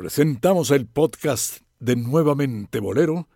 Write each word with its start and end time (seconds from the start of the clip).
presentamos 0.00 0.70
el 0.70 0.86
podcast 0.86 1.58
de 1.78 1.94
Nuevamente 1.94 2.80
Bolero 2.80 3.28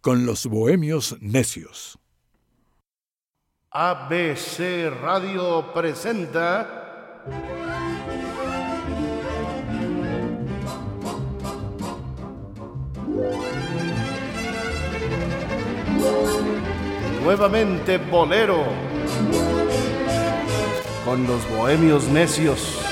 con 0.00 0.24
los 0.24 0.46
Bohemios 0.46 1.14
Necios. 1.20 1.98
ABC 3.70 4.88
Radio 4.98 5.74
presenta 5.74 7.22
Nuevamente 17.22 17.98
Bolero 17.98 18.64
con 21.04 21.26
los 21.26 21.46
Bohemios 21.50 22.08
Necios. 22.08 22.85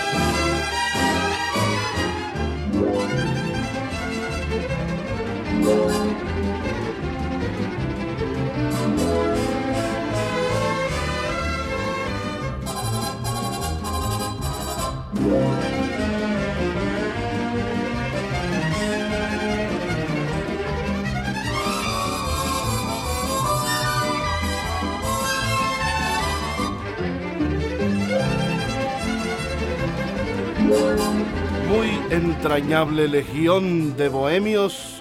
Entrañable 32.45 33.09
legión 33.09 33.97
de 33.97 34.09
bohemios, 34.11 34.94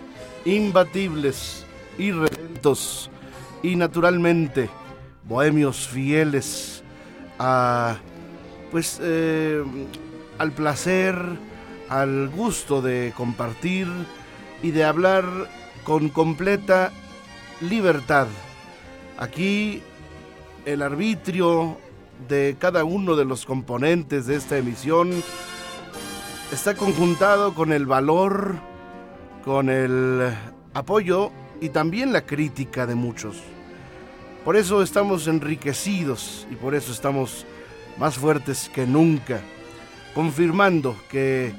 imbatibles, 0.46 1.66
irredentos 1.98 3.10
y 3.62 3.76
naturalmente 3.76 4.70
bohemios 5.24 5.88
fieles 5.88 6.84
a 7.40 7.98
pues 8.72 9.00
eh, 9.02 9.64
al 10.40 10.52
placer, 10.52 11.16
al 11.90 12.30
gusto 12.30 12.82
de 12.82 13.14
compartir 13.16 13.88
y 14.64 14.72
de 14.72 14.84
hablar 14.84 15.26
con 15.84 16.10
completa 16.10 16.92
libertad. 17.62 18.28
Aquí 19.18 19.84
el 20.66 20.82
arbitrio 20.82 21.78
de 22.28 22.56
cada 22.58 22.84
uno 22.84 23.16
de 23.16 23.26
los 23.26 23.46
componentes 23.46 24.26
de 24.26 24.36
esta 24.36 24.58
emisión 24.58 25.12
está 26.52 26.76
conjuntado 26.76 27.54
con 27.54 27.74
el 27.74 27.86
valor, 27.86 28.56
con 29.44 29.70
el 29.70 30.34
apoyo 30.74 31.32
y 31.60 31.70
también 31.70 32.14
la 32.14 32.26
crítica 32.26 32.86
de 32.86 32.96
muchos. 32.96 33.42
Por 34.46 34.56
eso 34.56 34.82
estamos 34.82 35.28
enriquecidos 35.28 36.48
y 36.52 36.56
por 36.56 36.76
eso 36.76 36.92
estamos 36.92 37.46
más 37.98 38.18
fuertes 38.18 38.70
que 38.74 38.86
nunca, 38.86 39.42
confirmando 40.14 40.98
que 41.10 41.54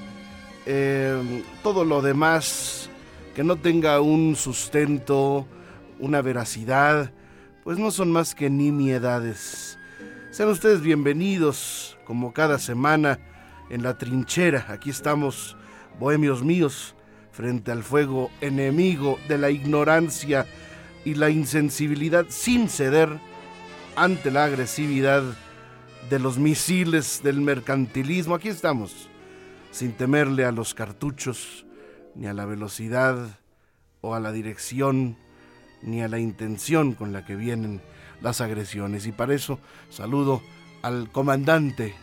eh, 0.67 1.43
todo 1.63 1.85
lo 1.85 2.03
demás 2.03 2.91
que 3.35 3.45
no 3.45 3.57
tenga 3.57 4.01
un 4.01 4.37
sustento, 4.37 5.47
una 5.99 6.23
veracidad, 6.23 7.13
pues 7.65 7.79
no 7.79 7.91
son 7.91 8.13
más 8.13 8.35
que 8.35 8.51
nimiedades. 8.51 9.79
Sean 10.31 10.49
ustedes 10.49 10.81
bienvenidos, 10.81 11.97
como 12.05 12.33
cada 12.33 12.59
semana, 12.59 13.19
en 13.71 13.83
la 13.83 13.97
trinchera. 13.99 14.67
Aquí 14.69 14.91
estamos, 14.91 15.57
bohemios 15.99 16.43
míos, 16.43 16.95
frente 17.35 17.73
al 17.73 17.83
fuego 17.83 18.31
enemigo 18.41 19.19
de 19.29 19.39
la 19.39 19.51
ignorancia 19.51 20.47
y 21.05 21.15
la 21.15 21.31
insensibilidad, 21.31 22.27
sin 22.29 22.69
ceder 22.69 23.19
ante 23.97 24.31
la 24.31 24.45
agresividad 24.45 25.23
de 26.09 26.19
los 26.19 26.39
misiles 26.39 27.23
del 27.23 27.41
mercantilismo. 27.41 28.37
Aquí 28.37 28.49
estamos, 28.49 29.09
sin 29.73 29.93
temerle 29.93 30.45
a 30.45 30.53
los 30.53 30.75
cartuchos, 30.75 31.67
ni 32.15 32.29
a 32.29 32.33
la 32.33 32.47
velocidad 32.47 33.41
o 34.01 34.15
a 34.15 34.21
la 34.21 34.31
dirección, 34.31 35.17
ni 35.83 36.03
a 36.03 36.09
la 36.09 36.21
intención 36.21 36.95
con 36.95 37.13
la 37.13 37.25
que 37.25 37.35
vienen 37.35 37.83
las 38.23 38.41
agresiones. 38.41 39.07
Y 39.07 39.13
para 39.13 39.35
eso 39.35 39.59
saludo 39.91 40.41
al 40.83 41.11
comandante 41.11 41.95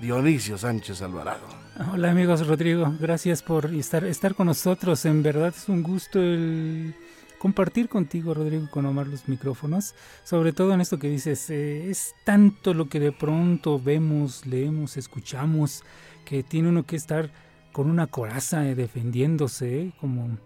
Dionisio 0.00 0.56
Sánchez 0.56 1.02
Alvarado. 1.02 1.61
Hola 1.78 2.10
amigos 2.10 2.46
Rodrigo, 2.46 2.94
gracias 3.00 3.42
por 3.42 3.72
estar, 3.74 4.04
estar 4.04 4.34
con 4.34 4.46
nosotros. 4.46 5.06
En 5.06 5.22
verdad 5.22 5.54
es 5.56 5.70
un 5.70 5.82
gusto 5.82 6.20
el 6.20 6.94
compartir 7.38 7.88
contigo, 7.88 8.34
Rodrigo, 8.34 8.68
con 8.70 8.84
Omar 8.84 9.06
los 9.06 9.26
micrófonos, 9.26 9.94
sobre 10.22 10.52
todo 10.52 10.74
en 10.74 10.82
esto 10.82 10.98
que 10.98 11.08
dices, 11.08 11.48
eh, 11.48 11.88
es 11.88 12.14
tanto 12.24 12.74
lo 12.74 12.90
que 12.90 13.00
de 13.00 13.10
pronto 13.10 13.80
vemos, 13.80 14.44
leemos, 14.44 14.98
escuchamos, 14.98 15.82
que 16.26 16.42
tiene 16.42 16.68
uno 16.68 16.84
que 16.84 16.96
estar 16.96 17.30
con 17.72 17.88
una 17.88 18.06
coraza 18.06 18.68
eh, 18.68 18.74
defendiéndose, 18.74 19.80
eh, 19.80 19.92
como 19.98 20.38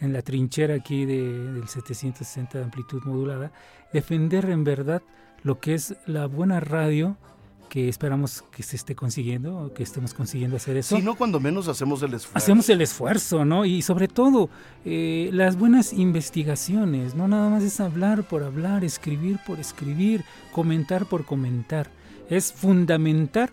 en 0.00 0.12
la 0.12 0.22
trinchera 0.22 0.74
aquí 0.74 1.04
de, 1.04 1.52
del 1.52 1.68
760 1.68 2.58
de 2.58 2.64
amplitud 2.64 3.00
modulada, 3.04 3.52
defender 3.92 4.46
en 4.46 4.64
verdad 4.64 5.02
lo 5.44 5.60
que 5.60 5.74
es 5.74 5.94
la 6.06 6.26
buena 6.26 6.58
radio 6.58 7.16
que 7.74 7.88
esperamos 7.88 8.44
que 8.52 8.62
se 8.62 8.76
esté 8.76 8.94
consiguiendo, 8.94 9.72
que 9.74 9.82
estemos 9.82 10.14
consiguiendo 10.14 10.54
hacer 10.54 10.76
eso. 10.76 10.94
Si 10.94 11.02
no, 11.02 11.16
cuando 11.16 11.40
menos 11.40 11.66
hacemos 11.66 12.00
el 12.04 12.14
esfuerzo. 12.14 12.38
Hacemos 12.38 12.68
el 12.68 12.80
esfuerzo, 12.80 13.44
¿no? 13.44 13.64
Y 13.64 13.82
sobre 13.82 14.06
todo, 14.06 14.48
eh, 14.84 15.28
las 15.32 15.58
buenas 15.58 15.92
investigaciones, 15.92 17.16
no 17.16 17.26
nada 17.26 17.50
más 17.50 17.64
es 17.64 17.80
hablar 17.80 18.22
por 18.28 18.44
hablar, 18.44 18.84
escribir 18.84 19.40
por 19.44 19.58
escribir, 19.58 20.24
comentar 20.52 21.06
por 21.06 21.24
comentar. 21.24 21.90
Es 22.30 22.52
fundamentar 22.52 23.50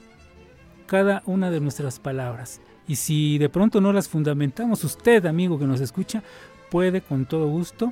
cada 0.86 1.24
una 1.26 1.50
de 1.50 1.60
nuestras 1.60 1.98
palabras. 1.98 2.62
Y 2.88 2.98
si 2.98 3.40
de 3.40 3.50
pronto 3.50 3.82
no 3.82 3.92
las 3.92 4.08
fundamentamos, 4.08 4.84
usted, 4.84 5.26
amigo 5.26 5.58
que 5.58 5.66
nos 5.66 5.82
escucha, 5.82 6.22
puede 6.70 7.02
con 7.02 7.26
todo 7.26 7.48
gusto 7.48 7.92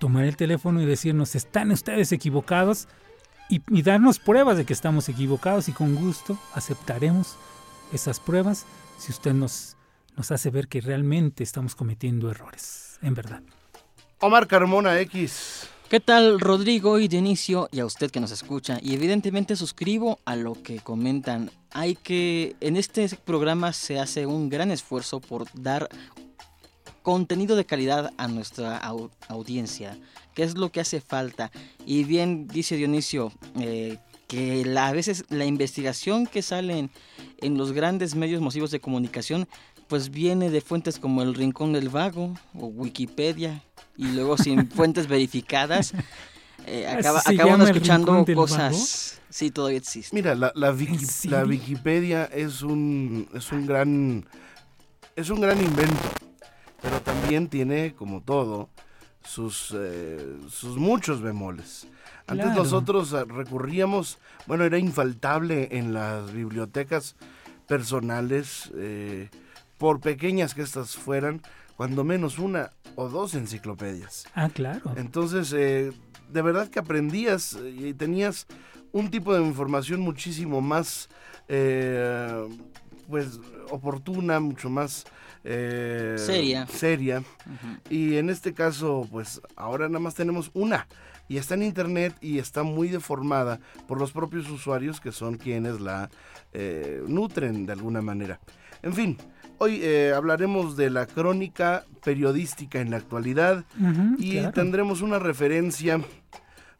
tomar 0.00 0.24
el 0.24 0.36
teléfono 0.36 0.82
y 0.82 0.84
decirnos, 0.84 1.36
están 1.36 1.70
ustedes 1.70 2.10
equivocados 2.10 2.88
y, 3.48 3.82
darnos 3.82 4.18
pruebas 4.18 4.56
de 4.56 4.64
que 4.64 4.72
estamos 4.72 5.08
equivocados 5.08 5.68
y 5.68 5.72
con 5.72 5.94
gusto 5.94 6.38
aceptaremos 6.54 7.36
esas 7.92 8.20
pruebas 8.20 8.66
si 8.98 9.12
usted 9.12 9.32
nos, 9.32 9.76
nos 10.16 10.30
hace 10.30 10.50
ver 10.50 10.68
que 10.68 10.80
realmente 10.80 11.42
estamos 11.42 11.74
cometiendo 11.74 12.30
errores, 12.30 12.98
en 13.02 13.14
verdad. 13.14 13.42
Omar 14.20 14.46
Carmona 14.46 14.98
X. 15.00 15.68
¿Qué 15.88 16.00
tal 16.00 16.38
Rodrigo 16.38 16.98
y 16.98 17.08
Dionisio 17.08 17.68
y 17.72 17.80
a 17.80 17.86
usted 17.86 18.10
que 18.10 18.20
nos 18.20 18.30
escucha? 18.30 18.78
Y 18.82 18.94
evidentemente 18.94 19.56
suscribo 19.56 20.18
a 20.26 20.36
lo 20.36 20.52
que 20.62 20.80
comentan. 20.80 21.50
Hay 21.70 21.94
que, 21.94 22.56
en 22.60 22.76
este 22.76 23.08
programa 23.24 23.72
se 23.72 23.98
hace 23.98 24.26
un 24.26 24.50
gran 24.50 24.70
esfuerzo 24.70 25.20
por 25.20 25.46
dar 25.54 25.88
contenido 27.08 27.56
de 27.56 27.64
calidad 27.64 28.12
a 28.18 28.28
nuestra 28.28 28.76
audiencia, 29.28 29.96
que 30.34 30.42
es 30.42 30.58
lo 30.58 30.70
que 30.70 30.80
hace 30.80 31.00
falta. 31.00 31.50
Y 31.86 32.04
bien 32.04 32.46
dice 32.48 32.76
Dionisio, 32.76 33.32
eh, 33.58 33.96
que 34.26 34.70
a 34.78 34.92
veces 34.92 35.24
la 35.30 35.46
investigación 35.46 36.26
que 36.26 36.42
sale 36.42 36.90
en, 37.40 37.56
los 37.56 37.72
grandes 37.72 38.14
medios 38.14 38.42
masivos 38.42 38.70
de 38.70 38.80
comunicación, 38.80 39.48
pues 39.86 40.10
viene 40.10 40.50
de 40.50 40.60
fuentes 40.60 40.98
como 40.98 41.22
el 41.22 41.34
Rincón 41.34 41.72
del 41.72 41.88
Vago 41.88 42.34
o 42.54 42.66
Wikipedia, 42.66 43.62
y 43.96 44.08
luego 44.08 44.36
sin 44.36 44.68
fuentes 44.76 45.06
verificadas. 45.06 45.94
Eh, 46.66 46.86
acaba, 46.86 47.22
acabamos 47.24 47.70
escuchando 47.70 48.26
cosas. 48.34 49.18
Sí, 49.30 49.50
todavía 49.50 49.78
existe. 49.78 50.14
Mira, 50.14 50.34
la, 50.34 50.52
la, 50.54 50.76
la 51.24 51.44
Wikipedia 51.46 52.26
es 52.26 52.60
un, 52.60 53.30
es 53.32 53.50
un 53.50 53.64
gran 53.64 54.26
es 55.16 55.30
un 55.30 55.40
gran 55.40 55.58
invento 55.58 56.17
pero 56.80 57.00
también 57.02 57.48
tiene, 57.48 57.94
como 57.94 58.22
todo, 58.22 58.68
sus, 59.24 59.74
eh, 59.76 60.36
sus 60.48 60.76
muchos 60.76 61.20
bemoles. 61.20 61.86
Antes 62.26 62.54
nosotros 62.54 63.12
eh, 63.12 63.24
recurríamos, 63.24 64.18
bueno, 64.46 64.64
era 64.64 64.78
infaltable 64.78 65.68
en 65.72 65.92
las 65.92 66.32
bibliotecas 66.32 67.16
personales, 67.66 68.70
eh, 68.74 69.28
por 69.76 70.00
pequeñas 70.00 70.54
que 70.54 70.62
estas 70.62 70.96
fueran, 70.96 71.42
cuando 71.76 72.04
menos 72.04 72.38
una 72.38 72.70
o 72.96 73.08
dos 73.08 73.34
enciclopedias. 73.34 74.26
Ah, 74.34 74.48
claro. 74.48 74.94
Entonces, 74.96 75.50
de 75.50 76.42
verdad 76.42 76.68
que 76.68 76.80
aprendías 76.80 77.56
y 77.64 77.94
tenías 77.94 78.46
un 78.90 79.10
tipo 79.10 79.32
de 79.34 79.42
información 79.44 80.00
muchísimo 80.00 80.60
más, 80.60 81.08
pues, 81.46 83.40
oportuna, 83.70 84.40
mucho 84.40 84.68
más 84.68 85.04
eh, 85.50 86.16
seria. 86.18 86.66
seria. 86.66 87.22
Y 87.88 88.16
en 88.16 88.28
este 88.28 88.52
caso, 88.52 89.08
pues 89.10 89.40
ahora 89.56 89.88
nada 89.88 90.00
más 90.00 90.14
tenemos 90.14 90.50
una. 90.52 90.86
Y 91.26 91.36
está 91.36 91.54
en 91.54 91.62
internet 91.62 92.14
y 92.20 92.38
está 92.38 92.62
muy 92.62 92.88
deformada 92.88 93.60
por 93.86 93.98
los 93.98 94.12
propios 94.12 94.48
usuarios 94.50 95.00
que 95.00 95.12
son 95.12 95.36
quienes 95.36 95.80
la 95.80 96.10
eh, 96.52 97.02
nutren 97.06 97.66
de 97.66 97.72
alguna 97.72 98.02
manera. 98.02 98.40
En 98.82 98.92
fin, 98.92 99.18
Hoy 99.60 99.80
eh, 99.82 100.12
hablaremos 100.14 100.76
de 100.76 100.88
la 100.88 101.06
crónica 101.06 101.84
periodística 102.04 102.80
en 102.80 102.92
la 102.92 102.98
actualidad 102.98 103.64
y 104.16 104.34
claro. 104.34 104.52
tendremos 104.52 105.02
una 105.02 105.18
referencia 105.18 106.00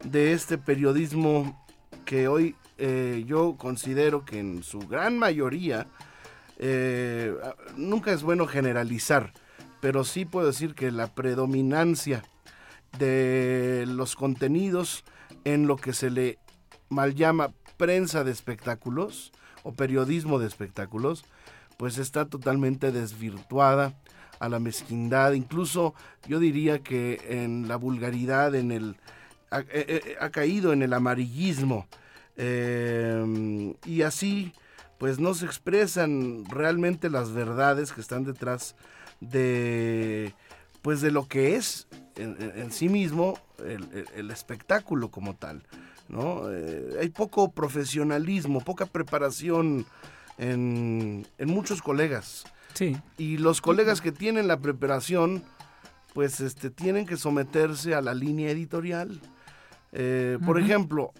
de 0.05 0.31
este 0.31 0.57
periodismo 0.57 1.61
que 2.05 2.29
hoy 2.29 2.55
eh, 2.77 3.25
yo 3.27 3.57
considero 3.57 4.23
que 4.23 4.39
en 4.39 4.63
su 4.63 4.79
gran 4.79 5.19
mayoría 5.19 5.87
eh, 6.59 7.33
a- 7.43 7.55
nunca 7.75 8.11
es 8.11 8.21
bueno 8.23 8.45
generalizar, 8.47 9.33
pero 9.81 10.03
sí 10.03 10.25
puedo 10.25 10.47
decir 10.47 10.75
que 10.75 10.91
la 10.91 11.07
predominancia 11.07 12.23
de 12.97 13.85
los 13.87 14.15
contenidos 14.15 15.03
en 15.45 15.67
lo 15.67 15.75
que 15.75 15.93
se 15.93 16.09
le 16.09 16.37
mal 16.89 17.15
llama 17.15 17.51
prensa 17.77 18.23
de 18.23 18.31
espectáculos 18.31 19.31
o 19.63 19.73
periodismo 19.73 20.39
de 20.39 20.47
espectáculos, 20.47 21.23
pues 21.77 21.97
está 21.97 22.25
totalmente 22.25 22.91
desvirtuada 22.91 23.93
a 24.39 24.49
la 24.49 24.59
mezquindad, 24.59 25.33
incluso 25.33 25.93
yo 26.27 26.39
diría 26.39 26.79
que 26.79 27.21
en 27.29 27.67
la 27.67 27.75
vulgaridad, 27.75 28.55
en 28.55 28.71
el 28.71 28.95
ha, 29.51 29.61
eh, 29.61 29.65
eh, 30.21 30.29
caído 30.31 30.73
en 30.73 30.81
el 30.81 30.93
amarillismo. 30.93 31.87
Eh, 32.37 33.73
y 33.85 34.01
así 34.03 34.53
pues 34.99 35.17
no 35.17 35.33
se 35.33 35.45
expresan 35.45 36.45
realmente 36.45 37.09
las 37.09 37.31
verdades 37.31 37.91
que 37.91 38.01
están 38.01 38.25
detrás 38.25 38.75
de 39.21 40.33
pues 40.83 41.01
de 41.01 41.11
lo 41.11 41.27
que 41.27 41.55
es 41.55 41.87
en, 42.15 42.71
sí 42.71 42.89
mismo 42.89 43.39
el, 43.65 44.29
espectáculo 44.29 45.09
como 45.09 45.35
tal 45.35 45.63
¿no? 46.09 46.51
Eh, 46.51 46.97
hay 47.01 47.09
poco 47.09 47.51
profesionalismo 47.51 48.61
poca 48.61 48.85
preparación 48.85 49.85
en, 50.37 51.25
en 51.37 51.49
muchos 51.49 51.81
colegas. 51.81 52.45
Sí, 52.73 52.95
y 53.17 53.37
los 53.37 53.61
colegas 53.61 53.99
que 54.01 54.11
tienen 54.11 54.47
la 54.47 54.59
preparación 54.59 55.43
pues 56.13 56.39
este 56.39 56.69
tienen 56.69 57.05
que 57.05 57.17
someterse 57.17 57.93
a 57.95 58.01
la 58.01 58.13
línea 58.13 58.49
editorial. 58.51 59.21
Eh, 59.91 60.37
por 60.45 60.59
ejemplo 60.59 61.13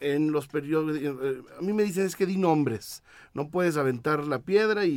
en 0.00 0.32
los 0.32 0.46
periódicos 0.48 1.22
eh, 1.22 1.42
a 1.58 1.62
mí 1.62 1.72
me 1.72 1.82
dicen 1.82 2.06
es 2.06 2.16
que 2.16 2.26
di 2.26 2.36
nombres 2.36 3.02
no 3.34 3.48
puedes 3.48 3.76
aventar 3.76 4.26
la 4.26 4.40
piedra 4.40 4.84
y, 4.84 4.92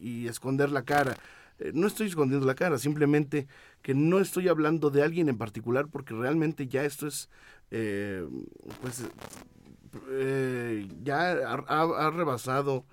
y- 0.00 0.28
esconder 0.28 0.70
la 0.70 0.82
cara 0.84 1.16
Eh, 1.58 1.72
no 1.74 1.86
estoy 1.86 2.06
escondiendo 2.06 2.46
la 2.46 2.54
cara 2.54 2.78
simplemente 2.78 3.46
que 3.82 3.94
no 3.94 4.18
estoy 4.20 4.48
hablando 4.48 4.90
de 4.90 5.02
alguien 5.02 5.28
en 5.28 5.36
particular 5.36 5.86
porque 5.88 6.14
realmente 6.14 6.66
ya 6.66 6.84
esto 6.84 7.06
es 7.06 7.28
eh, 7.70 8.26
pues 8.80 9.04
eh, 10.10 10.88
ya 11.02 11.32
ha, 11.32 12.10
rebasado 12.10 12.84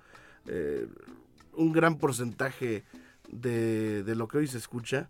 un 1.54 1.72
gran 1.72 1.98
porcentaje 1.98 2.84
de, 3.30 4.02
de 4.02 4.14
lo 4.14 4.26
que 4.28 4.38
hoy 4.38 4.46
se 4.46 4.58
escucha, 4.58 5.08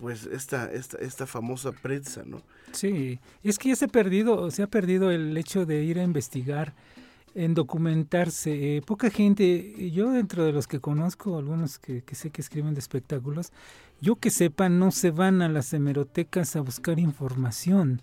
pues 0.00 0.24
esta, 0.26 0.70
esta, 0.72 0.96
esta 0.98 1.26
famosa 1.26 1.72
prensa, 1.72 2.22
¿no? 2.24 2.42
sí. 2.72 3.18
Es 3.42 3.58
que 3.58 3.68
ya 3.68 3.76
se 3.76 3.84
ha 3.84 3.88
perdido, 3.88 4.50
se 4.50 4.62
ha 4.62 4.66
perdido 4.66 5.10
el 5.10 5.36
hecho 5.36 5.66
de 5.66 5.84
ir 5.84 5.98
a 5.98 6.02
investigar, 6.02 6.74
en 7.34 7.54
documentarse. 7.54 8.76
Eh, 8.76 8.82
poca 8.82 9.10
gente, 9.10 9.90
yo 9.90 10.10
dentro 10.10 10.44
de 10.44 10.52
los 10.52 10.66
que 10.66 10.80
conozco, 10.80 11.38
algunos 11.38 11.78
que, 11.78 12.02
que 12.02 12.14
sé 12.14 12.30
que 12.30 12.40
escriben 12.40 12.74
de 12.74 12.80
espectáculos, 12.80 13.52
yo 14.00 14.16
que 14.16 14.30
sepa, 14.30 14.68
no 14.68 14.90
se 14.90 15.10
van 15.10 15.42
a 15.42 15.48
las 15.48 15.72
hemerotecas 15.72 16.56
a 16.56 16.60
buscar 16.60 16.98
información. 16.98 18.00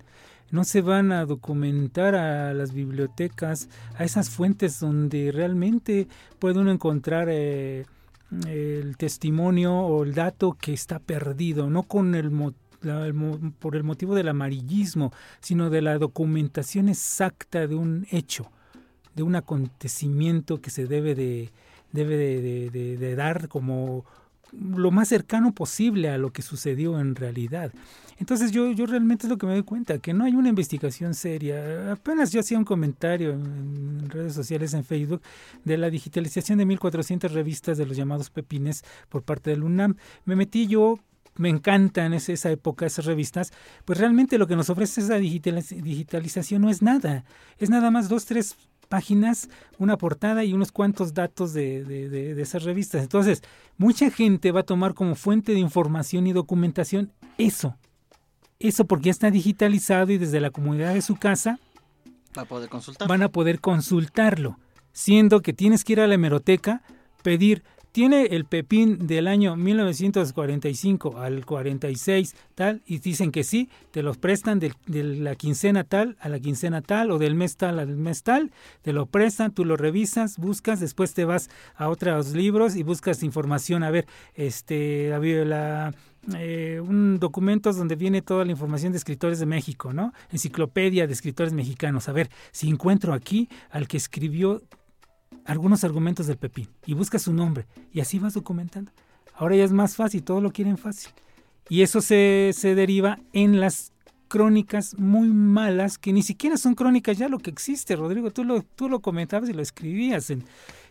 No 0.49 0.63
se 0.63 0.81
van 0.81 1.11
a 1.11 1.25
documentar 1.25 2.15
a 2.15 2.53
las 2.53 2.71
bibliotecas, 2.71 3.67
a 3.97 4.05
esas 4.05 4.29
fuentes 4.29 4.79
donde 4.79 5.31
realmente 5.33 6.07
puede 6.39 6.59
uno 6.59 6.71
encontrar 6.71 7.27
eh, 7.29 7.85
el 8.47 8.97
testimonio 8.97 9.73
o 9.73 10.03
el 10.03 10.13
dato 10.13 10.53
que 10.59 10.73
está 10.73 10.99
perdido, 10.99 11.69
no 11.69 11.83
con 11.83 12.13
el, 12.15 12.31
por 13.59 13.75
el 13.75 13.83
motivo 13.83 14.15
del 14.15 14.27
amarillismo, 14.29 15.11
sino 15.39 15.69
de 15.69 15.81
la 15.81 15.97
documentación 15.97 16.89
exacta 16.89 17.67
de 17.67 17.75
un 17.75 18.05
hecho, 18.11 18.51
de 19.15 19.23
un 19.23 19.35
acontecimiento 19.35 20.61
que 20.61 20.69
se 20.69 20.85
debe 20.87 21.15
de, 21.15 21.51
debe 21.91 22.17
de, 22.17 22.41
de- 22.41 22.69
de- 22.69 22.97
de 22.97 23.15
dar 23.15 23.47
como 23.47 24.05
lo 24.51 24.91
más 24.91 25.09
cercano 25.09 25.53
posible 25.53 26.09
a 26.09 26.17
lo 26.17 26.31
que 26.31 26.41
sucedió 26.41 26.99
en 26.99 27.15
realidad. 27.15 27.71
Entonces 28.19 28.51
yo, 28.51 28.71
yo 28.71 28.85
realmente 28.85 29.27
es 29.27 29.29
lo 29.29 29.37
que 29.37 29.45
me 29.45 29.53
doy 29.53 29.63
cuenta, 29.63 29.99
que 29.99 30.13
no 30.13 30.25
hay 30.25 30.33
una 30.33 30.49
investigación 30.49 31.13
seria. 31.13 31.91
Apenas 31.91 32.31
yo 32.31 32.39
hacía 32.39 32.57
un 32.57 32.65
comentario 32.65 33.31
en, 33.31 34.09
redes 34.09 34.33
sociales, 34.33 34.73
en 34.73 34.83
Facebook, 34.83 35.21
de 35.63 35.77
la 35.77 35.89
digitalización 35.89 36.57
de 36.57 36.65
1400 36.65 37.31
revistas 37.31 37.77
de 37.77 37.85
los 37.85 37.95
llamados 37.95 38.29
pepines 38.29 38.83
por 39.09 39.21
parte 39.23 39.51
del 39.51 39.63
UNAM. 39.63 39.95
Me 40.25 40.35
metí 40.35 40.65
yo, 40.65 40.99
me 41.35 41.49
encantan 41.49 42.13
esa, 42.13 42.33
esa 42.33 42.49
época, 42.49 42.87
esas 42.87 43.05
revistas, 43.05 43.53
pues 43.85 43.99
realmente 43.99 44.39
lo 44.39 44.47
que 44.47 44.55
nos 44.55 44.71
ofrece 44.71 45.01
esa 45.01 45.19
digitaliz- 45.19 45.81
digitalización 45.81 46.63
no 46.63 46.71
es 46.71 46.81
nada. 46.81 47.23
Es 47.59 47.69
nada 47.69 47.91
más 47.91 48.09
dos, 48.09 48.25
tres 48.25 48.55
páginas, 48.87 49.49
una 49.77 49.97
portada 49.97 50.43
y 50.43 50.53
unos 50.53 50.71
cuantos 50.71 51.13
datos 51.13 51.53
de, 51.53 51.83
de, 51.83 52.09
de, 52.09 52.33
de 52.35 52.41
esas 52.41 52.63
revistas. 52.63 53.01
Entonces, 53.03 53.43
mucha 53.77 54.09
gente 54.09 54.51
va 54.51 54.61
a 54.61 54.63
tomar 54.63 54.93
como 54.93 55.15
fuente 55.15 55.53
de 55.53 55.59
información 55.59 56.25
y 56.27 56.33
documentación 56.33 57.11
eso. 57.37 57.75
Eso 58.59 58.85
porque 58.85 59.05
ya 59.05 59.11
está 59.11 59.29
digitalizado 59.29 60.11
y 60.11 60.17
desde 60.17 60.39
la 60.39 60.49
comunidad 60.49 60.93
de 60.93 61.01
su 61.01 61.15
casa 61.15 61.59
Va 62.37 62.41
a 62.41 62.45
poder 62.45 62.69
consultar. 62.69 63.07
van 63.07 63.21
a 63.23 63.29
poder 63.29 63.59
consultarlo, 63.59 64.57
siendo 64.93 65.41
que 65.41 65.53
tienes 65.53 65.83
que 65.83 65.93
ir 65.93 66.01
a 66.01 66.07
la 66.07 66.15
hemeroteca, 66.15 66.81
pedir, 67.23 67.63
tiene 67.97 68.27
el 68.27 68.45
pepín 68.45 69.07
del 69.07 69.27
año 69.27 69.55
1945 69.55 71.17
al 71.17 71.47
46 71.47 72.35
tal, 72.53 72.83
y 72.85 72.99
dicen 72.99 73.31
que 73.31 73.43
sí, 73.43 73.71
te 73.89 74.03
los 74.03 74.19
prestan 74.19 74.59
de, 74.59 74.71
de 74.85 75.03
la 75.03 75.33
quincena 75.33 75.83
tal 75.83 76.15
a 76.19 76.29
la 76.29 76.39
quincena 76.39 76.83
tal, 76.83 77.09
o 77.09 77.17
del 77.17 77.33
mes 77.33 77.57
tal 77.57 77.79
al 77.79 77.97
mes 77.97 78.21
tal, 78.21 78.51
te 78.83 78.93
lo 78.93 79.07
prestan, 79.07 79.51
tú 79.51 79.65
lo 79.65 79.77
revisas, 79.77 80.37
buscas, 80.37 80.79
después 80.79 81.15
te 81.15 81.25
vas 81.25 81.49
a 81.75 81.89
otros 81.89 82.33
libros 82.33 82.75
y 82.75 82.83
buscas 82.83 83.23
información, 83.23 83.81
a 83.81 83.89
ver, 83.89 84.05
este, 84.35 85.09
la, 85.45 85.91
eh, 86.37 86.79
un 86.79 87.17
documentos 87.17 87.77
donde 87.77 87.95
viene 87.95 88.21
toda 88.21 88.45
la 88.45 88.51
información 88.51 88.91
de 88.91 88.99
escritores 88.99 89.39
de 89.39 89.47
México, 89.47 89.91
¿no? 89.91 90.13
Enciclopedia 90.31 91.07
de 91.07 91.13
escritores 91.13 91.51
mexicanos. 91.51 92.09
A 92.09 92.11
ver, 92.11 92.29
si 92.51 92.69
encuentro 92.69 93.15
aquí 93.15 93.49
al 93.71 93.87
que 93.87 93.97
escribió 93.97 94.61
algunos 95.47 95.83
argumentos 95.83 96.27
del 96.27 96.37
Pepín 96.37 96.67
y 96.85 96.93
buscas 96.93 97.23
su 97.23 97.33
nombre 97.33 97.65
y 97.91 98.01
así 98.01 98.19
vas 98.19 98.33
documentando. 98.33 98.91
Ahora 99.33 99.55
ya 99.55 99.63
es 99.63 99.71
más 99.71 99.95
fácil, 99.95 100.23
todo 100.23 100.41
lo 100.41 100.51
quieren 100.51 100.77
fácil. 100.77 101.11
Y 101.69 101.81
eso 101.81 102.01
se, 102.01 102.51
se 102.53 102.75
deriva 102.75 103.19
en 103.33 103.59
las 103.59 103.91
crónicas 104.27 104.97
muy 104.97 105.29
malas, 105.29 105.97
que 105.97 106.13
ni 106.13 106.21
siquiera 106.21 106.57
son 106.57 106.75
crónicas 106.75 107.17
ya 107.17 107.29
lo 107.29 107.39
que 107.39 107.49
existe, 107.49 107.95
Rodrigo. 107.95 108.31
Tú 108.31 108.43
lo, 108.43 108.61
tú 108.61 108.89
lo 108.89 108.99
comentabas 108.99 109.49
y 109.49 109.53
lo 109.53 109.61
escribías 109.61 110.29
en, 110.29 110.43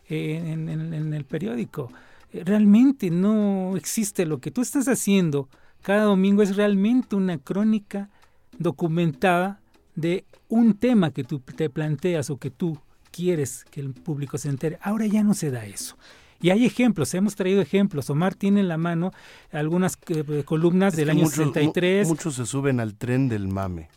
en, 0.08 1.14
el 1.14 1.25
periódico 1.25 1.92
realmente 2.32 3.10
no 3.10 3.76
existe 3.76 4.26
lo 4.26 4.40
que 4.40 4.50
tú 4.50 4.60
estás 4.60 4.88
haciendo 4.88 5.48
cada 5.82 6.02
domingo 6.02 6.42
es 6.42 6.56
realmente 6.56 7.16
una 7.16 7.38
crónica 7.38 8.10
documentada 8.58 9.60
de 9.94 10.25
un 10.48 10.75
tema 10.75 11.12
que 11.12 11.25
tú 11.25 11.38
te 11.38 11.70
planteas 11.70 12.28
o 12.30 12.38
que 12.38 12.50
tú 12.50 12.78
quieres 13.16 13.64
que 13.70 13.80
el 13.80 13.92
público 13.94 14.37
se 14.38 14.49
entere. 14.49 14.78
Ahora 14.82 15.06
ya 15.06 15.23
no 15.23 15.35
se 15.35 15.50
da 15.50 15.64
eso. 15.64 15.96
Y 16.40 16.50
hay 16.50 16.66
ejemplos, 16.66 17.14
hemos 17.14 17.35
traído 17.35 17.62
ejemplos. 17.62 18.11
Omar 18.11 18.35
tiene 18.35 18.61
en 18.61 18.68
la 18.68 18.76
mano 18.76 19.12
algunas 19.50 19.96
eh, 20.08 20.42
columnas 20.44 20.92
Es 20.92 20.99
del 20.99 21.11
año 21.11 21.20
muchos, 21.25 21.37
63. 21.37 22.06
mu- 22.06 22.12
Muchos 22.14 22.35
se 22.35 22.44
suben 22.44 22.78
al 22.80 22.94
tren 22.94 23.28
del 23.28 23.49
mame. 23.49 23.88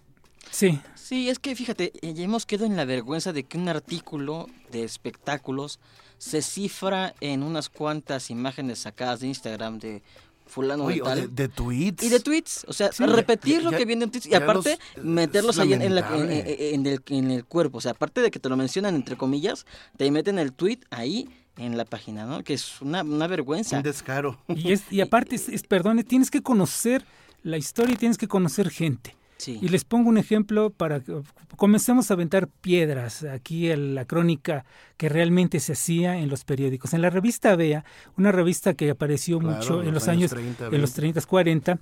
Sí, 0.49 0.79
Sí, 0.95 1.27
es 1.27 1.39
que 1.39 1.55
fíjate, 1.55 1.91
eh, 2.03 2.13
ya 2.13 2.23
hemos 2.23 2.45
quedado 2.45 2.67
en 2.67 2.75
la 2.77 2.85
vergüenza 2.85 3.33
de 3.33 3.43
que 3.43 3.57
un 3.57 3.67
artículo 3.67 4.47
de 4.71 4.83
espectáculos 4.83 5.79
se 6.19 6.43
cifra 6.43 7.15
en 7.19 7.41
unas 7.41 7.67
cuantas 7.69 8.29
imágenes 8.29 8.77
sacadas 8.79 9.19
de 9.21 9.27
Instagram 9.27 9.79
de 9.79 10.03
fulano 10.49 10.85
Oye, 10.85 10.95
de 10.97 11.01
o 11.01 11.05
tal. 11.05 11.21
de, 11.21 11.27
de 11.27 11.47
tweets. 11.47 12.03
Y 12.03 12.09
de 12.09 12.19
tweets, 12.19 12.65
o 12.67 12.73
sea, 12.73 12.91
Sí, 12.91 13.05
repetir 13.05 13.57
ya- 13.59 13.61
lo 13.61 13.71
ya- 13.71 13.77
que 13.77 13.85
viene 13.85 14.03
en 14.05 14.11
tweets 14.11 14.25
y 14.27 14.33
aparte 14.35 14.77
los- 14.95 15.05
meterlos 15.05 15.59
ahí 15.59 15.73
en, 15.73 15.79
la- 15.79 15.85
en- 15.85 15.95
lamentable. 15.95 16.73
en- 16.75 16.75
en 16.75 16.85
el, 16.87 17.01
en 17.07 17.31
el 17.31 17.45
cuerpo, 17.45 17.77
o 17.77 17.81
sea, 17.81 17.91
aparte 17.91 18.21
de 18.21 18.31
que 18.31 18.39
te 18.39 18.49
lo 18.49 18.57
mencionan 18.57 18.95
entre 18.95 19.15
comillas, 19.15 19.65
te 19.97 20.09
meten 20.11 20.39
el 20.39 20.51
tweet 20.53 20.79
ahí 20.89 21.29
en 21.57 21.77
la 21.77 21.85
página, 21.85 22.25
¿no? 22.25 22.43
Que 22.43 22.53
es 22.53 22.81
una, 22.81 23.03
una 23.03 23.27
vergüenza. 23.27 23.77
Un 23.77 23.83
descaro. 23.83 24.39
y, 24.47 24.71
es, 24.71 24.83
y 24.91 25.01
aparte, 25.01 25.35
es, 25.35 25.49
es- 25.49 25.63
perdone, 25.63 26.03
tienes 26.03 26.31
que 26.31 26.41
conocer 26.41 27.05
la 27.43 27.57
historia 27.57 27.93
y 27.93 27.97
tienes 27.97 28.17
que 28.17 28.27
conocer 28.27 28.69
gente. 28.69 29.15
Sí. 29.39 29.57
Y 29.61 29.69
les 29.69 29.85
pongo 29.85 30.09
un 30.09 30.19
ejemplo 30.19 30.69
para 30.69 30.99
que 30.99 31.21
comencemos 31.55 32.11
a 32.11 32.13
aventar 32.13 32.47
piedras 32.47 33.23
aquí 33.23 33.71
en 33.71 33.95
la 33.95 34.05
crónica 34.05 34.65
que 34.97 35.09
realmente 35.09 35.59
se 35.59 35.73
hacía 35.73 36.17
en 36.17 36.29
los 36.29 36.43
periódicos. 36.43 36.93
En 36.93 37.01
la 37.01 37.09
revista 37.09 37.55
Vea, 37.55 37.83
una 38.17 38.31
revista 38.31 38.75
que 38.75 38.91
apareció 38.91 39.39
Claro, 39.39 39.55
mucho 39.57 39.81
en 39.81 39.93
los 39.93 40.07
años, 40.07 40.29
30, 40.29 40.65
en 40.67 40.81
los 40.81 40.91
20. 40.91 41.01
30, 41.01 41.21
40, 41.21 41.79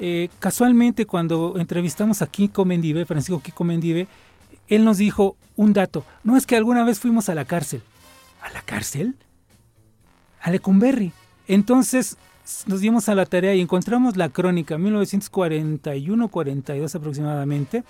eh, 0.00 0.28
casualmente 0.40 1.06
cuando 1.06 1.54
entrevistamos 1.58 2.22
a 2.22 2.26
Kiko 2.26 2.64
Mendive, 2.64 3.06
Francisco 3.06 3.40
Kiko 3.40 3.62
Mendive, 3.62 4.08
él 4.66 4.84
nos 4.84 4.98
dijo 4.98 5.36
un 5.54 5.72
dato, 5.72 6.04
no 6.24 6.36
es 6.36 6.46
que 6.46 6.56
alguna 6.56 6.82
vez 6.84 6.98
fuimos 6.98 7.28
a 7.28 7.36
la 7.36 7.44
cárcel. 7.44 7.82
¿A 8.42 8.50
la 8.50 8.62
cárcel? 8.62 9.14
a 10.44 10.50
Lecumberri. 10.50 11.12
Entonces 11.48 12.18
nos 12.66 12.80
dimos 12.80 13.08
a 13.08 13.14
la 13.14 13.26
tarea 13.26 13.54
y 13.54 13.60
encontramos 13.60 14.16
la 14.16 14.28
crónica 14.28 14.76
1941-42 14.76 16.94
aproximadamente. 16.94 17.84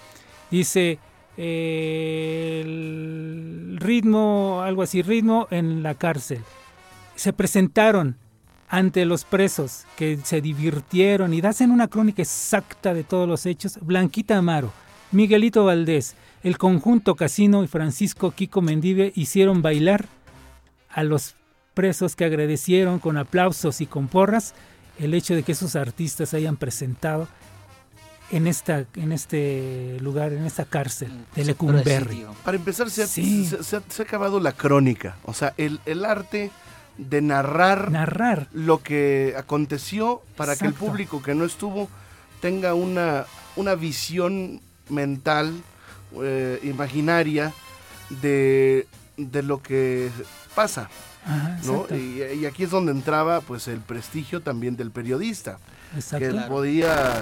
Dice 0.50 0.98
eh, 1.36 2.62
el 2.64 3.78
ritmo, 3.80 4.62
algo 4.62 4.82
así, 4.82 5.02
ritmo 5.02 5.48
en 5.50 5.82
la 5.82 5.94
cárcel. 5.94 6.40
Se 7.16 7.32
presentaron 7.32 8.16
ante 8.68 9.04
los 9.04 9.24
presos 9.24 9.84
que 9.96 10.18
se 10.22 10.40
divirtieron 10.40 11.34
y 11.34 11.40
hacen 11.40 11.70
una 11.70 11.88
crónica 11.88 12.22
exacta 12.22 12.94
de 12.94 13.04
todos 13.04 13.28
los 13.28 13.46
hechos. 13.46 13.78
Blanquita 13.80 14.36
Amaro, 14.36 14.72
Miguelito 15.12 15.64
Valdés, 15.64 16.16
el 16.42 16.58
conjunto 16.58 17.14
Casino 17.14 17.62
y 17.64 17.68
Francisco 17.68 18.32
Kiko 18.32 18.62
Mendive 18.62 19.12
hicieron 19.14 19.62
bailar 19.62 20.06
a 20.88 21.02
los 21.02 21.36
presos 21.74 22.16
que 22.16 22.24
agradecieron 22.24 22.98
con 22.98 23.16
aplausos 23.18 23.80
y 23.80 23.86
con 23.86 24.08
porras 24.08 24.54
el 24.98 25.12
hecho 25.12 25.34
de 25.34 25.42
que 25.42 25.52
esos 25.52 25.76
artistas 25.76 26.32
hayan 26.34 26.56
presentado 26.56 27.28
en 28.30 28.46
esta 28.46 28.86
en 28.96 29.12
este 29.12 29.98
lugar, 30.00 30.32
en 30.32 30.46
esta 30.46 30.64
cárcel 30.64 31.12
de 31.34 31.44
Lecumberri. 31.44 32.24
Para 32.44 32.56
empezar, 32.56 32.88
se 32.90 33.02
ha, 33.02 34.02
acabado 34.02 34.40
la 34.40 34.52
crónica, 34.52 35.16
o 35.24 35.34
sea, 35.34 35.52
el, 35.56 35.80
el 35.84 36.04
arte 36.04 36.50
de 36.96 37.20
narrar, 37.20 37.90
narrar 37.90 38.48
lo 38.52 38.82
que 38.82 39.34
aconteció 39.36 40.22
para 40.36 40.56
que 40.56 40.66
el 40.66 40.74
público 40.74 41.22
que 41.22 41.34
no 41.34 41.44
estuvo 41.44 41.88
tenga 42.40 42.74
una, 42.74 43.26
una 43.56 43.74
visión 43.74 44.60
mental, 44.88 45.62
eh, 46.22 46.60
imaginaria 46.62 47.52
de, 48.22 48.86
de 49.16 49.42
lo 49.42 49.62
que 49.62 50.10
pasa. 50.54 50.88
¿No? 51.64 51.86
Y, 51.96 52.44
aquí 52.46 52.64
es 52.64 52.70
donde 52.70 52.92
entraba 52.92 53.40
pues 53.40 53.68
el 53.68 53.80
prestigio 53.80 54.40
también 54.40 54.76
del 54.76 54.90
periodista, 54.90 55.58
que 56.18 56.30
podía 56.48 57.20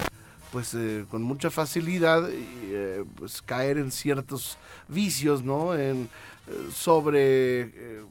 pues 0.50 0.75
eh, 0.75 1.06
con 1.11 1.23
mucha 1.23 1.50
facilidad 1.50 2.28
eh, 2.30 3.04
pues 3.16 3.40
caer 3.40 3.78
en 3.78 3.90
ciertos 3.90 4.59
vicios, 4.88 5.42
¿no? 5.42 5.75
En, 5.75 6.09
sobre 6.75 8.02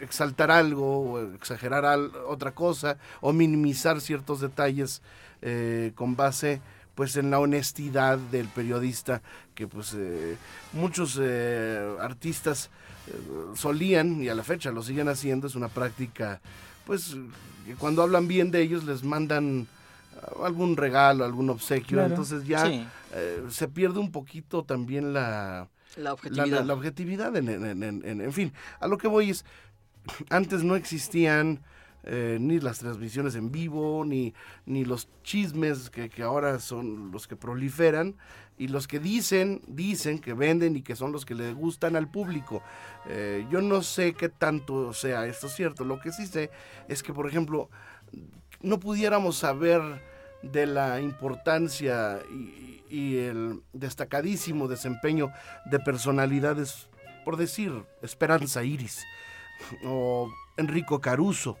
exaltar 0.00 0.50
algo 0.50 1.12
o 1.12 1.34
exagerar 1.34 1.84
otra 2.26 2.52
cosa 2.52 2.96
o 3.20 3.32
minimizar 3.32 4.00
ciertos 4.00 4.40
detalles 4.40 5.02
eh, 5.42 5.92
con 5.94 6.16
base 6.16 6.60
pues 6.94 7.16
en 7.16 7.30
la 7.30 7.38
honestidad 7.38 8.18
del 8.18 8.48
periodista 8.48 9.22
que 9.54 9.66
pues 9.66 9.94
eh, 9.96 10.36
muchos 10.72 11.18
eh, 11.20 11.96
artistas 12.00 12.70
solían 13.54 14.22
y 14.22 14.28
a 14.28 14.34
la 14.34 14.42
fecha 14.42 14.70
lo 14.70 14.82
siguen 14.82 15.08
haciendo 15.08 15.46
es 15.46 15.54
una 15.54 15.68
práctica 15.68 16.40
pues 16.86 17.16
que 17.66 17.74
cuando 17.74 18.02
hablan 18.02 18.28
bien 18.28 18.50
de 18.50 18.62
ellos 18.62 18.84
les 18.84 19.02
mandan 19.04 19.66
algún 20.42 20.76
regalo 20.76 21.24
algún 21.24 21.50
obsequio 21.50 22.02
entonces 22.04 22.46
ya 22.46 22.88
se 23.48 23.68
pierde 23.68 23.98
un 23.98 24.12
poquito 24.12 24.64
también 24.64 25.12
la 25.12 25.68
la 25.96 26.12
objetividad. 26.12 26.64
La, 26.64 26.74
objetividad, 26.74 27.36
en, 27.36 27.48
en, 28.04 28.32
fin, 28.32 28.52
a 28.78 28.86
lo 28.86 28.98
que 28.98 29.08
voy 29.08 29.30
es, 29.30 29.44
antes 30.28 30.62
no 30.62 30.76
existían 30.76 31.60
eh, 32.04 32.38
ni 32.40 32.60
las 32.60 32.78
transmisiones 32.78 33.34
en 33.34 33.50
vivo, 33.50 34.04
ni, 34.04 34.34
ni 34.66 34.84
los 34.84 35.08
chismes 35.22 35.90
que, 35.90 36.10
ahora 36.22 36.60
son 36.60 37.10
los 37.10 37.26
que 37.26 37.36
proliferan, 37.36 38.14
y 38.60 38.68
los 38.68 38.86
que 38.86 38.98
dicen, 38.98 39.62
dicen 39.66 40.18
que 40.18 40.34
venden 40.34 40.76
y 40.76 40.82
que 40.82 40.94
son 40.94 41.12
los 41.12 41.24
que 41.24 41.34
le 41.34 41.54
gustan 41.54 41.96
al 41.96 42.10
público. 42.10 42.62
Eh, 43.08 43.46
yo 43.50 43.62
no 43.62 43.82
sé 43.82 44.12
qué 44.12 44.28
tanto 44.28 44.92
sea 44.92 45.24
esto 45.24 45.48
cierto, 45.48 45.82
lo 45.82 45.98
que 45.98 46.12
sí 46.12 46.26
sé 46.26 46.50
es 46.86 47.02
que, 47.02 47.14
por 47.14 47.26
ejemplo, 47.26 47.70
no 48.60 48.78
pudiéramos 48.78 49.38
saber 49.38 49.80
de 50.42 50.66
la 50.66 51.00
importancia 51.00 52.18
y, 52.30 52.84
y 52.90 53.16
el 53.20 53.62
destacadísimo 53.72 54.68
desempeño 54.68 55.32
de 55.64 55.78
personalidades, 55.78 56.90
por 57.24 57.38
decir, 57.38 57.72
Esperanza 58.02 58.62
Iris 58.62 59.02
o 59.86 60.30
Enrico 60.58 61.00
Caruso 61.00 61.56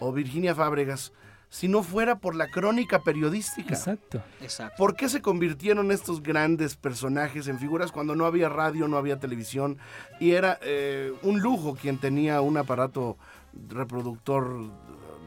o 0.00 0.12
Virginia 0.12 0.54
Fábregas 0.54 1.14
si 1.56 1.68
no 1.68 1.82
fuera 1.82 2.18
por 2.18 2.34
la 2.34 2.48
crónica 2.48 3.02
periodística. 3.02 3.74
Exacto. 3.74 4.22
Exacto. 4.42 4.74
¿Por 4.76 4.94
qué 4.94 5.08
se 5.08 5.22
convirtieron 5.22 5.90
estos 5.90 6.22
grandes 6.22 6.76
personajes 6.76 7.48
en 7.48 7.58
figuras 7.58 7.92
cuando 7.92 8.14
no 8.14 8.26
había 8.26 8.50
radio, 8.50 8.88
no 8.88 8.98
había 8.98 9.18
televisión 9.18 9.78
y 10.20 10.32
era 10.32 10.58
eh, 10.60 11.14
un 11.22 11.40
lujo 11.40 11.74
quien 11.74 11.96
tenía 11.96 12.42
un 12.42 12.58
aparato 12.58 13.16
reproductor 13.70 14.70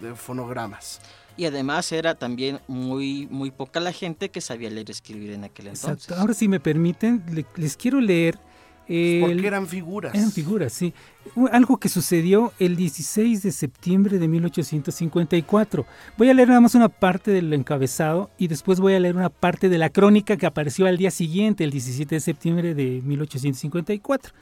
de 0.01 0.13
fonogramas? 0.13 1.01
Y 1.35 1.45
además 1.45 1.91
era 1.91 2.13
también 2.13 2.59
muy, 2.67 3.27
muy 3.31 3.49
poca 3.49 3.79
la 3.79 3.91
gente 3.91 4.29
que 4.29 4.39
sabía 4.39 4.69
leer 4.69 4.87
y 4.87 4.91
escribir 4.91 5.31
en 5.31 5.45
aquel 5.45 5.69
entonces. 5.69 6.03
Exacto. 6.03 6.21
Ahora 6.21 6.35
si 6.35 6.47
me 6.47 6.59
permiten, 6.59 7.23
les 7.55 7.75
quiero 7.75 7.99
leer 7.99 8.37
porque 8.89 9.45
eran 9.45 9.67
figuras. 9.67 10.15
Eran 10.15 10.31
figuras, 10.31 10.73
sí. 10.73 10.95
Algo 11.51 11.77
que 11.77 11.89
sucedió 11.89 12.53
el 12.57 12.75
16 12.75 13.43
de 13.43 13.51
septiembre 13.51 14.17
de 14.17 14.27
1854. 14.27 15.85
Voy 16.17 16.29
a 16.29 16.33
leer 16.33 16.47
nada 16.47 16.59
más 16.59 16.73
una 16.73 16.89
parte 16.89 17.29
del 17.29 17.53
encabezado 17.53 18.31
y 18.39 18.47
después 18.47 18.79
voy 18.79 18.95
a 18.95 18.99
leer 18.99 19.15
una 19.15 19.29
parte 19.29 19.69
de 19.69 19.77
la 19.77 19.91
crónica 19.91 20.37
que 20.37 20.47
apareció 20.47 20.87
al 20.87 20.97
día 20.97 21.11
siguiente, 21.11 21.63
el 21.63 21.69
17 21.69 22.15
de 22.15 22.19
septiembre 22.19 22.73
de 22.73 23.01
1854. 23.05 24.33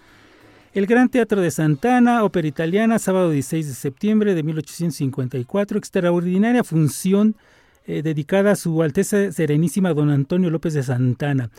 El 0.74 0.86
Gran 0.86 1.10
Teatro 1.10 1.42
de 1.42 1.52
Santana, 1.52 2.24
ópera 2.24 2.48
italiana, 2.48 3.00
sábado 3.00 3.32
16 3.32 3.68
de 3.68 3.74
septiembre 3.74 4.34
de 4.34 4.44
1854, 4.44 5.78
extraordinaria 5.78 6.64
función 6.64 7.36
eh, 7.86 8.02
dedicada 8.02 8.52
a 8.52 8.56
su 8.56 8.82
Alteza 8.82 9.30
Serenísima 9.34 9.94
Don 9.94 10.10
Antonio 10.10 10.50
López 10.50 10.74
de 10.74 10.84
Santana 10.84 11.50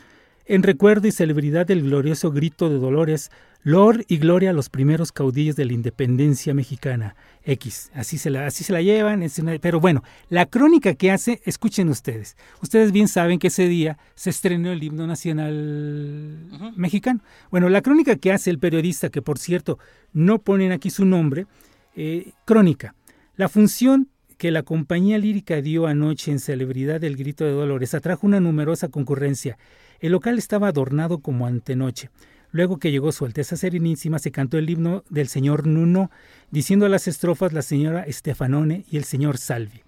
en 0.49 0.63
recuerdo 0.63 1.07
y 1.07 1.13
celebridad 1.13 1.67
del 1.67 1.83
glorioso 1.83 2.33
grito 2.33 2.71
de 2.71 2.79
Dolores, 2.79 3.31
Lord 3.63 4.07
y 4.09 4.17
gloria 4.17 4.51
a 4.51 4.55
los 4.55 4.71
primeros 4.71 5.13
caudillos 5.13 5.57
de 5.57 5.67
la 5.67 5.75
independencia 5.75 6.55
mexicana. 6.55 7.17
X, 7.45 7.91
así 7.93 8.17
se 8.17 8.31
la, 8.31 8.47
así 8.47 8.65
se 8.65 8.73
la 8.73 8.81
llevan, 8.81 9.25
pero 9.61 9.79
bueno, 9.79 10.03
la 10.31 10.47
crónica 10.47 10.95
que 10.95 11.11
hace, 11.11 11.43
escuchen 11.45 11.91
ustedes. 11.91 12.37
Ustedes 12.63 12.93
bien 12.93 13.09
saben 13.09 13.39
que 13.39 13.49
ese 13.49 13.69
día 13.69 13.99
se 14.15 14.31
estrenó 14.31 14.73
el 14.73 14.83
himno 14.83 15.07
nacional 15.07 16.73
mexicano. 16.77 17.21
Bueno, 17.51 17.69
la 17.69 17.83
crónica 17.83 18.17
que 18.17 18.33
hace 18.33 18.49
el 18.49 18.59
periodista, 18.59 19.11
que 19.11 19.21
por 19.21 19.39
cierto 19.39 19.79
no 20.15 20.39
ponen 20.39 20.73
aquí 20.73 20.89
su 20.89 21.05
nombre, 21.05 21.47
eh, 21.95 22.33
crónica. 22.47 22.95
La 23.37 23.51
función 23.51 24.09
que 24.39 24.51
la 24.51 24.63
compañía 24.63 25.19
lírica 25.19 25.61
dio 25.61 25.87
anoche 25.87 26.31
en 26.31 26.39
celebridad 26.39 27.01
del 27.01 27.17
grito 27.17 27.45
de 27.45 27.51
Dolores 27.51 27.93
atrajo 27.93 28.27
una 28.27 28.41
numerosa 28.41 28.89
concurrencia. 28.89 29.59
El 30.01 30.13
local 30.13 30.39
estaba 30.39 30.69
adornado 30.69 31.19
como 31.19 31.47
antenoche. 31.47 32.11
Luego 32.51 32.79
que 32.79 32.91
llegó 32.91 33.13
Su 33.13 33.25
Alteza 33.25 33.57
Serenísima, 33.57 34.19
se 34.19 34.31
cantó 34.31 34.57
el 34.59 34.71
himno 34.71 35.05
del 35.11 35.29
señor 35.29 35.67
Nuno, 35.67 36.11
diciendo 36.51 36.89
las 36.89 37.09
estrofas 37.09 37.53
la 37.53 37.63
señora 37.63 38.07
Stefanone 38.09 38.85
y 38.91 38.97
el 38.97 39.05
señor 39.05 39.39
Salvi. 39.39 39.83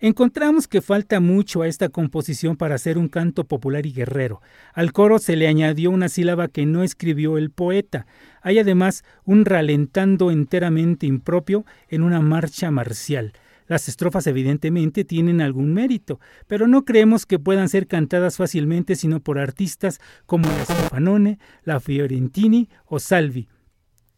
Encontramos 0.00 0.68
que 0.68 0.82
falta 0.82 1.20
mucho 1.20 1.62
a 1.62 1.68
esta 1.68 1.88
composición 1.88 2.56
para 2.56 2.74
hacer 2.74 2.98
un 2.98 3.08
canto 3.08 3.44
popular 3.44 3.86
y 3.86 3.92
guerrero. 3.92 4.42
Al 4.74 4.92
coro 4.92 5.18
se 5.18 5.36
le 5.36 5.48
añadió 5.48 5.90
una 5.90 6.08
sílaba 6.08 6.48
que 6.48 6.66
no 6.66 6.82
escribió 6.82 7.38
el 7.38 7.50
poeta. 7.50 8.06
Hay 8.42 8.58
además 8.58 9.04
un 9.24 9.44
ralentando 9.46 10.30
enteramente 10.30 11.06
impropio 11.06 11.64
en 11.88 12.02
una 12.02 12.20
marcha 12.20 12.70
marcial. 12.70 13.32
Las 13.66 13.88
estrofas 13.88 14.26
evidentemente 14.26 15.04
tienen 15.04 15.40
algún 15.40 15.74
mérito, 15.74 16.20
pero 16.46 16.68
no 16.68 16.84
creemos 16.84 17.26
que 17.26 17.38
puedan 17.38 17.68
ser 17.68 17.86
cantadas 17.86 18.36
fácilmente 18.36 18.96
sino 18.96 19.20
por 19.20 19.38
artistas 19.38 20.00
como 20.26 20.48
la 20.48 20.64
Stefanone, 20.64 21.38
la 21.64 21.80
Fiorentini 21.80 22.68
o 22.86 22.98
Salvi, 22.98 23.48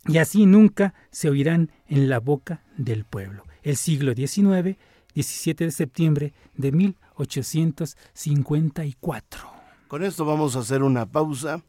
y 0.07 0.19
así 0.19 0.47
nunca 0.47 0.95
se 1.11 1.29
oirán 1.29 1.73
en 1.87 2.09
la 2.09 2.21
boca 2.21 2.63
del 2.77 3.05
pueblo. 3.05 3.43
El 3.63 3.77
siglo 3.77 4.15
XIX, 4.15 4.77
17 5.15 5.65
de 5.65 5.71
septiembre 5.71 6.33
de 6.57 6.73
1854. 6.73 9.51
Con 9.89 10.05
esto 10.05 10.25
vamos 10.25 10.57
a 10.57 10.61
hacer 10.61 10.83
una 10.83 11.05
pausa 11.07 11.63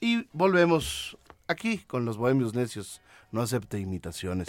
y 0.00 0.26
volvemos 0.32 1.16
aquí 1.46 1.78
con 1.78 2.04
los 2.04 2.16
Bohemios 2.16 2.54
Necios. 2.54 3.00
No 3.30 3.42
acepte 3.42 3.78
imitaciones. 3.78 4.48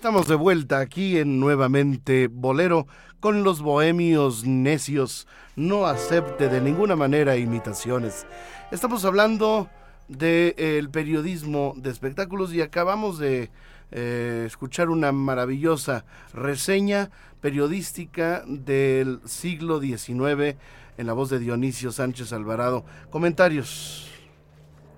Estamos 0.00 0.28
de 0.28 0.34
vuelta 0.34 0.78
aquí 0.78 1.18
en 1.18 1.40
Nuevamente 1.40 2.28
Bolero 2.28 2.86
con 3.20 3.44
los 3.44 3.60
bohemios 3.60 4.46
necios. 4.46 5.28
No 5.56 5.84
acepte 5.84 6.48
de 6.48 6.62
ninguna 6.62 6.96
manera 6.96 7.36
imitaciones. 7.36 8.26
Estamos 8.70 9.04
hablando 9.04 9.68
del 10.08 10.88
periodismo 10.88 11.74
de 11.76 11.90
espectáculos 11.90 12.54
y 12.54 12.62
acabamos 12.62 13.18
de 13.18 13.50
eh, 13.90 14.44
escuchar 14.46 14.88
una 14.88 15.12
maravillosa 15.12 16.06
reseña 16.32 17.10
periodística 17.42 18.42
del 18.46 19.20
siglo 19.26 19.80
XIX 19.80 20.56
en 20.96 21.06
la 21.06 21.12
voz 21.12 21.28
de 21.28 21.40
Dionisio 21.40 21.92
Sánchez 21.92 22.32
Alvarado. 22.32 22.86
Comentarios. 23.10 24.19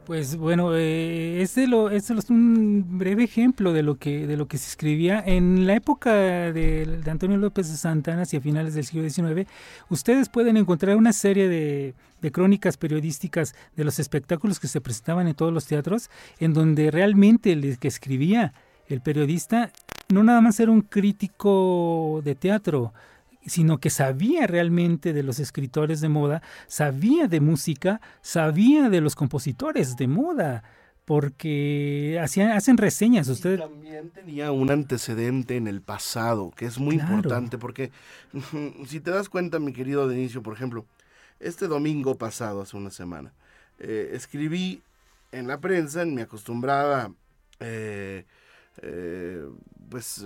Pues 0.07 0.37
bueno, 0.37 0.75
eh, 0.75 1.43
este, 1.43 1.69
lo, 1.69 1.89
este 1.89 2.15
es 2.15 2.29
un 2.29 2.99
breve 2.99 3.23
ejemplo 3.23 3.73
de 3.73 3.85
lo 3.85 3.99
que 3.99 4.27
de 4.27 4.37
lo 4.37 4.49
que 4.49 4.59
se 4.59 4.69
escribía 4.69 5.23
en 5.25 5.65
la 5.65 5.75
época 5.75 6.13
de, 6.13 7.01
Antonio 7.07 7.37
López 7.37 7.71
de 7.71 7.77
Santana 7.77 8.23
hacia 8.23 8.41
finales 8.41 8.75
del 8.75 8.85
siglo 8.85 9.09
XIX. 9.09 9.49
Ustedes 9.91 10.29
pueden 10.29 10.57
encontrar 10.57 10.97
una 10.97 11.13
serie 11.13 11.49
de, 11.49 11.95
de, 12.21 12.33
crónicas 12.33 12.77
periodísticas 12.77 13.55
de 13.77 13.85
los 13.85 14.01
espectáculos 14.01 14.59
que 14.59 14.67
se 14.67 14.81
presentaban 14.81 15.29
en 15.29 15.35
todos 15.35 15.53
los 15.53 15.67
teatros, 15.67 16.11
en 16.41 16.53
donde 16.53 16.91
realmente 16.91 17.53
el 17.53 17.79
que 17.79 17.89
escribía 17.89 18.55
el 18.89 19.03
periodista 19.03 19.71
no 20.09 20.25
nada 20.25 20.41
más 20.41 20.59
era 20.59 20.73
un 20.73 20.83
crítico 20.83 22.21
de 22.25 22.35
teatro, 22.35 22.93
sino 23.47 23.79
que 23.79 23.91
sabía 23.91 24.47
realmente 24.47 25.13
de 25.13 25.23
los 25.23 25.39
escritores 25.39 26.01
de 26.01 26.09
moda, 26.09 26.43
sabía 26.67 27.29
de 27.29 27.41
música, 27.41 28.01
sabía 28.21 28.89
de 28.89 29.01
los 29.01 29.15
compositores 29.15 29.97
de 29.97 30.09
moda, 30.09 30.63
porque 31.05 32.19
hacían, 32.23 32.53
hacen 32.53 32.77
reseñas. 32.77 33.29
Usted 33.29 33.59
también 33.59 34.11
tenía 34.11 34.53
un 34.53 34.71
antecedente 34.71 35.57
en 35.57 35.67
el 35.67 35.83
pasado, 35.83 36.53
que 36.57 36.67
es 36.67 36.79
muy 36.79 36.97
importante, 36.97 37.59
porque 37.59 37.91
si 38.87 39.01
te 39.01 39.11
das 39.11 39.29
cuenta, 39.29 39.59
mi 39.59 39.73
querido 39.73 40.09
Denicio, 40.09 40.43
por 40.43 40.55
ejemplo, 40.55 40.87
este 41.41 41.67
domingo 41.67 42.17
pasado, 42.17 42.63
hace 42.63 42.77
una 42.77 42.91
semana, 42.91 43.33
eh, 43.79 44.11
escribí 44.15 44.83
en 45.33 45.49
la 45.49 45.61
prensa, 45.61 46.03
en 46.03 46.15
mi 46.15 46.23
acostumbrada, 46.23 47.13
eh, 47.59 48.25
eh, 48.81 49.45
pues 49.89 50.25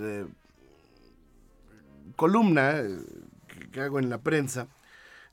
columna 2.15 2.79
eh, 2.79 2.99
que, 3.71 3.81
hago 3.81 3.99
en 3.99 4.09
la 4.09 4.19
prensa 4.19 4.67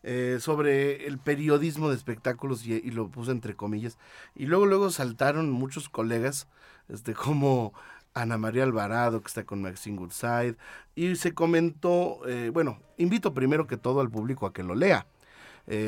eh, 0.03 0.39
sobre 0.41 1.07
el 1.07 1.19
periodismo 1.19 1.89
de 1.89 1.97
espectáculos 1.97 2.67
y, 2.67 2.91
lo 2.91 3.09
puse 3.09 3.31
entre 3.31 3.55
comillas. 3.55 3.99
Y 4.35 4.47
luego, 4.47 4.67
luego 4.67 4.91
saltaron 4.91 5.51
muchos 5.51 5.89
colegas, 5.89 6.47
este, 6.89 7.15
como 7.15 7.73
Ana 8.15 8.39
María 8.39 8.65
Alvarado, 8.65 9.21
que 9.21 9.29
está 9.29 9.45
con 9.45 9.63
Maxine 9.63 9.99
Goodside, 9.99 10.57
y 10.95 11.17
se 11.17 11.35
comentó, 11.35 12.21
eh, 12.29 12.51
bueno, 12.53 12.81
invito 12.99 13.35
primero 13.35 13.67
que 13.67 13.77
todo 13.77 14.01
al 14.01 14.11
público 14.11 14.47
a 14.47 14.53
que 14.53 14.63
lo 14.63 14.75
lea. 14.75 15.07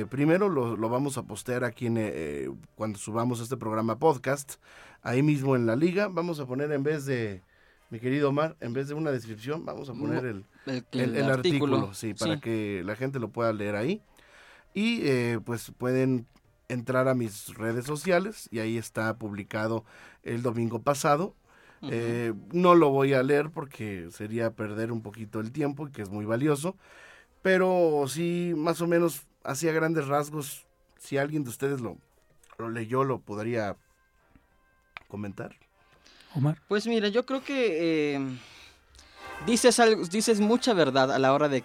primero 0.09 0.49
lo, 0.49 0.76
lo, 0.76 0.88
vamos 0.88 1.19
a 1.19 1.25
postear 1.25 1.62
aquí 1.64 1.87
en, 1.87 2.59
cuando 2.75 2.99
subamos 2.99 3.40
este 3.40 3.57
programa 3.59 3.99
podcast, 3.99 4.55
ahí 5.02 5.23
mismo 5.23 5.55
en 5.55 5.66
la 5.66 5.76
liga. 5.76 6.09
Vamos 6.09 6.40
a 6.40 6.47
poner 6.47 6.73
en 6.73 6.83
vez 6.83 7.05
de, 7.05 7.43
mi 7.90 8.00
querido 8.00 8.31
Omar, 8.31 8.57
en 8.61 8.73
vez 8.73 8.88
de 8.88 8.95
una 8.95 9.11
descripción, 9.11 9.64
vamos 9.64 9.88
a 9.88 9.95
poner 9.95 10.25
el, 10.25 10.45
el, 10.67 11.31
artículo, 11.31 11.95
sí, 11.95 12.15
para 12.15 12.41
que 12.41 12.83
la 12.85 12.97
gente 12.97 13.19
lo 13.19 13.29
pueda 13.29 13.53
leer 13.53 13.77
ahí. 13.77 14.03
Y 14.75 15.01
eh, 15.07 15.41
pues 15.45 15.73
pueden 15.77 16.27
entrar 16.69 17.09
a 17.09 17.15
mis 17.15 17.55
redes 17.55 17.85
sociales 17.85 18.49
y 18.51 18.59
ahí 18.59 18.77
está 18.77 19.17
publicado 19.17 19.85
el 20.23 20.43
domingo 20.43 20.83
pasado. 20.83 21.35
Eh, 21.83 22.33
no 22.53 22.75
lo 22.75 22.91
voy 22.91 23.13
a 23.13 23.23
leer 23.23 23.51
porque 23.51 24.09
sería 24.11 24.51
perder 24.51 24.91
un 24.91 25.03
poquito 25.03 25.41
el 25.41 25.53
tiempo 25.53 25.87
y 25.87 25.93
que 25.93 26.03
es 26.03 26.11
muy 26.11 26.25
valioso, 26.25 26.77
pero 27.43 28.07
sí, 28.09 28.55
más 28.57 28.81
o 28.81 28.89
menos, 28.89 29.23
hacía 29.45 29.73
grandes 29.73 30.09
rasgos, 30.09 30.67
si 30.99 31.17
alguien 31.17 31.45
de 31.45 31.51
ustedes 31.51 31.81
lo, 31.81 31.99
lo 32.59 32.71
leyó, 32.71 33.05
lo 33.05 33.21
podría 33.21 33.77
comentar. 35.07 35.55
Omar. 36.35 36.61
Pues 36.67 36.87
mira, 36.87 37.09
yo 37.09 37.25
creo 37.25 37.45
que... 37.45 38.15
Eh, 38.17 38.39
dices, 39.45 39.78
algo, 39.81 40.05
dices 40.07 40.40
mucha 40.40 40.73
verdad 40.73 41.12
a 41.12 41.19
la 41.19 41.33
hora 41.33 41.49
de, 41.49 41.64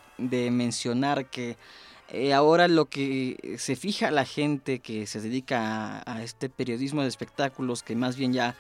mencionar 0.52 1.30
que 1.30 1.58
eh, 2.10 2.34
ahora 2.34 2.68
lo 2.68 2.86
que 2.86 3.56
se 3.58 3.76
fija 3.76 4.12
la 4.12 4.26
gente 4.26 4.80
que 4.80 5.08
se 5.08 5.22
dedica 5.22 6.04
a, 6.06 6.24
este 6.24 6.50
periodismo 6.50 7.02
de 7.04 7.08
espectáculos, 7.08 7.84
que 7.84 7.96
más 7.96 8.18
bien 8.18 8.34
ya 8.34 8.56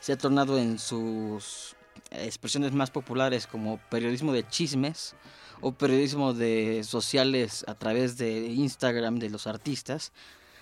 se 0.00 0.12
ha 0.12 0.18
tornado 0.18 0.58
en 0.58 0.78
sus 0.78 1.76
expresiones 2.10 2.72
más 2.72 2.90
populares 2.90 3.46
como 3.46 3.78
periodismo 3.90 4.32
de 4.32 4.46
chismes 4.48 5.14
o 5.60 5.72
periodismo 5.72 6.34
de 6.34 6.82
sociales 6.84 7.64
a 7.68 7.74
través 7.74 8.18
de 8.18 8.46
Instagram 8.46 9.18
de 9.18 9.30
los 9.30 9.46
artistas, 9.46 10.12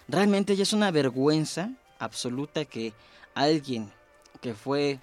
realmente 0.09 0.57
ya 0.57 0.63
es 0.63 0.73
una 0.73 0.91
vergüenza 0.91 1.71
absoluta 1.99 2.65
que 2.65 2.93
alguien 3.35 3.91
que 4.41 4.55
fue 4.55 5.01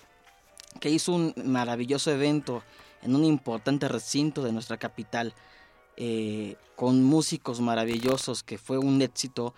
que 0.80 0.90
hizo 0.90 1.14
un 1.14 1.34
maravilloso 1.44 2.12
evento 2.12 2.64
en 3.02 3.16
un 3.16 3.26
importante 3.26 3.88
recinto 3.88 4.44
de 4.44 4.52
nuestra 4.52 4.78
capital, 4.78 5.34
eh, 5.98 6.56
con 6.76 7.04
músicos 7.04 7.62
maravillosos, 7.62 8.44
que 8.44 8.58
fue 8.58 8.78
un 8.78 9.02
éxito 9.02 9.54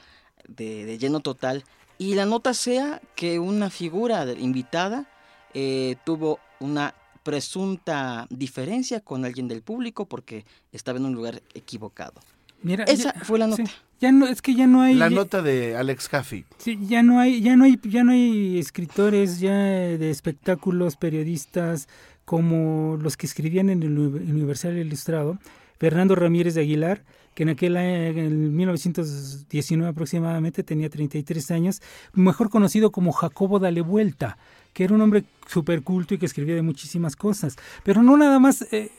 de, 0.48 0.98
lleno 0.98 1.20
total. 1.20 1.64
Y 1.98 2.16
la 2.16 2.26
nota 2.26 2.54
sea 2.54 3.02
que 3.16 3.40
una 3.40 3.70
figura 3.70 4.26
invitada 4.34 5.08
eh, 5.54 5.96
tuvo 6.06 6.40
una 6.60 6.96
presunta 7.24 8.28
diferencia 8.30 9.00
con 9.00 9.26
alguien 9.26 9.48
del 9.48 9.62
público 9.62 10.06
porque 10.06 10.46
estaba 10.72 11.00
en 11.00 11.06
un 11.06 11.14
lugar 11.14 11.42
equivocado. 11.54 12.22
Mira, 12.62 12.86
esa 12.86 13.14
fue 13.14 13.40
la 13.40 13.48
nota. 13.48 13.64
Ya 14.00 14.12
no, 14.12 14.28
es 14.28 14.42
que 14.42 14.54
ya 14.54 14.68
no 14.68 14.82
hay. 14.82 14.96
La 14.96 15.10
nota 15.10 15.42
de 15.42 15.78
Alex 15.78 16.10
Jaffe. 16.10 16.46
Sí, 16.58 16.78
ya 16.82 17.04
no 17.04 17.20
hay, 17.20 17.42
ya 17.42 17.56
no 17.56 17.64
hay, 17.64 17.80
ya 17.84 18.04
no 18.04 18.12
hay 18.12 18.58
escritores 18.58 19.40
ya 19.40 19.54
de 19.54 20.10
espectáculos, 20.10 20.98
periodistas, 20.98 21.88
como 22.26 22.98
los 23.02 23.18
que 23.18 23.26
escribían 23.26 23.70
en 23.70 23.84
el 23.84 23.98
Universal 23.98 24.78
Ilustrado, 24.78 25.40
Fernando 25.80 26.16
Ramírez 26.16 26.56
de 26.56 26.62
Aguilar, 26.62 27.04
que 27.34 27.44
en 27.44 27.50
aquel 27.50 27.78
año, 27.78 27.90
en 27.90 28.56
1919 28.56 29.90
aproximadamente, 29.90 30.64
tenía 30.64 30.90
33 30.90 31.52
años, 31.52 31.82
mejor 32.14 32.50
conocido 32.50 32.92
como 32.92 33.12
Jacobo 33.12 33.60
Dale 33.60 33.82
Vuelta, 33.82 34.38
que 34.72 34.84
era 34.84 34.94
un 34.94 35.02
hombre 35.02 35.24
súper 35.48 35.82
culto 35.82 36.14
y 36.14 36.18
que 36.18 36.26
escribía 36.26 36.56
de 36.56 36.62
muchísimas 36.62 37.16
cosas. 37.16 37.58
Pero 37.84 38.04
no 38.04 38.16
nada 38.18 38.40
más, 38.40 38.62
eh, 38.72 38.92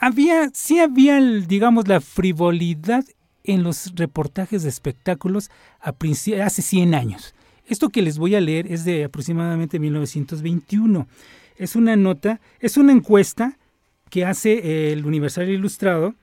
había, 0.00 0.50
sí 0.52 0.80
había, 0.80 1.20
digamos, 1.20 1.86
la 1.88 2.00
frivolidad 2.00 3.04
en 3.44 3.62
los 3.62 3.92
reportajes 3.94 4.62
de 4.62 4.70
espectáculos 4.70 5.50
hace 5.80 6.62
100 6.62 6.94
años. 6.94 7.34
Esto 7.66 7.90
que 7.90 8.02
les 8.02 8.18
voy 8.18 8.34
a 8.34 8.40
leer 8.40 8.70
es 8.70 8.84
de 8.84 9.04
aproximadamente 9.04 9.78
1921 9.78 11.06
es 11.56 11.76
una 11.76 11.96
nota, 11.96 12.40
es 12.60 12.76
una 12.76 12.92
encuesta 12.92 13.58
que 14.10 14.24
hace 14.24 14.92
el 14.92 15.04
Universal 15.04 15.48
Ilustrado. 15.48 16.14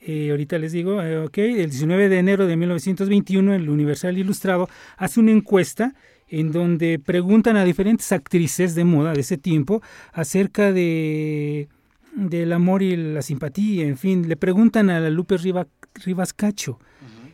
Eh, 0.00 0.30
ahorita 0.30 0.58
les 0.58 0.72
digo, 0.72 1.02
eh, 1.02 1.18
ok, 1.18 1.38
el 1.38 1.70
19 1.70 2.08
de 2.08 2.18
enero 2.18 2.46
de 2.46 2.56
1921 2.56 3.54
el 3.54 3.68
Universal 3.68 4.18
Ilustrado 4.18 4.68
hace 4.96 5.20
una 5.20 5.32
encuesta 5.32 5.94
en 6.28 6.52
donde 6.52 6.98
preguntan 6.98 7.56
a 7.56 7.64
diferentes 7.64 8.12
actrices 8.12 8.74
de 8.74 8.84
moda 8.84 9.12
de 9.12 9.20
ese 9.20 9.38
tiempo 9.38 9.82
acerca 10.12 10.72
de 10.72 11.68
del 12.14 12.52
amor 12.52 12.82
y 12.82 12.96
la 12.96 13.22
simpatía, 13.22 13.86
en 13.86 13.98
fin, 13.98 14.28
le 14.28 14.36
preguntan 14.36 14.88
a 14.88 15.00
la 15.00 15.10
Lupe 15.10 15.36
Rivas 15.36 16.32
Cacho, 16.32 16.78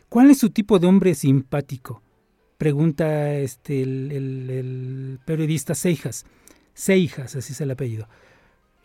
¿cuál 0.08 0.30
es 0.30 0.38
su 0.38 0.50
tipo 0.50 0.78
de 0.78 0.86
hombre 0.86 1.14
simpático? 1.14 2.02
Pregunta 2.56 3.34
este, 3.34 3.82
el, 3.82 4.10
el 4.50 5.18
periodista 5.24 5.74
Seijas. 5.74 6.24
Seijas, 6.74 7.36
así 7.36 7.52
es 7.52 7.60
el 7.60 7.70
apellido. 7.70 8.08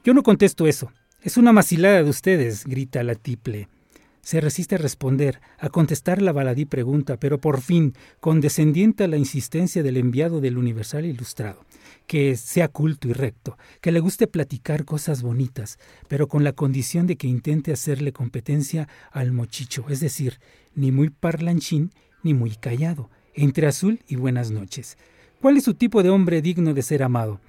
Yo 0.04 0.13
no 0.13 0.24
contesto 0.24 0.67
eso. 0.67 0.91
Es 1.21 1.38
una 1.38 1.54
macilada 1.54 2.04
de 2.04 2.10
ustedes, 2.10 2.65
grita 2.65 3.02
la 3.04 3.15
tiple. 3.15 3.67
Se 4.21 4.41
resiste 4.41 4.76
a 4.76 4.80
responder, 4.80 5.39
a 5.60 5.69
contestar 5.69 6.21
la 6.21 6.32
baladí 6.32 6.65
pregunta, 6.65 7.17
pero 7.17 7.39
por 7.39 7.62
fin, 7.62 7.93
condescendiente 8.19 9.04
a 9.04 9.08
la 9.08 9.17
insistencia 9.17 9.84
del 9.84 9.98
enviado 9.98 10.41
del 10.41 10.58
Universal 10.58 11.06
Ilustrado, 11.06 11.63
que 12.08 12.36
sea 12.36 12.67
culto 12.67 13.08
y 13.08 13.13
recto, 13.13 13.58
que 13.82 13.91
le 13.91 14.00
guste 14.00 14.26
platicar 14.26 14.84
cosas 14.84 15.21
bonitas, 15.21 15.78
pero 16.08 16.28
con 16.28 16.43
la 16.43 16.54
condición 16.54 17.06
de 17.06 17.17
que 17.17 17.28
intente 17.28 17.71
hacerle 17.71 18.13
competencia 18.13 18.88
al 19.12 19.32
mochicho, 19.32 19.86
es 19.89 20.00
decir, 20.00 20.39
ni 20.74 20.91
muy 20.91 21.12
parlanchín 21.12 21.91
ni 22.24 22.34
muy 22.34 22.56
callado, 22.56 23.12
entre 23.36 23.67
azul 23.67 24.00
y 24.08 24.15
buenas 24.15 24.50
noches. 24.50 24.98
¿Cuál 25.39 25.58
es 25.58 25.63
su 25.63 25.76
tipo 25.76 26.02
de 26.02 26.10
hombre 26.10 26.41
digno 26.41 26.74
de 26.74 26.82
ser 26.82 27.04
amado? 27.04 27.39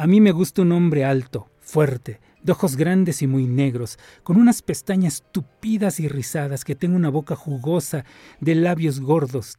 A 0.00 0.06
mí 0.06 0.20
me 0.20 0.30
gusta 0.30 0.62
un 0.62 0.70
hombre 0.70 1.04
alto, 1.04 1.50
fuerte, 1.58 2.20
de 2.44 2.52
ojos 2.52 2.76
grandes 2.76 3.20
y 3.20 3.26
muy 3.26 3.48
negros, 3.48 3.98
con 4.22 4.36
unas 4.36 4.62
pestañas 4.62 5.24
tupidas 5.32 5.98
y 5.98 6.06
rizadas, 6.06 6.64
que 6.64 6.76
tenga 6.76 6.94
una 6.94 7.08
boca 7.08 7.34
jugosa, 7.34 8.04
de 8.38 8.54
labios 8.54 9.00
gordos, 9.00 9.58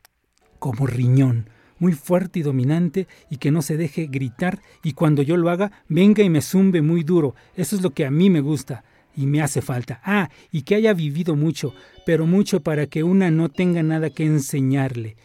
como 0.58 0.88
riñón, 0.88 1.50
muy 1.78 1.92
fuerte 1.92 2.40
y 2.40 2.44
dominante, 2.44 3.10
y 3.30 3.36
que 3.36 3.52
no 3.52 3.62
se 3.62 3.76
deje 3.76 4.08
gritar, 4.08 4.62
y 4.82 4.94
cuando 4.94 5.24
yo 5.24 5.36
lo 5.36 5.50
haga, 5.50 5.74
venga 5.90 6.24
y 6.24 6.30
me 6.30 6.42
zumbe 6.42 6.82
muy 6.82 7.04
duro. 7.04 7.36
Eso 7.56 7.76
es 7.76 7.82
lo 7.82 7.90
que 7.90 8.06
a 8.06 8.10
mí 8.10 8.30
me 8.30 8.40
gusta 8.40 8.86
y 9.18 9.26
me 9.26 9.42
hace 9.42 9.62
falta. 9.62 10.00
Ah, 10.06 10.30
y 10.54 10.62
que 10.62 10.76
haya 10.76 10.94
vivido 10.94 11.36
mucho, 11.36 11.74
pero 12.06 12.26
mucho 12.26 12.62
para 12.62 12.88
que 12.88 13.04
una 13.04 13.30
no 13.30 13.50
tenga 13.50 13.84
nada 13.84 14.10
que 14.10 14.24
enseñarle. 14.24 15.18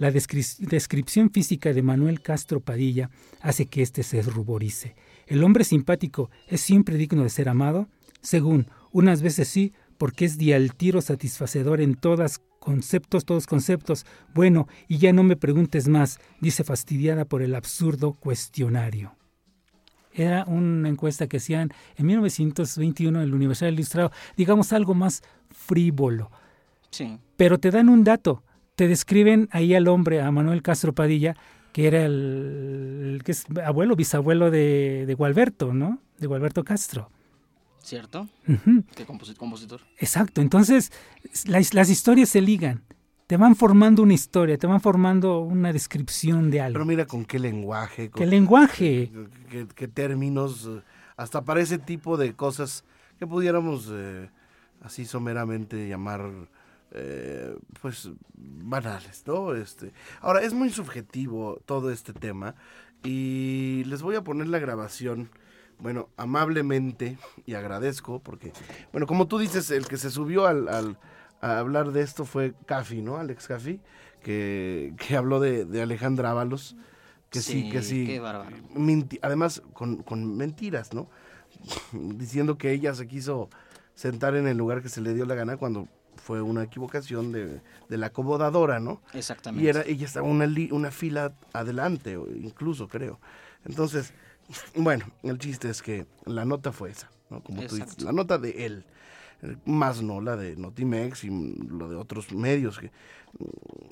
La 0.00 0.10
descripción 0.10 1.30
física 1.30 1.74
de 1.74 1.82
Manuel 1.82 2.22
Castro 2.22 2.60
Padilla 2.60 3.10
hace 3.42 3.66
que 3.66 3.82
éste 3.82 4.02
se 4.02 4.22
ruborice. 4.22 4.96
¿El 5.26 5.44
hombre 5.44 5.62
simpático 5.62 6.30
es 6.48 6.62
siempre 6.62 6.96
digno 6.96 7.22
de 7.22 7.28
ser 7.28 7.50
amado? 7.50 7.86
Según, 8.22 8.66
unas 8.92 9.20
veces 9.20 9.48
sí, 9.48 9.74
porque 9.98 10.24
es 10.24 10.38
de 10.38 10.54
al 10.54 10.74
tiro 10.74 11.02
satisfacedor 11.02 11.82
en 11.82 11.96
todas 11.96 12.40
conceptos, 12.60 13.26
todos 13.26 13.46
conceptos. 13.46 14.06
Bueno, 14.32 14.68
y 14.88 14.96
ya 14.96 15.12
no 15.12 15.22
me 15.22 15.36
preguntes 15.36 15.86
más, 15.86 16.18
dice 16.40 16.64
fastidiada 16.64 17.26
por 17.26 17.42
el 17.42 17.54
absurdo 17.54 18.14
cuestionario. 18.14 19.14
Era 20.14 20.46
una 20.46 20.88
encuesta 20.88 21.26
que 21.26 21.36
hacían 21.36 21.74
en 21.96 22.06
1921 22.06 23.18
en 23.18 23.24
el 23.28 23.34
Universal 23.34 23.74
Ilustrado, 23.74 24.12
digamos 24.34 24.72
algo 24.72 24.94
más 24.94 25.22
frívolo. 25.50 26.30
Sí. 26.88 27.18
Pero 27.36 27.60
te 27.60 27.70
dan 27.70 27.90
un 27.90 28.02
dato, 28.02 28.44
te 28.80 28.88
describen 28.88 29.46
ahí 29.52 29.74
al 29.74 29.88
hombre, 29.88 30.22
a 30.22 30.30
Manuel 30.30 30.62
Castro 30.62 30.94
Padilla, 30.94 31.36
que 31.74 31.86
era 31.86 32.02
el, 32.06 33.12
el 33.16 33.22
que 33.22 33.32
es 33.32 33.44
abuelo, 33.62 33.94
bisabuelo 33.94 34.50
de, 34.50 35.04
de 35.06 35.12
Gualberto, 35.14 35.74
¿no? 35.74 35.98
De 36.16 36.26
Gualberto 36.26 36.64
Castro. 36.64 37.10
¿Cierto? 37.82 38.26
Ujú. 38.48 38.82
¿Qué 38.96 39.06
composi- 39.06 39.36
compositor? 39.36 39.82
Exacto, 39.98 40.40
entonces 40.40 40.92
las, 41.44 41.74
las 41.74 41.90
historias 41.90 42.30
se 42.30 42.40
ligan, 42.40 42.82
te 43.26 43.36
van 43.36 43.54
formando 43.54 44.02
una 44.02 44.14
historia, 44.14 44.56
te 44.56 44.66
van 44.66 44.80
formando 44.80 45.40
una 45.40 45.74
descripción 45.74 46.50
de 46.50 46.62
algo. 46.62 46.72
Pero 46.72 46.86
mira 46.86 47.04
con 47.04 47.26
qué 47.26 47.38
lenguaje, 47.38 48.08
con 48.08 48.18
¿Qué 48.18 48.26
lenguaje? 48.26 49.12
qué, 49.50 49.66
qué 49.74 49.88
términos, 49.88 50.66
eh, 50.70 50.80
hasta 51.18 51.44
para 51.44 51.60
ese 51.60 51.76
tipo 51.76 52.16
de 52.16 52.32
cosas 52.32 52.82
que 53.18 53.26
pudiéramos 53.26 53.90
eh, 53.92 54.30
así 54.80 55.04
someramente 55.04 55.86
llamar 55.86 56.22
eh, 56.92 57.56
pues 57.80 58.10
banales, 58.34 59.22
¿no? 59.26 59.54
Este, 59.54 59.92
ahora 60.20 60.42
es 60.42 60.52
muy 60.54 60.70
subjetivo 60.70 61.60
todo 61.66 61.90
este 61.90 62.12
tema 62.12 62.54
y 63.02 63.84
les 63.86 64.02
voy 64.02 64.16
a 64.16 64.22
poner 64.24 64.48
la 64.48 64.58
grabación. 64.58 65.30
Bueno, 65.78 66.10
amablemente 66.18 67.16
y 67.46 67.54
agradezco 67.54 68.18
porque, 68.20 68.52
bueno, 68.92 69.06
como 69.06 69.26
tú 69.28 69.38
dices, 69.38 69.70
el 69.70 69.86
que 69.88 69.96
se 69.96 70.10
subió 70.10 70.46
al, 70.46 70.68
al- 70.68 70.98
a 71.40 71.58
hablar 71.58 71.92
de 71.92 72.02
esto 72.02 72.26
fue 72.26 72.52
Cafi, 72.66 73.00
¿no? 73.00 73.16
Alex 73.16 73.48
Cafi, 73.48 73.80
que, 74.22 74.92
que 74.98 75.16
habló 75.16 75.40
de, 75.40 75.64
de 75.64 75.80
Alejandra 75.80 76.32
Ábalos, 76.32 76.76
que 77.30 77.40
sí, 77.40 77.70
que 77.70 77.80
sí. 77.82 78.04
Qué 78.06 78.20
bárbaro. 78.20 78.54
Además 79.22 79.62
con, 79.72 80.02
con 80.02 80.36
mentiras, 80.36 80.92
¿no? 80.92 81.08
Diciendo 81.92 82.58
que 82.58 82.72
ella 82.72 82.92
se 82.94 83.06
quiso 83.06 83.48
sentar 83.94 84.34
en 84.36 84.46
el 84.48 84.58
lugar 84.58 84.82
que 84.82 84.90
se 84.90 85.00
le 85.00 85.14
dio 85.14 85.24
la 85.24 85.34
gana 85.34 85.56
cuando 85.56 85.88
fue 86.22 86.42
una 86.42 86.62
equivocación 86.62 87.32
de, 87.32 87.60
de 87.88 87.96
la 87.96 88.06
acomodadora, 88.06 88.78
¿no? 88.80 89.00
Exactamente. 89.14 89.64
Y 89.64 89.68
era, 89.68 89.82
ella 89.82 90.06
estaba 90.06 90.26
una, 90.28 90.46
li- 90.46 90.70
una 90.72 90.90
fila 90.90 91.32
adelante, 91.52 92.18
incluso 92.42 92.88
creo. 92.88 93.18
Entonces, 93.64 94.12
bueno, 94.74 95.04
el 95.22 95.38
chiste 95.38 95.68
es 95.70 95.82
que 95.82 96.06
la 96.26 96.44
nota 96.44 96.72
fue 96.72 96.90
esa, 96.90 97.10
¿no? 97.30 97.42
Como 97.42 97.62
tú 97.66 97.76
dices, 97.76 98.00
la 98.02 98.12
nota 98.12 98.38
de 98.38 98.66
él, 98.66 98.84
más 99.64 100.02
no 100.02 100.20
la 100.20 100.36
de 100.36 100.54
Notimex 100.56 101.24
y 101.24 101.30
lo 101.30 101.88
de 101.88 101.96
otros 101.96 102.30
medios 102.32 102.78
que 102.78 102.90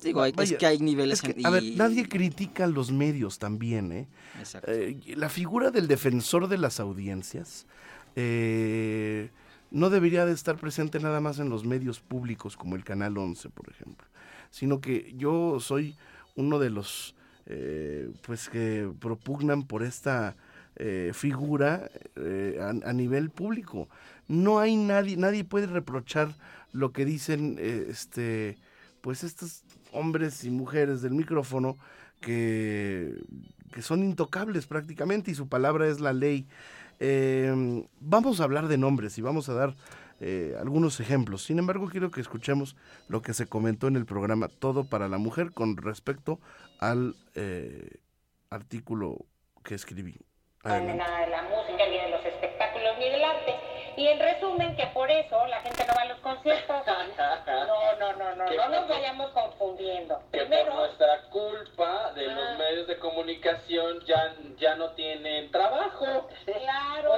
Digo, 0.03 0.21
hay- 0.21 0.31
es 0.31 0.35
Vaya, 0.35 0.57
que 0.57 0.65
hay 0.67 0.79
niveles... 0.79 1.23
es 1.23 1.33
que, 1.33 1.41
a 1.45 1.49
ver, 1.49 1.63
nadie 1.75 2.07
critica 2.07 2.67
los 2.67 2.91
medios 2.91 3.39
también, 3.39 3.91
¿eh? 3.91 4.07
Exacto. 4.37 4.69
Eh, 4.71 4.99
la 5.15 5.29
figura 5.29 5.71
del 5.71 5.87
defensor 5.87 6.47
de 6.49 6.57
las 6.59 6.79
audiencias 6.79 7.65
eh, 8.15 9.29
no 9.71 9.89
debería 9.89 10.25
de 10.25 10.33
estar 10.33 10.57
presente 10.57 10.99
nada 10.99 11.19
más 11.19 11.39
en 11.39 11.49
los 11.49 11.65
medios 11.65 11.99
públicos 11.99 12.57
como 12.57 12.75
el 12.75 12.83
Canal 12.83 13.17
11, 13.17 13.49
por 13.49 13.69
ejemplo, 13.69 14.07
sino 14.49 14.81
que 14.81 15.13
yo 15.17 15.59
soy 15.59 15.95
uno 16.35 16.59
de 16.59 16.69
los 16.69 17.15
eh, 17.45 18.11
pues 18.25 18.49
que 18.49 18.89
propugnan 18.99 19.63
por 19.63 19.83
esta 19.83 20.35
eh, 20.75 21.11
figura 21.13 21.89
eh, 22.15 22.59
a, 22.61 22.89
a 22.89 22.93
nivel 22.93 23.29
público. 23.31 23.89
No 24.27 24.59
hay 24.59 24.75
nadie, 24.75 25.17
nadie 25.17 25.43
puede 25.43 25.67
reprochar 25.67 26.33
lo 26.71 26.91
que 26.91 27.05
dicen 27.05 27.57
eh, 27.59 27.87
este 27.89 28.57
pues 29.01 29.23
estos 29.23 29.63
hombres 29.91 30.43
y 30.43 30.49
mujeres 30.49 31.01
del 31.01 31.13
micrófono 31.13 31.77
que, 32.21 33.15
que 33.71 33.81
son 33.81 34.03
intocables 34.03 34.67
prácticamente 34.67 35.31
y 35.31 35.35
su 35.35 35.47
palabra 35.47 35.87
es 35.87 35.99
la 35.99 36.13
ley. 36.13 36.47
Eh, 36.99 37.85
vamos 37.99 38.41
a 38.41 38.43
hablar 38.43 38.67
de 38.67 38.77
nombres 38.77 39.17
y 39.17 39.21
vamos 39.21 39.49
a 39.49 39.53
dar 39.53 39.75
eh, 40.19 40.55
algunos 40.59 40.99
ejemplos. 40.99 41.43
Sin 41.43 41.59
embargo, 41.59 41.87
quiero 41.89 42.11
que 42.11 42.21
escuchemos 42.21 42.75
lo 43.07 43.21
que 43.21 43.33
se 43.33 43.47
comentó 43.47 43.87
en 43.87 43.95
el 43.95 44.05
programa 44.05 44.49
Todo 44.49 44.83
para 44.83 45.07
la 45.07 45.17
Mujer 45.17 45.51
con 45.51 45.77
respecto 45.77 46.39
al 46.79 47.15
eh, 47.35 47.99
artículo 48.49 49.25
que 49.63 49.75
escribí. 49.75 50.17
de 50.63 50.71
Adelante. 50.71 51.03
Y 53.99 54.07
en 54.07 54.17
resumen, 54.17 54.77
que 54.77 54.85
por 54.87 55.11
eso 55.11 55.45
la 55.47 55.59
gente 55.61 55.85
no 55.85 55.93
va 55.93 56.03
a 56.03 56.05
los 56.05 56.19
conciertos. 56.19 56.83
No, 57.49 57.95
no, 57.99 58.13
no, 58.13 58.35
no, 58.35 58.45
no 58.45 58.69
nos 58.69 58.87
vayamos 58.87 59.29
confundiendo. 59.31 60.21
que 60.31 60.45
por 60.45 60.73
nuestra 60.73 61.21
culpa 61.29 62.11
de 62.13 62.29
Ah. 62.29 62.33
los 62.33 62.57
medios 62.57 62.87
de 62.87 62.97
comunicación 62.97 63.99
ya, 64.05 64.33
ya 64.57 64.75
no 64.75 64.91
tienen 64.91 65.51
trabajo. 65.51 66.29
claro, 66.45 67.11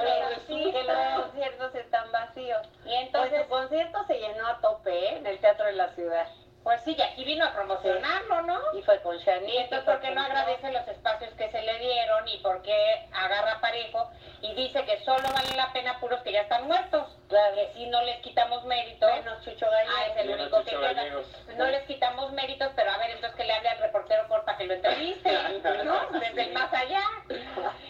sí, 0.48 0.72
que 0.72 0.82
los 0.82 1.22
conciertos 1.24 1.74
están 1.76 2.10
vacíos. 2.10 2.60
Y 2.84 2.88
Pues 2.88 3.00
entonces, 3.02 3.42
su 3.42 3.48
concierto 3.48 4.04
se 4.06 4.18
llenó 4.18 4.46
a 4.48 4.60
tope 4.60 4.90
¿eh? 4.92 5.16
en 5.18 5.26
el 5.26 5.38
Teatro 5.38 5.66
de 5.66 5.72
la 5.74 5.88
Ciudad. 5.90 6.26
Pues 6.62 6.80
sí, 6.84 6.94
y 6.96 7.02
aquí 7.02 7.24
vino 7.24 7.44
a 7.44 7.52
promocionarlo, 7.52 8.42
¿no? 8.42 8.58
Y 8.78 8.82
fue 8.82 9.00
con 9.02 9.16
Y 9.16 9.18
Shanique. 9.18 9.60
entonces, 9.62 9.84
¿por 9.84 10.00
qué 10.00 10.10
no 10.12 10.20
agradece 10.22 10.70
los 10.70 10.86
espacios 10.88 11.32
que 11.34 11.50
se 11.50 11.62
le 11.62 11.78
dieron 11.78 12.26
y 12.28 12.38
por 12.38 12.62
qué 12.62 13.06
agarra 13.12 13.60
parejo 13.60 14.10
y 14.40 14.54
dice 14.54 14.84
que 14.84 14.98
solo 15.04 15.28
vale 15.32 15.56
la 15.56 15.72
pena 15.72 15.98
puros 16.00 16.20
que 16.22 16.32
ya 16.32 16.42
están 16.42 16.66
muertos? 16.66 17.06
Claro. 17.28 17.54
Que 17.56 17.72
si 17.74 17.86
no 17.86 18.02
les 18.02 18.20
quitamos 18.20 18.64
méritos, 18.64 19.10
Menos 19.10 19.44
Chucho 19.44 19.66
Gallego. 19.70 19.94
ah, 19.96 20.06
es 20.06 20.16
el 20.18 20.28
Menos 20.28 20.40
único 20.42 20.64
que 20.64 20.70
queda. 20.70 20.92
Gallegos. 20.92 21.26
No 21.56 21.66
les 21.66 21.82
quitamos 21.86 22.32
méritos, 22.32 22.70
pero 22.76 22.90
a 22.92 22.98
ver, 22.98 23.10
entonces 23.10 23.36
que 23.36 23.44
le 23.44 23.52
hable 23.54 23.68
al 23.68 23.78
reportero 23.78 24.28
corta 24.28 24.56
que 24.56 24.64
lo 24.64 24.74
entreviste, 24.74 25.32
¿no? 25.84 26.18
Desde 26.20 26.42
el 26.42 26.52
más 26.52 26.72
allá. 26.72 27.02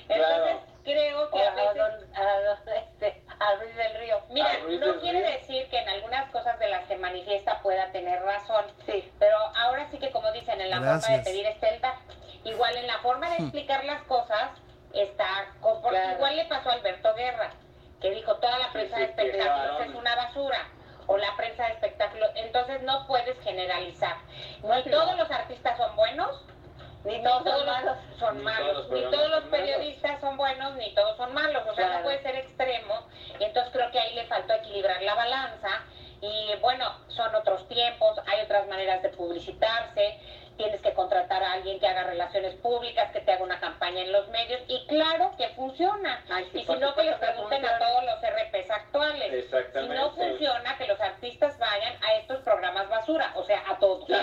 Entonces, 0.08 0.56
creo 0.84 1.30
que 1.30 1.42
a 1.42 1.50
a, 1.52 1.54
veces... 1.54 1.74
don, 1.76 1.92
a, 2.16 2.40
don- 2.40 2.58
este, 2.76 3.22
Ruiz 3.60 3.76
del 3.76 3.94
Río. 3.98 4.20
Mira, 4.30 4.48
no 4.58 4.86
del 4.86 5.00
quiere 5.00 5.18
Río. 5.20 5.30
decir 5.38 5.68
que 5.68 5.78
en 5.78 5.88
algunas 5.88 6.30
cosas 6.30 6.58
de 6.58 6.68
las 6.68 6.84
que 6.86 6.96
manifiesta 6.96 7.60
pueda 7.60 7.90
tener 7.92 8.22
razón, 8.22 8.64
Sí. 8.86 9.12
pero 9.18 9.36
ahora 9.56 9.88
sí 9.90 9.98
que 9.98 10.10
como 10.10 10.30
dicen, 10.32 10.60
en 10.60 10.70
la 10.70 10.76
forma 10.78 11.16
de 11.16 11.18
pedir 11.24 11.46
está 11.46 11.68
el 11.68 11.80
dar. 11.80 11.94
Igual 12.44 12.76
en 12.76 12.86
la 12.86 12.98
forma 12.98 13.28
de 13.30 13.36
explicar 13.36 13.84
las 13.84 14.02
cosas 14.04 14.50
está... 14.92 15.26
con- 15.60 15.80
porque 15.82 15.98
Claro. 15.98 16.16
Igual 16.16 16.36
le 16.36 16.44
pasó 16.46 16.70
a 16.70 16.72
Alberto 16.74 17.14
Guerra, 17.14 17.50
que 18.00 18.10
dijo 18.10 18.36
toda 18.36 18.58
la 18.58 18.72
prensa 18.72 18.96
sí, 18.96 19.02
de 19.02 19.08
espectáculos 19.08 19.80
es 19.86 19.94
una 19.94 20.16
basura. 20.16 20.68
O 21.08 21.16
la 21.18 21.34
prensa 21.36 21.64
de 21.66 21.72
espectáculos. 21.72 22.30
Entonces 22.36 22.80
no 22.82 23.06
puedes 23.08 23.38
generalizar. 23.40 24.16
Ni 24.62 24.68
No. 24.68 24.82
todos 24.84 25.16
los 25.16 25.30
artistas 25.32 25.76
son 25.76 25.96
buenos, 25.96 26.44
Ni 27.04 27.22
todos 27.22 27.42
todos 27.44 27.58
son 27.58 27.66
malos. 27.66 27.96
los 28.10 28.18
son 28.18 28.38
Ni 28.38 28.42
malos, 28.44 28.66
todos 28.68 28.76
los 28.76 28.90
ni 28.92 29.00
programas 29.00 29.12
todos 29.12 29.30
los 29.30 29.40
son 29.42 29.50
malos. 29.50 29.66
periodistas 29.66 30.20
son 30.20 30.36
buenos, 30.36 30.74
ni 30.76 30.94
todos 30.94 31.16
son 31.16 31.34
malos, 31.34 31.62
o 31.68 31.74
sea, 31.74 31.86
Claro. 31.86 31.94
no 31.98 32.04
puede 32.04 32.22
ser 32.22 32.36
extremo, 32.36 33.08
y 33.40 33.44
entonces 33.44 33.72
creo 33.72 33.90
que 33.90 33.98
ahí 33.98 34.14
le 34.14 34.24
faltó 34.26 34.52
equilibrar 34.54 35.02
la 35.02 35.14
balanza, 35.14 35.68
y 36.20 36.54
bueno, 36.60 36.86
son 37.08 37.34
otros 37.34 37.66
tiempos, 37.68 38.20
hay 38.26 38.42
otras 38.42 38.68
maneras 38.68 39.02
de 39.02 39.08
publicitarse, 39.08 40.20
tienes 40.56 40.80
que 40.82 40.92
contratar 40.92 41.42
a 41.42 41.54
alguien 41.54 41.80
que 41.80 41.88
haga 41.88 42.04
relaciones 42.04 42.54
públicas, 42.56 43.10
que 43.10 43.20
te 43.20 43.32
haga 43.32 43.42
una 43.42 43.58
campaña 43.58 44.02
en 44.02 44.12
los 44.12 44.28
medios, 44.28 44.60
y 44.68 44.86
claro 44.86 45.32
que 45.36 45.48
funciona, 45.50 46.22
Ay, 46.30 46.46
sí, 46.52 46.60
y 46.60 46.66
si 46.66 46.76
no 46.76 46.94
que 46.94 47.02
les 47.04 47.16
pregunten 47.16 47.64
a 47.66 47.78
todos 47.78 48.04
los 48.04 48.20
RPs 48.20 48.70
actuales, 48.70 49.30
si 49.30 49.36
Exactamente. 49.38 49.94
no 49.96 50.10
funciona, 50.12 50.76
que 50.76 50.86
los 50.86 51.00
artistas 51.00 51.58
vayan 51.58 51.94
a 52.04 52.12
estos 52.16 52.38
programas 52.42 52.88
basura, 52.88 53.32
o 53.34 53.42
sea, 53.44 53.64
a 53.68 53.78
todos. 53.78 54.04
Pues 54.06 54.20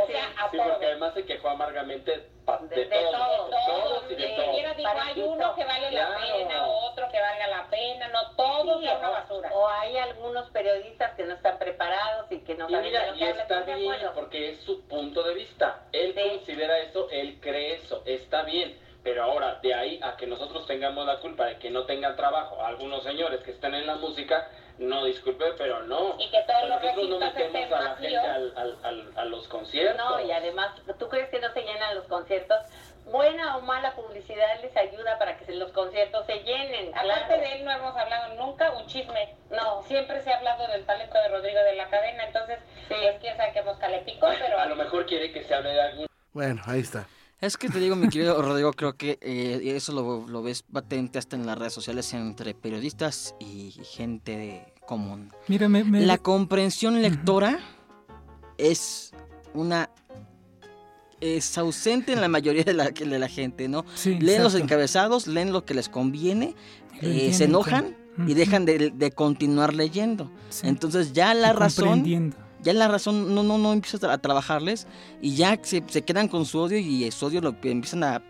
o 0.00 0.06
sí. 0.06 0.12
sea, 0.12 0.24
a 0.38 0.50
Sí, 0.50 0.56
todos. 0.56 0.72
porque 0.72 0.94
además 1.12 1.14
se 1.14 1.24
quejó 1.24 1.48
amargamente 1.48 2.26
pa- 2.44 2.58
de, 2.58 2.76
De- 2.76 2.84
de 2.86 2.96
todos, 3.04 3.12
todo, 3.12 3.46
de 3.46 3.56
todos 3.66 4.04
y 4.10 4.14
de 4.14 4.28
Ni 4.28 4.34
todos. 4.36 4.46
siquiera 4.48 4.74
dijo, 4.74 4.90
hay 5.02 5.20
uno 5.22 5.54
que 5.54 5.64
vale 5.64 5.90
la 5.92 6.06
Claro. 6.06 6.20
pena, 6.48 6.66
otro 6.66 7.08
que 7.10 7.20
valga 7.20 7.46
la 7.48 7.66
pena, 7.70 8.08
no, 8.08 8.30
todos 8.36 8.80
Sí, 8.80 8.86
son 8.88 8.98
una 8.98 9.08
o- 9.08 9.12
basura. 9.12 9.50
O 9.54 9.68
hay 9.68 9.96
algunos 9.98 10.50
periodistas 10.50 11.12
que 11.14 11.24
no 11.24 11.34
están 11.34 11.58
preparados 11.58 12.30
y 12.32 12.40
que 12.40 12.54
no 12.54 12.68
Y 12.68 12.72
saben 12.72 12.86
mira, 12.86 13.00
de 13.04 13.10
lo 13.10 13.16
y 13.16 13.18
que 13.18 13.30
está 13.30 13.60
de 13.62 13.74
bien, 13.74 13.92
acuerdo. 13.92 14.14
porque 14.14 14.50
es 14.50 14.60
su 14.62 14.86
punto 14.88 15.22
de 15.22 15.34
vista. 15.34 15.86
Él 15.92 16.14
Sí. 16.16 16.28
considera 16.28 16.78
eso, 16.78 17.08
él 17.10 17.38
cree 17.40 17.74
eso, 17.74 18.02
está 18.06 18.42
bien. 18.42 18.80
Pero 19.04 19.24
ahora, 19.24 19.58
de 19.60 19.74
ahí 19.74 19.98
a 20.00 20.16
que 20.16 20.28
nosotros 20.28 20.64
tengamos 20.66 21.04
la 21.04 21.18
culpa 21.18 21.46
de 21.46 21.58
que 21.58 21.70
no 21.70 21.86
tengan 21.86 22.14
trabajo 22.14 22.64
algunos 22.64 23.02
señores 23.02 23.40
que 23.42 23.50
están 23.50 23.74
en 23.74 23.84
la 23.84 23.96
música, 23.96 24.48
no 24.82 25.04
disculpe, 25.04 25.44
pero 25.58 25.82
no. 25.84 26.16
Y 26.18 26.30
que 26.30 26.38
todos 26.46 26.68
los 26.68 26.82
nosotros 26.82 27.08
no 27.08 27.18
recintos 27.20 27.28
estén 27.28 27.52
metemos 27.52 27.78
a 27.78 27.82
la 27.82 27.96
gente 27.96 28.16
vacíos. 28.16 28.24
al- 28.24 28.52
al- 28.56 28.78
al- 28.84 29.12
a 29.18 29.24
los 29.24 29.48
conciertos. 29.48 29.96
No, 29.96 30.20
y 30.20 30.30
además, 30.32 30.70
¿tú 30.98 31.08
crees 31.08 31.28
que 31.30 31.40
no 31.40 31.52
se 31.52 31.62
llenan 31.62 31.94
los 31.94 32.06
conciertos? 32.06 32.58
Buena 33.04 33.56
o 33.56 33.62
mala 33.62 33.94
publicidad 33.96 34.60
les 34.62 34.76
ayuda 34.76 35.18
para 35.18 35.36
que 35.36 35.44
se- 35.44 35.54
los 35.54 35.72
conciertos 35.72 36.24
se 36.26 36.34
llenen. 36.44 36.90
Aparte 36.94 37.24
claro. 37.26 37.42
de 37.42 37.52
él 37.54 37.64
no 37.64 37.70
hemos 37.72 37.96
hablado 37.96 38.34
nunca 38.36 38.70
un 38.72 38.86
chisme. 38.86 39.34
No. 39.50 39.82
Siempre 39.82 40.22
se 40.22 40.32
ha 40.32 40.36
hablado 40.38 40.66
del 40.68 40.84
talento 40.86 41.14
de 41.14 41.28
Rodrigo 41.28 41.60
de 41.64 41.74
la 41.74 41.88
Cadena, 41.88 42.24
entonces, 42.26 42.58
Sí. 42.88 42.94
pues 42.94 43.16
quién 43.20 43.36
sabe 43.36 43.52
le 43.90 43.98
picó, 44.02 44.28
pero... 44.38 44.58
A 44.58 44.66
lo 44.66 44.76
mejor 44.76 45.04
quiere 45.06 45.32
que 45.32 45.42
se 45.42 45.54
hable 45.54 45.70
de 45.70 45.80
algún 45.80 46.06
Bueno, 46.32 46.62
ahí 46.66 46.80
está. 46.80 47.06
Es 47.40 47.56
que 47.56 47.68
te 47.68 47.78
digo, 47.80 47.96
mi 47.96 48.08
querido 48.08 48.40
Rodrigo, 48.40 48.72
creo 48.72 48.92
que 48.96 49.18
eh, 49.20 49.60
eso 49.74 49.90
lo, 49.92 50.24
lo, 50.28 50.42
ves 50.44 50.62
patente 50.62 51.18
hasta 51.18 51.34
en 51.34 51.44
las 51.44 51.58
redes 51.58 51.72
sociales 51.74 52.12
entre 52.14 52.54
periodistas 52.54 53.34
y 53.40 53.72
gente 53.84 54.71
común. 54.86 55.30
Mira, 55.48 55.68
me, 55.68 55.84
La 55.84 56.18
comprensión 56.18 57.00
lectora 57.00 57.58
es 58.58 59.12
una 59.54 59.90
es 61.20 61.56
ausente 61.56 62.12
en 62.12 62.20
la 62.20 62.26
mayoría 62.28 62.64
de 62.64 62.74
la, 62.74 62.90
de 62.90 63.18
la 63.18 63.28
gente, 63.28 63.68
¿no? 63.68 63.84
leen 64.04 64.42
los 64.42 64.56
encabezados, 64.56 65.28
leen 65.28 65.52
lo 65.52 65.64
que 65.64 65.72
les 65.72 65.88
conviene, 65.88 66.56
eh, 67.00 67.32
se 67.32 67.44
enojan 67.44 67.96
y 68.26 68.34
dejan 68.34 68.64
de, 68.64 69.12
continuar 69.14 69.72
leyendo. 69.72 70.30
Entonces 70.62 71.12
ya 71.12 71.32
la 71.34 71.52
razón 71.52 72.34
ya 72.62 72.72
la 72.72 72.86
razón 72.86 73.34
no 73.34 73.42
no 73.42 73.58
no 73.58 73.72
empieza 73.72 74.12
a 74.12 74.18
trabajarles 74.18 74.86
y 75.20 75.34
ya 75.34 75.58
se, 75.62 75.82
se 75.86 76.02
quedan 76.02 76.28
con 76.28 76.44
su 76.46 76.60
odio 76.60 76.78
y 76.78 77.10
su 77.10 77.26
odio 77.26 77.40
lo 77.40 77.60
que 77.60 77.72
empiezan 77.72 78.04
a 78.04 78.22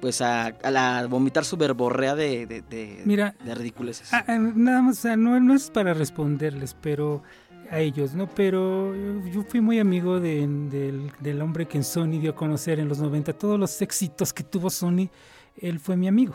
pues 0.00 0.20
a, 0.22 0.46
a 0.46 1.06
vomitar 1.06 1.44
su 1.44 1.56
verborrea 1.56 2.14
de, 2.14 2.46
de, 2.46 2.62
de, 2.62 3.02
Mira, 3.04 3.34
de 3.44 3.54
ridiculeces. 3.54 4.12
Ah, 4.12 4.24
eh, 4.28 4.38
nada 4.38 4.82
más, 4.82 4.98
o 4.98 5.00
sea, 5.02 5.16
no, 5.16 5.38
no 5.40 5.54
es 5.54 5.70
para 5.70 5.94
responderles, 5.94 6.74
pero 6.80 7.22
a 7.70 7.78
ellos, 7.80 8.14
¿no? 8.14 8.28
Pero 8.28 8.94
yo 9.30 9.42
fui 9.42 9.60
muy 9.60 9.78
amigo 9.78 10.18
del, 10.18 11.10
del, 11.20 11.42
hombre 11.42 11.66
que 11.66 11.78
en 11.78 11.84
Sony 11.84 12.18
dio 12.20 12.32
a 12.32 12.34
conocer 12.34 12.80
en 12.80 12.88
los 12.88 12.98
90 12.98 13.32
todos 13.34 13.58
los 13.58 13.80
éxitos 13.80 14.32
que 14.32 14.42
tuvo 14.42 14.70
Sony, 14.70 15.08
él 15.56 15.78
fue 15.78 15.96
mi 15.96 16.08
amigo. 16.08 16.34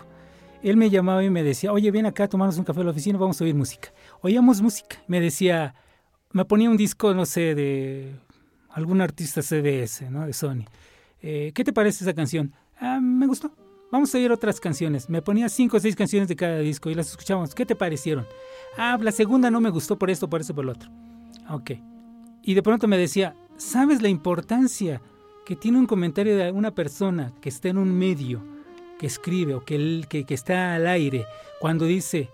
Él 0.63 0.77
me 0.77 0.89
llamaba 0.89 1.23
y 1.23 1.29
me 1.29 1.43
decía, 1.43 1.71
oye, 1.71 1.91
ven 1.91 2.05
acá, 2.05 2.27
tomamos 2.27 2.57
un 2.57 2.63
café 2.63 2.79
en 2.79 2.85
la 2.87 2.91
oficina, 2.91 3.19
vamos 3.19 3.39
a 3.39 3.43
oír 3.43 3.53
música. 3.53 3.93
Oíamos 4.21 4.61
música. 4.61 4.97
Me 5.07 5.19
decía, 5.19 5.75
me 6.31 6.45
ponía 6.45 6.69
un 6.69 6.77
disco, 6.77 7.13
no 7.13 7.25
sé, 7.25 7.53
de 7.53 8.15
algún 8.69 9.01
artista 9.01 9.41
CBS, 9.41 10.09
¿no? 10.09 10.25
De 10.25 10.33
Sony. 10.33 10.65
Eh, 11.21 11.51
¿Qué 11.53 11.63
te 11.63 11.73
parece 11.73 12.03
esa 12.03 12.13
canción? 12.13 12.53
Ah, 12.79 12.99
me 12.99 13.27
gustó. 13.27 13.51
Vamos 13.91 14.13
a 14.13 14.17
oír 14.17 14.31
otras 14.31 14.59
canciones. 14.59 15.09
Me 15.09 15.21
ponía 15.21 15.47
cinco 15.47 15.77
o 15.77 15.79
seis 15.79 15.95
canciones 15.95 16.27
de 16.27 16.35
cada 16.35 16.59
disco 16.59 16.89
y 16.89 16.95
las 16.95 17.09
escuchamos. 17.09 17.55
¿Qué 17.55 17.65
te 17.65 17.75
parecieron? 17.75 18.25
Ah, 18.77 18.97
la 18.99 19.11
segunda 19.11 19.49
no 19.49 19.61
me 19.61 19.69
gustó 19.69 19.97
por 19.97 20.09
esto, 20.09 20.29
por 20.29 20.41
eso, 20.41 20.53
por 20.53 20.65
lo 20.65 20.73
otro. 20.73 20.89
Ok. 21.49 21.71
Y 22.43 22.53
de 22.53 22.63
pronto 22.63 22.87
me 22.87 22.97
decía, 22.97 23.35
¿sabes 23.57 24.01
la 24.01 24.09
importancia 24.09 25.01
que 25.45 25.55
tiene 25.55 25.77
un 25.77 25.85
comentario 25.85 26.35
de 26.35 26.51
una 26.51 26.73
persona 26.73 27.31
que 27.39 27.49
está 27.49 27.69
en 27.69 27.77
un 27.77 27.97
medio, 27.97 28.41
que 28.99 29.07
escribe 29.07 29.55
o 29.55 29.63
que, 29.63 30.03
que, 30.09 30.25
que 30.25 30.33
está 30.33 30.75
al 30.75 30.87
aire, 30.87 31.25
cuando 31.59 31.85
dice 31.85 32.29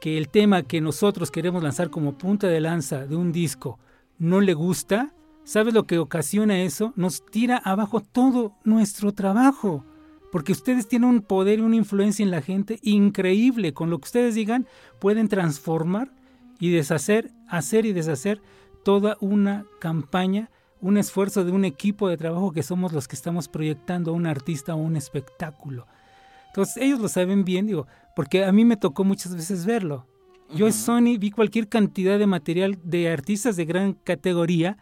que 0.00 0.16
el 0.16 0.28
tema 0.28 0.62
que 0.62 0.80
nosotros 0.80 1.30
queremos 1.30 1.62
lanzar 1.62 1.90
como 1.90 2.16
punta 2.16 2.46
de 2.46 2.60
lanza 2.60 3.06
de 3.06 3.16
un 3.16 3.32
disco 3.32 3.78
no 4.18 4.40
le 4.40 4.54
gusta? 4.54 5.12
¿Sabes 5.44 5.74
lo 5.74 5.86
que 5.86 5.98
ocasiona 5.98 6.62
eso? 6.62 6.94
Nos 6.96 7.24
tira 7.26 7.58
abajo 7.58 8.00
todo 8.00 8.54
nuestro 8.64 9.12
trabajo. 9.12 9.84
Porque 10.32 10.52
ustedes 10.52 10.88
tienen 10.88 11.08
un 11.08 11.20
poder 11.20 11.58
y 11.58 11.62
una 11.62 11.76
influencia 11.76 12.24
en 12.24 12.30
la 12.30 12.40
gente 12.40 12.78
increíble. 12.82 13.74
Con 13.74 13.90
lo 13.90 13.98
que 13.98 14.06
ustedes 14.06 14.34
digan, 14.34 14.66
pueden 15.00 15.28
transformar 15.28 16.10
y 16.58 16.70
deshacer, 16.70 17.30
hacer 17.46 17.84
y 17.84 17.92
deshacer 17.92 18.40
toda 18.84 19.16
una 19.20 19.66
campaña, 19.80 20.50
un 20.80 20.96
esfuerzo 20.96 21.44
de 21.44 21.52
un 21.52 21.64
equipo 21.64 22.08
de 22.08 22.16
trabajo 22.16 22.52
que 22.52 22.62
somos 22.62 22.92
los 22.92 23.06
que 23.06 23.16
estamos 23.16 23.48
proyectando 23.48 24.10
a 24.10 24.14
un 24.14 24.26
artista 24.26 24.74
o 24.74 24.78
un 24.78 24.96
espectáculo. 24.96 25.86
Entonces 26.48 26.78
ellos 26.78 27.00
lo 27.00 27.08
saben 27.08 27.44
bien, 27.44 27.66
digo, 27.66 27.86
porque 28.16 28.44
a 28.44 28.52
mí 28.52 28.64
me 28.64 28.76
tocó 28.76 29.04
muchas 29.04 29.36
veces 29.36 29.66
verlo. 29.66 30.06
Yo 30.54 30.66
en 30.66 30.72
Sony 30.72 31.18
vi 31.18 31.30
cualquier 31.30 31.68
cantidad 31.68 32.18
de 32.18 32.26
material 32.26 32.78
de 32.82 33.10
artistas 33.10 33.56
de 33.56 33.64
gran 33.64 33.94
categoría 33.94 34.76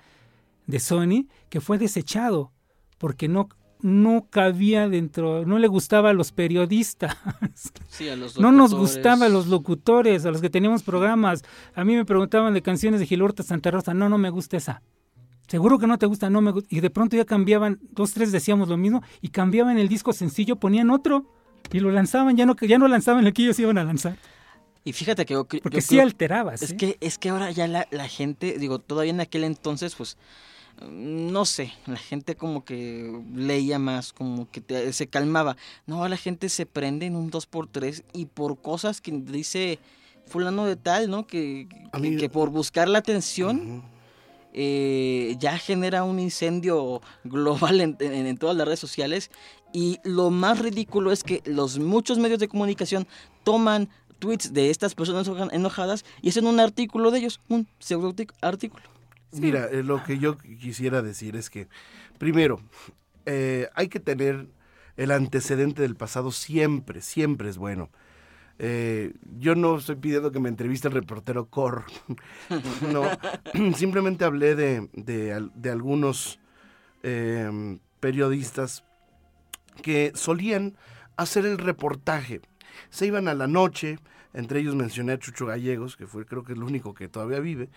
de 0.66 0.80
Sony 0.80 1.26
que 1.48 1.60
fue 1.60 1.78
desechado 1.78 2.52
porque 2.98 3.28
no 3.28 3.48
no 3.82 4.28
cabía 4.30 4.88
dentro, 4.88 5.44
no 5.44 5.58
le 5.58 5.66
gustaba 5.66 6.10
a 6.10 6.12
los 6.12 6.30
periodistas. 6.32 7.16
no 8.38 8.52
nos 8.52 8.74
gustaba 8.74 9.26
a 9.26 9.28
los 9.28 9.48
locutores, 9.48 10.24
a 10.24 10.30
los 10.30 10.40
que 10.40 10.48
teníamos 10.48 10.84
programas. 10.84 11.42
A 11.74 11.84
mí 11.84 11.96
me 11.96 12.04
preguntaban 12.04 12.54
de 12.54 12.62
canciones 12.62 13.00
de 13.00 13.06
Gilberto 13.06 13.42
Santa 13.42 13.70
Rosa, 13.72 13.92
no, 13.92 14.08
no 14.08 14.18
me 14.18 14.30
gusta 14.30 14.56
esa. 14.56 14.82
Seguro 15.48 15.78
que 15.78 15.86
no 15.86 15.98
te 15.98 16.06
gusta, 16.06 16.30
no 16.30 16.40
me 16.40 16.52
gusta. 16.52 16.68
Y 16.74 16.80
de 16.80 16.90
pronto 16.90 17.16
ya 17.16 17.24
cambiaban, 17.24 17.80
dos, 17.90 18.14
tres 18.14 18.32
decíamos 18.32 18.68
lo 18.68 18.76
mismo, 18.76 19.02
y 19.20 19.28
cambiaban 19.28 19.76
el 19.78 19.88
disco 19.88 20.12
sencillo, 20.12 20.56
ponían 20.56 20.90
otro, 20.90 21.26
y 21.72 21.80
lo 21.80 21.90
lanzaban, 21.90 22.36
ya 22.36 22.46
no, 22.46 22.56
ya 22.56 22.78
no 22.78 22.88
lanzaban 22.88 23.26
el 23.26 23.32
que 23.32 23.42
ellos 23.42 23.58
iban 23.58 23.78
a 23.78 23.84
lanzar. 23.84 24.16
Y 24.84 24.92
fíjate 24.92 25.26
que 25.26 25.34
Porque 25.62 25.80
sí 25.80 26.00
alterabas. 26.00 26.62
Es, 26.62 26.70
¿eh? 26.72 26.76
que, 26.76 26.98
es 27.00 27.18
que 27.18 27.28
ahora 27.28 27.50
ya 27.50 27.68
la, 27.68 27.86
la 27.90 28.08
gente, 28.08 28.58
digo, 28.58 28.78
todavía 28.78 29.12
en 29.12 29.20
aquel 29.20 29.44
entonces, 29.44 29.94
pues 29.94 30.16
no 30.90 31.44
sé, 31.44 31.72
la 31.86 31.96
gente 31.96 32.36
como 32.36 32.64
que 32.64 33.22
leía 33.34 33.78
más, 33.78 34.12
como 34.12 34.50
que 34.50 34.92
se 34.92 35.06
calmaba. 35.06 35.56
No, 35.86 36.06
la 36.08 36.16
gente 36.16 36.48
se 36.48 36.66
prende 36.66 37.06
en 37.06 37.16
un 37.16 37.30
2x3 37.30 38.04
y 38.12 38.26
por 38.26 38.60
cosas 38.60 39.00
que 39.00 39.12
dice 39.12 39.78
fulano 40.26 40.66
de 40.66 40.76
tal, 40.76 41.10
¿no? 41.10 41.26
Que, 41.26 41.68
que, 42.18 42.28
por 42.28 42.50
buscar 42.50 42.88
la 42.88 42.98
atención 42.98 43.82
eh, 44.54 45.36
ya 45.38 45.56
genera 45.56 46.04
un 46.04 46.18
incendio 46.18 47.00
global 47.24 47.80
en, 47.80 48.36
todas 48.38 48.56
las 48.56 48.66
redes 48.66 48.80
sociales. 48.80 49.30
Y 49.72 49.98
lo 50.04 50.30
más 50.30 50.58
ridículo 50.58 51.12
es 51.12 51.24
que 51.24 51.42
los 51.46 51.78
muchos 51.78 52.18
medios 52.18 52.38
de 52.38 52.48
comunicación 52.48 53.06
toman 53.44 53.88
tweets 54.18 54.52
de 54.52 54.70
estas 54.70 54.94
personas 54.94 55.28
enojadas 55.52 56.04
y 56.20 56.28
hacen 56.28 56.46
un 56.46 56.60
artículo 56.60 57.10
de 57.10 57.20
ellos, 57.20 57.40
un 57.48 57.66
pseudo 57.78 58.14
artículo. 58.40 58.84
Mira, 59.32 59.66
eh, 59.66 59.82
lo 59.82 60.02
que 60.04 60.18
yo 60.18 60.36
quisiera 60.36 61.02
decir 61.02 61.36
es 61.36 61.48
que, 61.48 61.68
primero, 62.18 62.60
eh, 63.26 63.68
hay 63.74 63.88
que 63.88 64.00
tener 64.00 64.46
el 64.96 65.10
antecedente 65.10 65.82
del 65.82 65.96
pasado 65.96 66.30
siempre, 66.32 67.00
siempre 67.00 67.48
es 67.48 67.56
bueno. 67.56 67.90
Eh, 68.58 69.14
yo 69.38 69.54
no 69.54 69.78
estoy 69.78 69.96
pidiendo 69.96 70.30
que 70.30 70.38
me 70.38 70.48
entreviste 70.48 70.86
el 70.86 70.94
reportero 70.94 71.46
Cor, 71.46 71.84
no, 72.92 73.02
simplemente 73.74 74.24
hablé 74.24 74.54
de, 74.54 74.88
de, 74.92 75.70
algunos 75.70 76.38
em, 77.02 77.78
periodistas 77.98 78.84
que 79.82 80.12
solían 80.14 80.76
hacer 81.16 81.46
el 81.46 81.58
reportaje. 81.58 82.40
Se 82.90 83.06
iban 83.06 83.26
a 83.26 83.34
la 83.34 83.46
noche, 83.46 83.98
entre 84.34 84.60
ellos 84.60 84.74
mencioné 84.74 85.12
a 85.12 85.18
Chucho 85.18 85.46
Gallegos, 85.46 85.96
que 85.96 86.06
fue 86.06 86.26
creo 86.26 86.44
que 86.44 86.52
el 86.52 86.62
único 86.62 86.94
que 86.94 87.08
todavía 87.08 87.40
vive, 87.40 87.68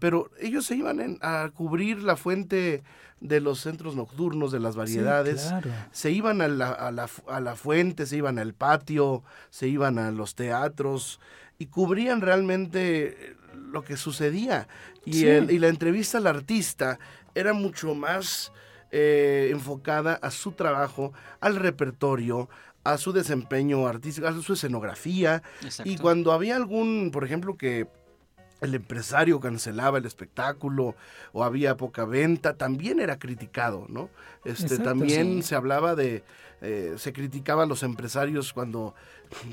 pero 0.00 0.30
ellos 0.40 0.66
se 0.66 0.74
iban 0.74 1.18
a 1.22 1.50
cubrir 1.54 2.02
la 2.02 2.16
fuente 2.16 2.82
de 3.20 3.40
los 3.40 3.60
centros 3.60 3.94
nocturnos, 3.94 4.50
de 4.50 4.60
las 4.60 4.74
variedades, 4.74 5.52
se 5.92 6.10
iban 6.10 6.40
a 6.40 6.48
la, 6.48 6.70
a, 6.70 6.90
la, 6.90 7.08
a 7.28 7.40
la, 7.40 7.54
fuente, 7.54 8.06
se 8.06 8.16
iban 8.16 8.38
al 8.38 8.54
patio, 8.54 9.22
se 9.50 9.68
iban 9.68 9.98
a 9.98 10.10
los 10.10 10.34
teatros 10.34 11.20
y 11.58 11.66
cubrían 11.66 12.22
realmente 12.22 13.36
lo 13.54 13.84
que 13.84 13.96
sucedía. 13.96 14.68
Y, 15.04 15.26
el, 15.26 15.50
y 15.50 15.58
la 15.58 15.68
entrevista 15.68 16.18
al 16.18 16.26
artista 16.26 16.98
era 17.34 17.52
mucho 17.52 17.94
más 17.94 18.52
eh, 18.90 19.50
enfocada 19.52 20.14
a 20.14 20.30
su 20.30 20.52
trabajo, 20.52 21.12
al 21.40 21.56
repertorio, 21.56 22.48
a 22.84 22.96
su 22.96 23.12
desempeño 23.12 23.86
artístico, 23.86 24.26
a 24.26 24.40
su 24.40 24.54
escenografía. 24.54 25.42
Y 25.84 25.98
cuando 25.98 26.32
había 26.32 26.56
algún, 26.56 27.10
por 27.12 27.24
ejemplo, 27.24 27.56
que 27.56 27.86
el 28.60 28.74
empresario 28.74 29.40
cancelaba 29.40 29.98
el 29.98 30.06
espectáculo 30.06 30.94
o 31.32 31.44
había 31.44 31.76
poca 31.76 32.04
venta, 32.04 32.54
también 32.54 33.00
era 33.00 33.18
criticado, 33.18 33.86
¿no? 33.88 34.10
Este, 34.44 34.78
también 34.78 35.42
se 35.42 35.54
hablaba 35.54 35.94
de, 35.94 36.22
eh, 36.62 36.94
se 36.98 37.12
criticaba 37.12 37.62
a 37.62 37.66
los 37.66 37.82
empresarios 37.82 38.52
cuando, 38.52 38.94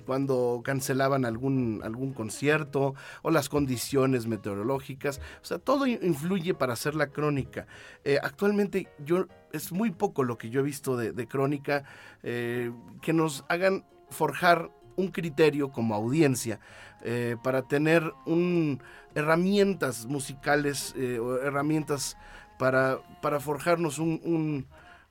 cuando 0.05 0.61
cancelaban 0.63 1.23
algún, 1.23 1.81
algún 1.83 2.13
concierto 2.13 2.95
o 3.21 3.31
las 3.31 3.47
condiciones 3.47 4.27
meteorológicas, 4.27 5.21
o 5.41 5.45
sea, 5.45 5.57
todo 5.57 5.87
influye 5.87 6.53
para 6.53 6.73
hacer 6.73 6.95
la 6.95 7.07
crónica. 7.07 7.67
Eh, 8.03 8.19
actualmente 8.21 8.89
yo, 9.05 9.27
es 9.53 9.71
muy 9.71 9.91
poco 9.91 10.23
lo 10.23 10.37
que 10.37 10.49
yo 10.49 10.59
he 10.59 10.63
visto 10.63 10.97
de, 10.97 11.27
crónica 11.27 11.83
eh, 12.23 12.71
que 13.01 13.13
nos 13.13 13.45
hagan 13.47 13.85
forjar 14.09 14.69
un 14.97 15.07
criterio 15.09 15.71
como 15.71 15.95
audiencia 15.95 16.59
eh, 17.03 17.37
para 17.41 17.61
tener 17.61 18.11
un, 18.25 18.81
herramientas 19.15 20.05
musicales 20.05 20.93
eh, 20.97 21.19
o 21.19 21.41
herramientas 21.41 22.17
para, 22.59 22.99
para 23.21 23.39
forjarnos 23.39 23.99
un, 23.99 24.65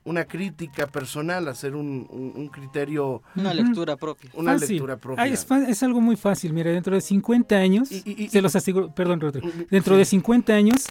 una 0.07 0.25
crítica 0.25 0.87
personal, 0.87 1.49
hacer 1.49 1.75
un, 1.75 2.49
criterio... 2.51 3.21
Una 3.35 3.53
lectura 3.53 3.97
propia. 3.97 4.29
Una 4.35 4.55
lectura 4.55 4.95
propia. 4.95 5.25
es, 5.25 5.83
algo 5.83 5.99
muy 5.99 6.15
fácil, 6.15 6.53
mira, 6.53 6.71
dentro 6.71 6.95
de 6.95 7.01
50 7.01 7.55
años, 7.55 7.89
se 7.89 8.41
los 8.41 8.55
aseguro, 8.55 8.93
perdón, 8.93 9.19
Rodrigo, 9.19 9.49
dentro 9.69 9.97
de 9.97 10.05
50 10.05 10.53
años, 10.53 10.85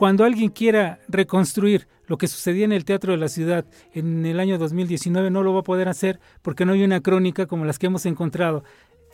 cuando 0.00 0.24
alguien 0.24 0.48
quiera 0.48 0.98
reconstruir 1.08 1.86
lo 2.06 2.16
que 2.16 2.26
sucedía 2.26 2.64
en 2.64 2.72
el 2.72 2.86
Teatro 2.86 3.12
de 3.12 3.18
la 3.18 3.28
Ciudad 3.28 3.66
en 3.92 4.24
el 4.24 4.40
año 4.40 4.56
2019, 4.56 5.30
no 5.30 5.42
lo 5.42 5.52
va 5.52 5.60
a 5.60 5.62
poder 5.62 5.88
hacer 5.90 6.18
porque 6.40 6.64
no 6.64 6.72
hay 6.72 6.82
una 6.82 7.02
crónica 7.02 7.44
como 7.44 7.66
las 7.66 7.78
que 7.78 7.84
hemos 7.88 8.06
encontrado 8.06 8.64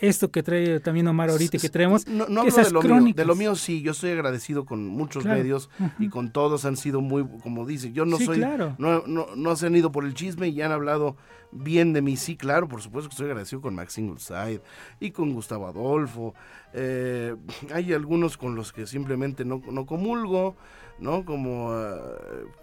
esto 0.01 0.31
que 0.31 0.45
trae 0.45 0.79
también 0.79 1.09
Omar 1.09 1.31
ahorita 1.31 1.59
que 1.59 1.69
traemos. 1.71 2.07
No, 2.07 2.23
hablo 2.25 2.45
esas 2.47 2.69
de 2.69 2.73
lo 2.75 2.83
mío, 2.83 2.89
crónicas. 2.91 3.17
de 3.17 3.25
lo 3.25 3.35
mío 3.35 3.57
sí, 3.57 3.83
yo 3.83 3.91
estoy 3.91 4.11
agradecido 4.13 4.65
con 4.65 4.87
muchos 4.87 5.25
Claro. 5.25 5.39
medios 5.41 5.71
y 5.99 6.09
con 6.09 6.31
todos 6.31 6.65
han 6.67 6.77
sido 6.77 7.01
muy, 7.01 7.27
como 7.43 7.67
dice, 7.67 7.91
yo 7.93 8.05
no 8.05 8.19
Sí, 8.19 8.27
soy, 8.27 8.37
claro. 8.37 8.77
no, 8.79 9.03
no, 9.09 9.27
no 9.35 9.57
se 9.57 9.67
han 9.67 9.75
ido 9.75 9.91
por 9.91 10.05
el 10.05 10.15
chisme 10.15 10.47
y 10.49 10.63
han 10.63 10.71
hablado 10.71 11.17
bien 11.53 11.93
de 11.93 12.03
mí, 12.03 12.17
sí, 12.17 12.37
claro, 12.37 12.69
por 12.69 12.83
supuesto 12.83 13.09
que 13.09 13.15
estoy 13.15 13.27
agradecido 13.27 13.61
con 13.61 13.75
Max 13.75 13.99
Ingleside 13.99 14.63
y 15.01 15.11
con 15.11 15.33
Gustavo 15.33 15.67
Adolfo, 15.67 16.35
eh, 16.73 17.35
hay 17.73 17.93
algunos 17.93 18.37
con 18.37 18.55
los 18.55 18.73
que 18.73 18.87
simplemente 18.87 19.45
no, 19.45 19.63
no 19.71 19.87
comulgo, 19.87 20.57
¿no? 20.99 21.25
Como, 21.25 21.73
ah, 21.73 21.99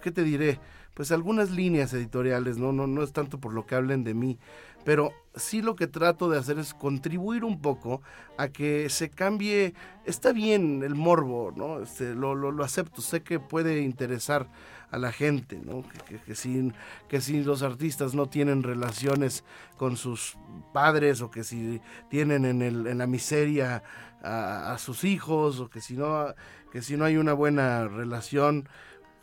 ¿qué 0.02 0.12
te 0.12 0.24
diré? 0.24 0.60
Pues 0.94 1.12
algunas 1.12 1.50
líneas 1.50 1.94
editoriales, 1.94 2.58
¿no? 2.58 2.72
No, 2.72 2.86
no 2.86 3.02
es 3.02 3.14
tanto 3.14 3.40
por 3.40 3.54
lo 3.54 3.66
que 3.66 3.74
hablen 3.76 4.04
de 4.04 4.14
mí, 4.14 4.38
pero 4.86 5.12
sí 5.36 5.62
lo 5.62 5.76
que 5.76 5.88
trato 5.88 6.30
de 6.30 6.38
hacer 6.38 6.60
es 6.60 6.74
contribuir 6.74 7.44
un 7.44 7.62
poco 7.62 8.02
a 8.38 8.50
que 8.50 8.90
se 8.90 9.10
cambie, 9.10 9.74
está 10.06 10.34
bien 10.34 10.84
el 10.84 10.94
morbo, 10.94 11.52
¿no? 11.56 11.82
Este, 11.82 12.14
lo, 12.14 12.36
lo 12.36 12.64
acepto, 12.64 13.02
sé 13.02 13.24
que 13.24 13.40
puede 13.40 13.82
interesar 13.82 14.48
a 14.94 15.00
la 15.00 15.12
gente, 15.12 15.60
¿no? 15.66 15.84
Que, 16.08 16.18
que, 16.20 16.36
si, 16.36 16.72
que 17.10 17.20
si 17.20 17.44
los 17.44 17.64
artistas 17.64 18.14
no 18.14 18.28
tienen 18.28 18.62
relaciones 18.62 19.44
con 19.76 19.98
sus 19.98 20.38
padres 20.72 21.22
o 21.22 21.32
que 21.32 21.44
si 21.44 21.82
tienen 22.12 22.46
en, 22.46 22.62
el, 22.62 22.86
en 22.86 23.00
la 23.00 23.08
miseria 23.08 23.84
a, 24.22 24.72
a 24.72 24.78
sus 24.78 25.04
hijos 25.04 25.60
o 25.60 25.68
que 25.68 25.82
si 25.82 25.96
no, 25.96 26.28
que 26.72 26.84
si 26.84 26.96
no 26.96 27.06
hay 27.06 27.18
una 27.18 27.34
buena 27.34 27.88
relación, 27.88 28.70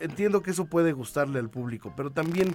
entiendo 0.01 0.43
que 0.43 0.51
eso 0.51 0.65
puede 0.65 0.91
gustarle 0.91 1.39
al 1.39 1.49
público, 1.49 1.93
pero 1.95 2.11
también 2.11 2.53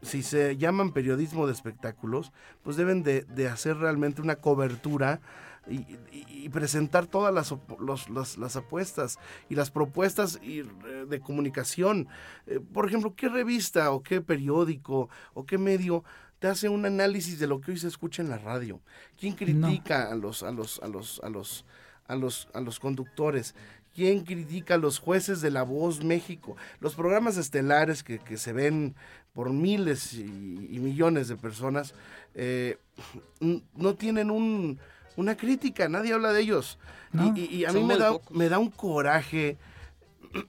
si 0.00 0.22
se 0.22 0.56
llaman 0.56 0.92
periodismo 0.92 1.46
de 1.46 1.52
espectáculos, 1.52 2.32
pues 2.62 2.76
deben 2.76 3.02
de, 3.02 3.22
de 3.24 3.48
hacer 3.48 3.76
realmente 3.76 4.22
una 4.22 4.36
cobertura 4.36 5.20
y, 5.68 5.74
y, 6.12 6.26
y 6.44 6.48
presentar 6.48 7.06
todas 7.06 7.32
las, 7.32 7.54
los, 7.78 8.08
las, 8.10 8.38
las, 8.38 8.56
apuestas 8.56 9.18
y 9.48 9.54
las 9.54 9.70
propuestas 9.70 10.38
y, 10.42 10.60
eh, 10.60 10.64
de 11.08 11.20
comunicación. 11.20 12.08
Eh, 12.46 12.60
por 12.72 12.86
ejemplo, 12.86 13.14
¿qué 13.14 13.28
revista 13.28 13.90
o 13.90 14.02
qué 14.02 14.20
periódico 14.20 15.08
o 15.34 15.44
qué 15.44 15.58
medio 15.58 16.04
te 16.38 16.48
hace 16.48 16.68
un 16.68 16.86
análisis 16.86 17.38
de 17.38 17.46
lo 17.46 17.60
que 17.60 17.72
hoy 17.72 17.78
se 17.78 17.88
escucha 17.88 18.22
en 18.22 18.30
la 18.30 18.38
radio? 18.38 18.80
¿Quién 19.18 19.34
critica 19.34 20.04
no. 20.06 20.10
a 20.10 20.14
los 20.14 20.42
a 20.42 20.50
los 20.50 20.80
a 20.82 20.88
los 20.88 21.20
a 21.22 21.28
los 21.28 21.64
a 22.06 22.16
los 22.16 22.48
a 22.54 22.60
los 22.60 22.80
conductores? 22.80 23.54
¿Quién 23.94 24.24
critica 24.24 24.74
a 24.74 24.78
los 24.78 25.00
jueces 25.00 25.40
de 25.40 25.50
La 25.50 25.64
Voz 25.64 26.04
México? 26.04 26.56
Los 26.78 26.94
programas 26.94 27.36
estelares 27.36 28.04
que, 28.04 28.20
que 28.20 28.36
se 28.36 28.52
ven 28.52 28.94
por 29.32 29.52
miles 29.52 30.14
y, 30.14 30.68
y 30.70 30.78
millones 30.78 31.26
de 31.28 31.36
personas 31.36 31.94
eh, 32.34 32.78
no 33.40 33.94
tienen 33.94 34.30
un, 34.30 34.78
una 35.16 35.36
crítica, 35.36 35.88
nadie 35.88 36.12
habla 36.12 36.32
de 36.32 36.40
ellos. 36.40 36.78
No, 37.12 37.32
y, 37.36 37.44
y, 37.44 37.64
a 37.64 37.72
mí 37.72 37.82
me 37.82 37.96
da, 37.96 38.12
me 38.30 38.48
da 38.48 38.58
un 38.58 38.70
coraje, 38.70 39.58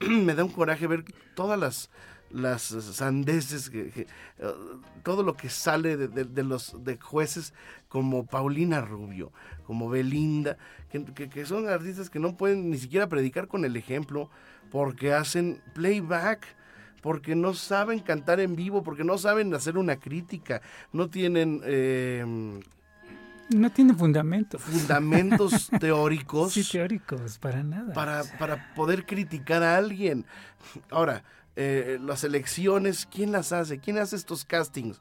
me 0.08 0.34
da 0.34 0.44
un 0.44 0.52
coraje 0.52 0.86
ver 0.86 1.04
todas 1.34 1.58
las, 1.58 1.90
las 2.30 2.62
sandeces, 2.62 3.68
que, 3.68 3.90
que, 3.90 4.06
uh, 4.44 4.80
todo 5.02 5.22
lo 5.22 5.36
que 5.36 5.50
sale 5.50 5.96
de, 5.96 6.08
de, 6.08 6.24
de, 6.24 6.42
los 6.44 6.84
de 6.84 6.96
jueces 6.98 7.52
como 7.88 8.24
Paulina 8.26 8.80
Rubio, 8.80 9.32
como 9.66 9.88
Belinda, 9.88 10.56
que, 10.90 11.28
que, 11.28 11.46
son 11.46 11.68
artistas 11.68 12.10
que 12.10 12.20
no 12.20 12.36
pueden 12.36 12.70
ni 12.70 12.78
siquiera 12.78 13.08
predicar 13.08 13.48
con 13.48 13.64
el 13.64 13.76
ejemplo 13.76 14.30
porque 14.70 15.12
hacen 15.12 15.60
playback 15.74 16.46
porque 17.02 17.34
no 17.34 17.52
saben 17.52 17.98
cantar 17.98 18.38
en 18.38 18.54
vivo, 18.54 18.84
porque 18.84 19.02
no 19.02 19.18
saben 19.18 19.52
hacer 19.54 19.76
una 19.76 19.96
crítica, 19.96 20.62
no 20.92 21.10
tienen... 21.10 21.60
Eh, 21.64 22.60
no 23.54 23.70
tienen 23.70 23.96
fundamentos. 23.96 24.60
Fundamentos 24.62 25.70
teóricos. 25.80 26.52
Sí, 26.52 26.64
teóricos, 26.64 27.38
para 27.38 27.62
nada. 27.62 27.92
Para, 27.92 28.22
para 28.38 28.74
poder 28.74 29.06
criticar 29.06 29.62
a 29.62 29.76
alguien. 29.76 30.24
Ahora, 30.90 31.24
eh, 31.56 31.98
las 32.02 32.24
elecciones, 32.24 33.06
¿quién 33.10 33.32
las 33.32 33.52
hace? 33.52 33.78
¿Quién 33.78 33.98
hace 33.98 34.16
estos 34.16 34.44
castings? 34.44 35.00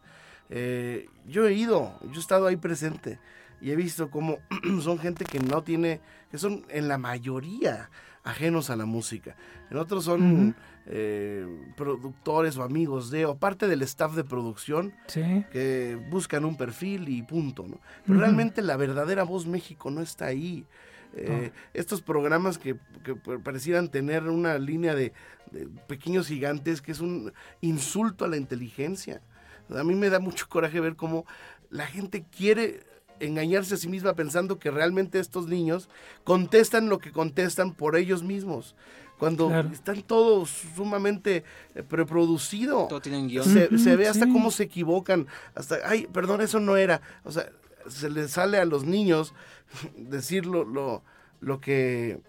Eh, 0.50 1.08
yo 1.26 1.48
he 1.48 1.54
ido, 1.54 1.98
yo 2.04 2.16
he 2.16 2.20
estado 2.20 2.48
ahí 2.48 2.58
presente 2.58 3.20
y 3.62 3.72
he 3.72 3.76
visto 3.76 4.10
cómo 4.10 4.40
son 4.84 5.00
gente 5.00 5.24
que 5.24 5.40
no 5.40 5.64
tiene, 5.64 6.02
que 6.30 6.38
son 6.38 6.66
en 6.70 6.88
la 6.88 6.98
mayoría 6.98 7.90
ajenos 8.24 8.70
a 8.70 8.76
la 8.76 8.86
música. 8.86 9.36
En 9.70 9.78
otros 9.78 10.04
son 10.06 10.22
uh 10.22 10.50
-huh. 10.50 10.56
Eh, 10.88 11.46
productores 11.78 12.58
o 12.58 12.64
amigos 12.64 13.12
de, 13.12 13.26
o 13.26 13.38
parte 13.38 13.68
del 13.68 13.82
staff 13.84 14.16
de 14.16 14.24
producción 14.24 14.94
sí. 15.08 15.46
que 15.52 16.00
buscan 16.10 16.46
un 16.46 16.58
perfil 16.58 17.10
y 17.10 17.22
punto. 17.22 17.68
¿no? 17.68 17.80
Pero 18.06 18.18
uh 18.18 18.22
-huh. 18.22 18.26
realmente 18.26 18.62
la 18.62 18.78
verdadera 18.78 19.24
voz 19.24 19.46
México 19.46 19.92
no 19.92 20.02
está 20.02 20.26
ahí. 20.26 20.66
Eh, 21.14 21.52
oh. 21.54 21.60
Estos 21.74 22.02
programas 22.02 22.58
que, 22.58 22.78
que, 23.04 23.16
parecieran 23.16 23.90
tener 23.90 24.24
una 24.24 24.58
línea 24.58 24.96
de, 24.96 25.14
de, 25.52 25.68
pequeños 25.88 26.28
gigantes 26.28 26.82
que 26.82 26.94
es 26.94 27.02
un 27.02 27.34
insulto 27.60 28.26
a 28.26 28.28
la 28.28 28.38
inteligencia. 28.38 29.22
A 29.70 29.84
mí 29.84 29.96
me 29.96 30.10
da 30.10 30.20
mucho 30.20 30.48
coraje 30.50 30.80
ver 30.80 30.96
cómo 30.96 31.26
la 31.70 31.86
gente 31.86 32.26
quiere 32.30 32.82
engañarse 33.22 33.76
a 33.76 33.78
sí 33.78 33.88
misma 33.88 34.14
pensando 34.16 34.60
que 34.60 34.72
realmente 34.72 35.20
estos 35.20 35.48
niños 35.48 35.90
contestan 36.24 36.90
lo 36.90 37.00
que 37.00 37.12
contestan 37.12 37.74
por 37.74 37.96
ellos 37.96 38.24
mismos. 38.24 38.76
Cuando 39.22 39.50
claro. 39.50 39.70
están 39.72 40.02
todos 40.02 40.50
sumamente 40.76 41.44
eh, 41.76 41.84
preproducido. 41.84 42.88
Todo 42.88 43.02
tienen 43.02 43.28
guion. 43.28 43.46
Se, 43.46 43.66
uh 43.66 43.70
-huh, 43.70 43.78
se 43.78 43.96
ve 43.96 44.08
hasta 44.08 44.26
sí. 44.26 44.32
cómo 44.32 44.50
se 44.50 44.64
equivocan. 44.64 45.28
Hasta, 45.54 45.78
ay, 45.86 46.08
perdón, 46.12 46.42
eso 46.42 46.60
no 46.60 46.76
era. 46.76 47.04
O 47.24 47.32
sea, 47.32 47.48
se 47.88 48.10
les 48.10 48.32
sale 48.32 48.58
a 48.58 48.66
los 48.66 48.84
niños 48.84 49.36
decir 49.96 50.48
lo, 50.48 50.64
lo, 50.64 51.04
lo, 51.40 51.62
que, 51.62 52.20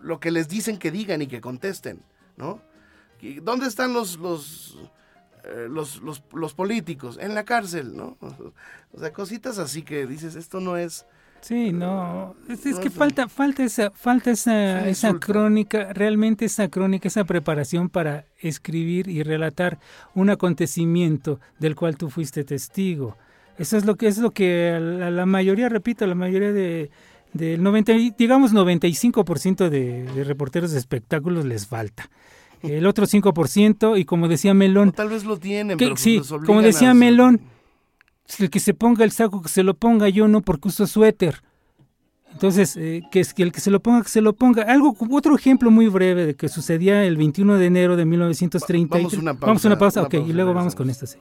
lo 0.00 0.18
que 0.18 0.30
les 0.30 0.48
dicen 0.48 0.78
que 0.78 0.90
digan 0.90 1.20
y 1.20 1.26
que 1.26 1.42
contesten, 1.42 2.00
¿no? 2.38 2.62
¿Dónde 3.42 3.66
están 3.66 3.92
los, 3.92 4.16
los, 4.16 4.78
eh, 5.44 5.66
los, 5.68 6.00
los, 6.00 6.22
los, 6.32 6.54
políticos? 6.54 7.18
En 7.20 7.34
la 7.34 7.44
cárcel, 7.44 7.94
¿no? 7.94 8.16
O 8.94 8.98
sea, 9.00 9.12
cositas 9.12 9.58
así 9.58 9.82
que 9.82 10.06
dices, 10.06 10.34
esto 10.34 10.60
no 10.60 10.78
es... 10.78 11.04
Sí, 11.40 11.72
no, 11.72 12.34
es, 12.48 12.66
es 12.66 12.78
que 12.78 12.90
falta, 12.90 13.28
falta 13.28 13.62
esa, 13.62 13.90
falta 13.92 14.32
esa, 14.32 14.88
esa 14.88 15.14
crónica, 15.20 15.92
realmente 15.92 16.44
esa 16.44 16.68
crónica, 16.68 17.06
esa 17.06 17.24
preparación 17.24 17.88
para 17.88 18.24
escribir 18.38 19.08
y 19.08 19.22
relatar 19.22 19.78
un 20.14 20.30
acontecimiento 20.30 21.38
del 21.60 21.76
cual 21.76 21.96
tú 21.96 22.10
fuiste 22.10 22.42
testigo. 22.42 23.16
Eso 23.58 23.76
es 23.76 23.84
lo 23.84 23.94
que 23.94 24.08
es 24.08 24.18
lo 24.18 24.32
que 24.32 24.72
a 24.72 24.80
la, 24.80 25.06
a 25.06 25.10
la 25.10 25.24
mayoría, 25.24 25.68
repito, 25.68 26.04
a 26.04 26.08
la 26.08 26.14
mayoría 26.14 26.52
de 26.52 26.90
del 27.36 27.62
90, 27.62 27.92
digamos 28.16 28.52
95% 28.52 29.68
de, 29.68 30.04
de 30.04 30.24
reporteros 30.24 30.72
de 30.72 30.78
espectáculos 30.78 31.44
les 31.44 31.66
falta. 31.66 32.10
El 32.62 32.86
otro 32.86 33.06
5%, 33.06 33.98
y 33.98 34.04
como 34.04 34.28
decía 34.28 34.54
Melón... 34.54 34.88
O 34.88 34.92
tal 34.92 35.10
vez 35.10 35.24
lo 35.24 35.36
tienen, 35.36 35.76
que, 35.76 35.84
pero 35.84 35.96
sí, 35.96 36.18
pues 36.18 36.32
como 36.44 36.62
decía 36.62 36.94
Melón, 36.94 37.40
el 38.38 38.50
que 38.50 38.60
se 38.60 38.74
ponga 38.74 39.04
el 39.04 39.12
saco, 39.12 39.42
que 39.42 39.48
se 39.48 39.62
lo 39.62 39.74
ponga 39.74 40.08
yo, 40.08 40.28
no 40.28 40.42
porque 40.42 40.68
uso 40.68 40.86
suéter. 40.86 41.42
Entonces, 42.32 42.76
eh, 42.76 43.02
que, 43.10 43.20
es, 43.20 43.32
que 43.32 43.42
el 43.42 43.50
que 43.50 43.60
se 43.60 43.70
lo 43.70 43.80
ponga, 43.80 44.02
que 44.02 44.10
se 44.10 44.20
lo 44.20 44.34
ponga. 44.34 44.62
Algo, 44.64 44.94
otro 45.10 45.34
ejemplo 45.34 45.70
muy 45.70 45.88
breve 45.88 46.26
de 46.26 46.34
que 46.34 46.48
sucedía 46.48 47.04
el 47.04 47.16
21 47.16 47.56
de 47.56 47.66
enero 47.66 47.96
de 47.96 48.04
1930. 48.04 48.94
Vamos 48.94 49.14
a 49.14 49.16
una 49.18 49.32
pausa. 49.32 49.46
Vamos 49.46 49.64
a 49.64 49.68
una 49.68 49.78
pausa, 49.78 50.00
una 50.00 50.06
ok, 50.08 50.12
pausa, 50.12 50.28
y 50.28 50.32
luego 50.34 50.52
vamos 50.52 50.74
con 50.74 50.90
esta. 50.90 51.06
Sí. 51.06 51.18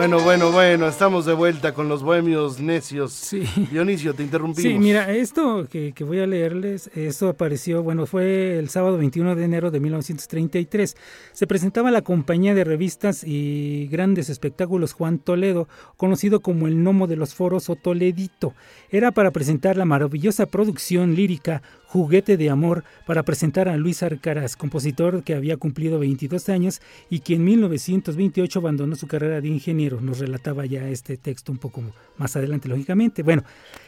Bueno, 0.00 0.18
bueno, 0.20 0.50
bueno, 0.50 0.88
estamos 0.88 1.26
de 1.26 1.34
vuelta 1.34 1.74
con 1.74 1.90
los 1.90 2.02
bohemios 2.02 2.58
necios. 2.58 3.12
Sí. 3.12 3.44
Dionisio, 3.70 4.14
te 4.14 4.22
interrumpimos. 4.22 4.72
Sí, 4.72 4.78
mira, 4.78 5.12
esto 5.12 5.66
que, 5.70 5.92
que, 5.92 6.04
voy 6.04 6.20
a 6.20 6.26
leerles, 6.26 6.90
esto 6.94 7.28
apareció, 7.28 7.82
bueno, 7.82 8.06
fue 8.06 8.58
el 8.58 8.70
sábado 8.70 8.96
21 8.96 9.36
de 9.36 9.44
enero 9.44 9.70
de 9.70 9.78
1933. 9.78 10.96
Se 11.32 11.46
presentaba 11.46 11.90
la 11.90 12.00
compañía 12.00 12.54
de 12.54 12.64
revistas 12.64 13.24
y 13.24 13.88
grandes 13.88 14.30
espectáculos 14.30 14.94
Juan 14.94 15.18
Toledo, 15.18 15.68
conocido 15.98 16.40
como 16.40 16.66
el 16.66 16.82
Nomo 16.82 17.06
de 17.06 17.16
los 17.16 17.34
Foros 17.34 17.68
o 17.68 17.76
Toledito. 17.76 18.54
Era 18.88 19.12
para 19.12 19.32
presentar 19.32 19.76
la 19.76 19.84
maravillosa 19.84 20.46
producción 20.46 21.14
lírica 21.14 21.60
Juguete 21.92 22.36
de 22.36 22.50
Amor 22.50 22.84
para 23.04 23.24
presentar 23.24 23.68
a 23.68 23.76
Luis 23.76 24.04
Arcaraz, 24.04 24.54
compositor 24.54 25.24
que 25.24 25.34
había 25.34 25.56
cumplido 25.56 25.98
22 25.98 26.48
años 26.48 26.80
y 27.10 27.18
que 27.18 27.34
en 27.34 27.42
1928 27.42 28.60
abandonó 28.60 28.94
su 28.94 29.08
carrera 29.08 29.40
de 29.40 29.48
ingeniero. 29.48 30.00
Nos 30.00 30.20
relataba 30.20 30.66
ya 30.66 30.88
este 30.88 31.16
texto 31.16 31.50
un 31.50 31.58
poco 31.58 31.82
más 32.16 32.36
adelante, 32.36 32.68
lógicamente. 32.68 33.24
Bueno, 33.24 33.42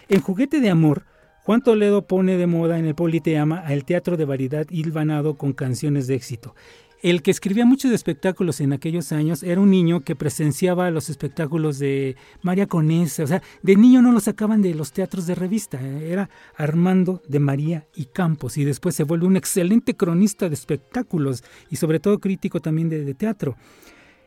en 0.09 0.21
Juguete 0.21 0.61
de 0.61 0.71
Amor, 0.71 1.05
Juan 1.45 1.63
Toledo 1.63 2.03
pone 2.09 2.37
de 2.37 2.49
moda 2.49 2.77
en 2.77 2.87
el 2.87 2.97
Politeama 2.97 3.61
al 3.61 3.85
teatro 3.85 4.17
de 4.17 4.25
variedad 4.25 4.67
hilvanado 4.69 5.37
con 5.37 5.53
canciones 5.53 6.09
de 6.09 6.17
éxito. 6.17 6.57
El 7.03 7.23
que 7.23 7.33
escribía 7.33 7.67
muchos 7.67 7.91
espectáculos 7.91 8.61
en 8.61 8.73
aquellos 8.73 9.11
años 9.11 9.43
era 9.43 9.61
un 9.61 9.71
niño 9.71 10.01
que 10.01 10.15
presenciaba 10.15 10.91
los 10.93 11.11
espectáculos 11.11 11.81
de 11.81 12.17
María 12.43 12.69
Conesa. 12.69 13.25
O 13.25 13.27
sea, 13.27 13.43
de 13.63 13.75
niño 13.77 14.01
no 14.03 14.13
lo 14.13 14.21
sacaban 14.21 14.63
de 14.63 14.75
los 14.75 14.93
teatros 14.93 15.27
de 15.27 15.35
revista. 15.35 15.81
Era 15.81 16.31
Armando 16.57 17.21
de 17.27 17.41
María 17.41 17.87
y 17.97 18.05
Campos. 18.05 18.57
Y 18.57 18.65
después 18.65 18.95
se 18.95 19.03
vuelve 19.03 19.27
un 19.27 19.37
excelente 19.37 19.97
cronista 19.97 20.49
de 20.49 20.55
espectáculos 20.55 21.43
y 21.71 21.77
sobre 21.77 21.99
todo 21.99 22.21
crítico 22.21 22.61
también 22.61 22.89
de, 22.89 23.05
de 23.05 23.15
teatro. 23.15 23.57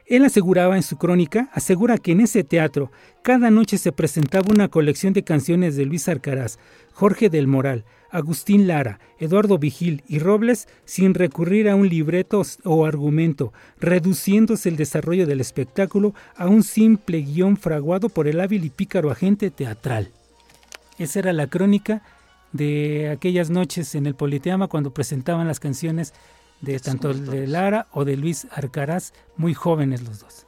Él 0.05 0.23
aseguraba 0.23 0.75
en 0.75 0.83
su 0.83 0.97
crónica, 0.97 1.49
asegura 1.51 1.97
que 1.97 2.11
en 2.11 2.21
ese 2.21 2.43
teatro 2.43 2.91
cada 3.23 3.49
noche 3.49 3.79
se 3.79 3.91
presentaba 3.91 4.51
una 4.51 4.67
colección 4.67 5.13
de 5.13 5.23
canciones 5.23 5.75
de 5.75 5.85
Luis 5.85 6.07
Arcaraz, 6.07 6.59
Jorge 6.93 7.29
del 7.29 7.47
Moral, 7.47 7.85
Agustín 8.11 8.67
Lara, 8.67 8.99
Eduardo 9.19 9.57
Vigil 9.57 10.03
y 10.07 10.19
Robles 10.19 10.67
sin 10.85 11.15
recurrir 11.15 11.67
a 11.67 11.75
un 11.75 11.89
libreto 11.89 12.43
o 12.63 12.85
argumento, 12.85 13.51
reduciéndose 13.79 14.69
el 14.69 14.77
desarrollo 14.77 15.25
del 15.25 15.41
espectáculo 15.41 16.13
a 16.35 16.47
un 16.47 16.61
simple 16.61 17.21
guion 17.21 17.57
fraguado 17.57 18.09
por 18.09 18.27
el 18.27 18.39
hábil 18.39 18.63
y 18.63 18.69
pícaro 18.69 19.09
agente 19.09 19.49
teatral. 19.49 20.11
Esa 20.99 21.19
era 21.19 21.33
la 21.33 21.47
crónica 21.47 22.03
de 22.53 23.09
aquellas 23.09 23.49
noches 23.49 23.95
en 23.95 24.05
el 24.05 24.15
Politeama 24.15 24.67
cuando 24.67 24.93
presentaban 24.93 25.47
las 25.47 25.59
canciones 25.59 26.13
de 26.61 26.79
tanto 26.79 27.13
de 27.13 27.47
Lara 27.47 27.87
o 27.91 28.05
de 28.05 28.17
Luis 28.17 28.47
Arcaraz, 28.51 29.13
muy 29.37 29.53
jóvenes 29.53 30.03
los 30.03 30.19
dos. 30.19 30.45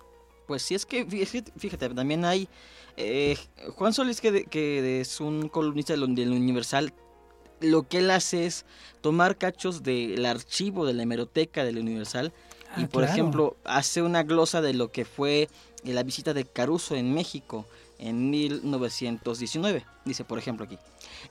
Pues 0.48 0.62
sí, 0.62 0.76
es 0.76 0.86
que 0.86 1.06
fíjate, 1.58 1.90
también 1.90 2.24
hay 2.24 2.48
eh, 2.98 3.38
Juan 3.76 3.94
Solís, 3.94 4.20
que, 4.20 4.46
que, 4.46 5.02
es 5.02 5.22
un 5.22 5.50
columnista 5.50 5.94
del, 5.94 6.04
Universal, 6.04 6.94
lo 7.62 7.88
que 7.88 8.00
él 8.00 8.10
hace 8.10 8.48
es 8.48 8.66
tomar 9.02 9.38
cachos 9.38 9.84
del 9.84 10.26
archivo 10.26 10.86
de 10.86 10.94
la 10.94 11.04
hemeroteca 11.04 11.64
del 11.64 11.78
Universal 11.78 12.34
y, 12.76 12.84
ah, 12.84 12.90
por 12.92 13.04
ejemplo, 13.04 13.56
hace 13.66 14.02
una 14.02 14.24
glosa 14.24 14.62
de 14.62 14.74
lo 14.74 14.92
que 14.92 15.06
fue 15.06 15.48
la 15.84 16.04
visita 16.04 16.34
de 16.34 16.46
Caruso 16.46 16.96
en 16.96 17.14
México 17.14 17.66
en 18.00 18.30
1919. 18.30 19.86
Dice, 20.06 20.24
por 20.24 20.40
ejemplo, 20.40 20.66
aquí. 20.66 20.78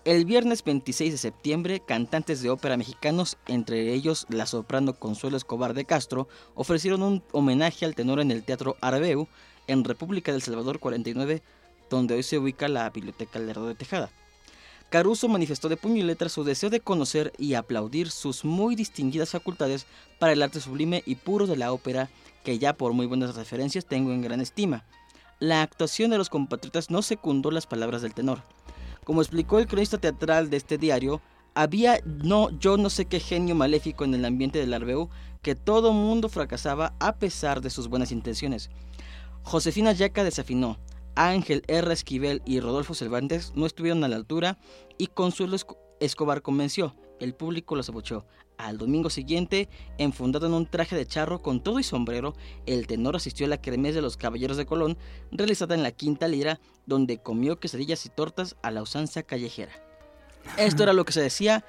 El 0.04 0.24
viernes 0.24 0.62
26 0.64 1.12
de 1.12 1.18
septiembre, 1.18 1.80
cantantes 1.80 2.42
de 2.42 2.50
ópera 2.50 2.76
mexicanos, 2.76 3.36
entre 3.46 3.92
ellos 3.92 4.26
la 4.28 4.46
soprano 4.46 4.94
Consuelo 4.94 5.36
Escobar 5.36 5.74
de 5.74 5.84
Castro, 5.84 6.28
ofrecieron 6.54 7.02
un 7.02 7.22
homenaje 7.32 7.84
al 7.84 7.94
tenor 7.94 8.20
en 8.20 8.30
el 8.30 8.44
Teatro 8.44 8.76
Arbeu, 8.80 9.28
en 9.66 9.84
República 9.84 10.32
del 10.32 10.42
Salvador 10.42 10.78
49, 10.78 11.42
donde 11.90 12.14
hoy 12.14 12.22
se 12.22 12.38
ubica 12.38 12.68
la 12.68 12.88
Biblioteca 12.90 13.38
Lerdo 13.38 13.66
de 13.66 13.74
Tejada. 13.74 14.10
Caruso 14.90 15.28
manifestó 15.28 15.68
de 15.68 15.76
puño 15.76 15.96
y 15.96 16.02
letra 16.02 16.28
su 16.28 16.44
deseo 16.44 16.70
de 16.70 16.80
conocer 16.80 17.32
y 17.38 17.54
aplaudir 17.54 18.10
sus 18.10 18.44
muy 18.44 18.76
distinguidas 18.76 19.30
facultades 19.30 19.86
para 20.18 20.32
el 20.32 20.42
arte 20.42 20.60
sublime 20.60 21.02
y 21.06 21.16
puro 21.16 21.46
de 21.46 21.56
la 21.56 21.72
ópera, 21.72 22.08
que 22.44 22.58
ya 22.58 22.72
por 22.72 22.92
muy 22.92 23.06
buenas 23.06 23.34
referencias 23.34 23.84
tengo 23.84 24.12
en 24.12 24.22
gran 24.22 24.40
estima 24.40 24.84
la 25.38 25.60
actuación 25.62 26.10
de 26.10 26.18
los 26.18 26.30
compatriotas 26.30 26.90
no 26.90 27.02
secundó 27.02 27.50
las 27.50 27.66
palabras 27.66 28.00
del 28.00 28.14
tenor. 28.14 28.42
Como 29.06 29.22
explicó 29.22 29.60
el 29.60 29.68
cronista 29.68 29.98
teatral 29.98 30.50
de 30.50 30.56
este 30.56 30.78
diario, 30.78 31.22
había 31.54 32.00
no 32.04 32.50
yo 32.58 32.76
no 32.76 32.90
sé 32.90 33.04
qué 33.04 33.20
genio 33.20 33.54
maléfico 33.54 34.02
en 34.02 34.12
el 34.14 34.24
ambiente 34.24 34.58
del 34.58 34.74
Arbeu 34.74 35.10
que 35.42 35.54
todo 35.54 35.92
mundo 35.92 36.28
fracasaba 36.28 36.92
a 36.98 37.14
pesar 37.14 37.60
de 37.60 37.70
sus 37.70 37.86
buenas 37.86 38.10
intenciones. 38.10 38.68
Josefina 39.44 39.92
Yaca 39.92 40.24
desafinó, 40.24 40.76
Ángel 41.14 41.62
R. 41.68 41.92
Esquivel 41.92 42.42
y 42.44 42.58
Rodolfo 42.58 42.94
Cervantes 42.94 43.52
no 43.54 43.64
estuvieron 43.64 44.02
a 44.02 44.08
la 44.08 44.16
altura 44.16 44.58
y 44.98 45.06
Consuelo 45.06 45.56
Escobar 46.00 46.42
convenció, 46.42 46.96
el 47.20 47.34
público 47.34 47.76
los 47.76 47.88
abucheó. 47.88 48.24
Al 48.58 48.78
domingo 48.78 49.10
siguiente, 49.10 49.68
enfundado 49.98 50.46
en 50.46 50.54
un 50.54 50.66
traje 50.66 50.96
de 50.96 51.06
charro 51.06 51.42
con 51.42 51.62
todo 51.62 51.78
y 51.78 51.82
sombrero, 51.82 52.34
el 52.64 52.86
tenor 52.86 53.16
asistió 53.16 53.46
a 53.46 53.50
la 53.50 53.60
kermés 53.60 53.94
de 53.94 54.00
los 54.00 54.16
Caballeros 54.16 54.56
de 54.56 54.64
Colón, 54.64 54.96
realizada 55.30 55.74
en 55.74 55.82
la 55.82 55.90
Quinta 55.90 56.26
Lira, 56.26 56.58
donde 56.86 57.18
comió 57.18 57.60
quesadillas 57.60 58.06
y 58.06 58.08
tortas 58.08 58.56
a 58.62 58.70
la 58.70 58.82
usanza 58.82 59.22
callejera. 59.22 59.72
Esto 60.56 60.84
era 60.84 60.92
lo 60.92 61.04
que 61.04 61.12
se 61.12 61.20
decía 61.20 61.64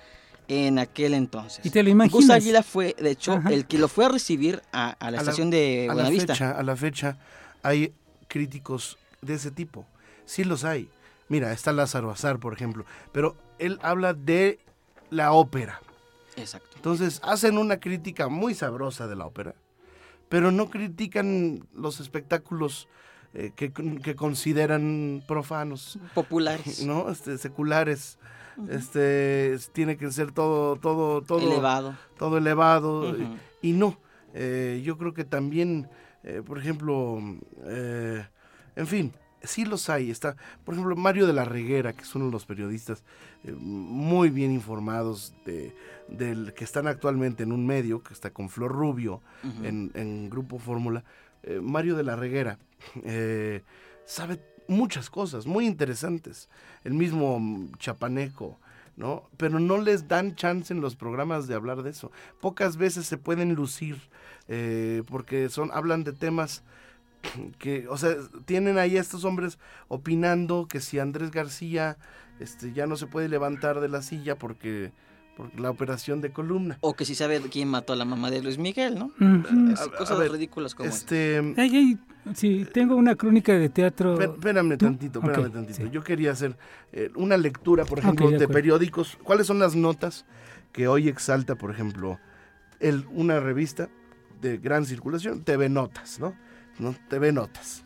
en 0.48 0.80
aquel 0.80 1.14
entonces. 1.14 1.66
Y 1.66 1.70
te 1.70 1.84
lo 1.84 1.90
imaginas. 1.90 2.14
Gus 2.14 2.30
Águila 2.30 2.64
fue, 2.64 2.96
de 2.98 3.12
hecho, 3.12 3.42
el 3.50 3.66
que 3.68 3.78
lo 3.78 3.88
fue 3.88 4.06
a 4.06 4.10
recibir 4.10 4.62
a, 4.72 4.96
la 5.12 5.18
estación 5.18 5.50
de 5.50 5.90
Buenavista. 5.92 6.24
A 6.24 6.28
la, 6.28 6.36
fecha, 6.36 6.52
a 6.52 6.64
la 6.64 6.76
fecha 6.76 7.18
hay 7.64 7.94
críticos 8.28 8.98
de 9.22 9.34
ese 9.34 9.52
tipo. 9.52 9.86
Sí 10.26 10.44
los 10.44 10.64
hay. 10.64 10.90
Mira, 11.30 11.52
está 11.52 11.74
Lázaro 11.74 12.12
Azar, 12.12 12.40
por 12.40 12.54
ejemplo. 12.54 12.86
Pero 13.12 13.36
él 13.60 13.80
habla 13.82 14.14
de 14.14 14.60
la 15.10 15.32
ópera 15.32 15.82
Exacto. 16.38 16.70
Entonces 16.76 17.20
hacen 17.24 17.58
una 17.58 17.80
crítica 17.80 18.28
muy 18.28 18.54
sabrosa 18.54 19.08
de 19.08 19.16
la 19.16 19.26
ópera, 19.26 19.56
pero 20.30 20.52
no 20.52 20.70
critican 20.70 21.68
los 21.74 22.00
espectáculos 22.00 22.88
eh, 23.34 23.52
que, 23.56 24.16
consideran 24.16 25.24
profanos. 25.28 26.00
Populares. 26.14 26.84
¿No? 26.86 27.10
Este, 27.10 27.38
seculares. 27.38 28.18
Este 28.70 29.56
tiene 29.72 29.98
que 29.98 30.12
ser 30.12 30.32
todo, 30.32 30.78
todo, 30.78 31.22
todo 31.22 31.40
elevado. 31.40 31.96
Todo 32.18 32.38
elevado. 32.38 33.16
y, 33.62 33.74
no. 33.74 34.00
Eh, 34.34 34.82
yo 34.84 34.98
creo 34.98 35.14
que 35.14 35.26
también, 35.26 35.90
eh, 36.24 36.42
por 36.46 36.58
ejemplo, 36.58 37.20
en 38.76 38.88
fin, 38.88 39.14
sí 39.44 39.66
los 39.66 39.90
hay. 39.90 40.12
Está, 40.12 40.36
por 40.64 40.74
ejemplo, 40.74 40.96
Mario 40.96 41.28
de 41.28 41.34
la 41.34 41.46
Reguera, 41.46 41.94
que 41.94 42.02
es 42.02 42.16
uno 42.16 42.26
de 42.26 42.32
los 42.32 42.46
periodistas 42.46 43.04
eh, 43.44 43.54
muy 43.54 44.30
bien 44.30 44.52
informados 44.52 45.34
de, 45.46 45.76
del 46.08 46.54
que 46.54 46.64
están 46.64 46.88
actualmente 46.88 47.44
en 47.44 47.52
un 47.52 47.66
medio, 47.66 48.02
que 48.02 48.14
está 48.14 48.32
con 48.32 48.50
Flor 48.50 48.72
Rubio 48.72 49.22
en, 49.64 50.30
Grupo 50.30 50.60
Fórmula. 50.60 51.04
Eh, 51.44 51.60
Mario 51.62 51.96
de 51.96 52.04
la 52.04 52.16
Reguera 52.16 52.58
eh, 53.04 53.64
sabe 54.06 54.42
muchas 54.68 55.10
cosas 55.10 55.46
muy 55.46 55.66
interesantes. 55.66 56.50
El 56.84 56.94
mismo 56.94 57.70
Chapaneco. 57.78 58.60
¿no? 58.96 59.30
Pero 59.38 59.60
no 59.60 59.78
les 59.78 60.08
dan 60.08 60.36
chance 60.36 60.74
en 60.74 60.82
los 60.82 60.96
programas 60.96 61.48
de 61.48 61.54
hablar 61.54 61.84
de 61.84 61.92
eso. 61.92 62.12
Pocas 62.42 62.78
veces 62.78 63.06
se 63.06 63.20
pueden 63.20 63.54
lucir 63.54 64.02
porque 65.08 65.50
son 65.50 65.70
hablan 65.72 66.04
de 66.04 66.14
temas 66.14 66.64
que, 67.60 67.88
o 67.88 67.98
sea, 67.98 68.16
tienen 68.46 68.78
ahí 68.78 68.98
a 68.98 69.02
estos 69.02 69.24
hombres 69.26 69.60
opinando 69.88 70.68
que 70.68 70.80
si 70.80 71.00
Andrés 71.00 71.32
García 71.32 71.98
este, 72.40 72.74
ya 72.74 72.88
no 72.88 72.98
se 72.98 73.08
puede 73.08 73.30
levantar 73.30 73.80
de 73.80 73.90
la 73.90 74.02
silla 74.02 74.36
porque, 74.36 74.92
por 75.36 75.60
la 75.60 75.70
operación 75.70 76.22
de 76.22 76.32
columna. 76.32 76.78
O 76.82 76.94
que 76.96 77.06
si 77.06 77.16
sabe 77.16 77.40
quién 77.42 77.68
mató 77.68 77.94
a 77.94 77.96
la 77.96 78.06
mamá 78.06 78.30
de 78.32 78.42
Luis 78.42 78.58
Miguel, 78.58 78.98
¿no? 78.98 79.12
cosas 79.98 80.20
ridículas 80.30 80.76
como 80.76 80.90
este. 80.90 81.42
sí, 82.36 82.66
tengo 82.74 82.96
una 82.96 83.16
crónica 83.16 83.54
de 83.54 83.70
teatro. 83.70 84.20
Espérame 84.20 84.78
tantito, 84.78 85.20
espérame 85.20 85.52
tantito. 85.52 85.86
Yo 85.88 86.04
quería 86.04 86.32
hacer 86.32 86.58
eh, 86.92 87.12
una 87.16 87.38
lectura, 87.38 87.86
por 87.86 88.00
ejemplo, 88.00 88.30
de, 88.30 88.48
periódicos. 88.48 89.18
¿Cuáles 89.24 89.48
son 89.48 89.60
las 89.60 89.76
notas 89.76 90.26
que 90.72 90.88
hoy 90.88 91.08
exalta, 91.08 91.56
por 91.56 91.72
ejemplo, 91.72 92.20
el, 92.80 93.06
una 93.12 93.40
revista 93.40 93.90
de 94.42 94.58
gran 94.58 94.86
circulación, 94.86 95.44
TV 95.44 95.70
Notas, 95.70 96.20
¿no? 96.20 96.36
¿No? 96.80 96.96
TV 97.10 97.32
Notas. 97.32 97.84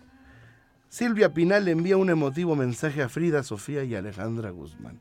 Silvia 0.89 1.33
Pinal 1.33 1.67
envía 1.67 1.97
un 1.97 2.09
emotivo 2.09 2.55
mensaje 2.55 3.01
a 3.01 3.09
Frida 3.09 3.43
Sofía 3.43 3.83
y 3.83 3.95
Alejandra 3.95 4.49
Guzmán. 4.49 4.99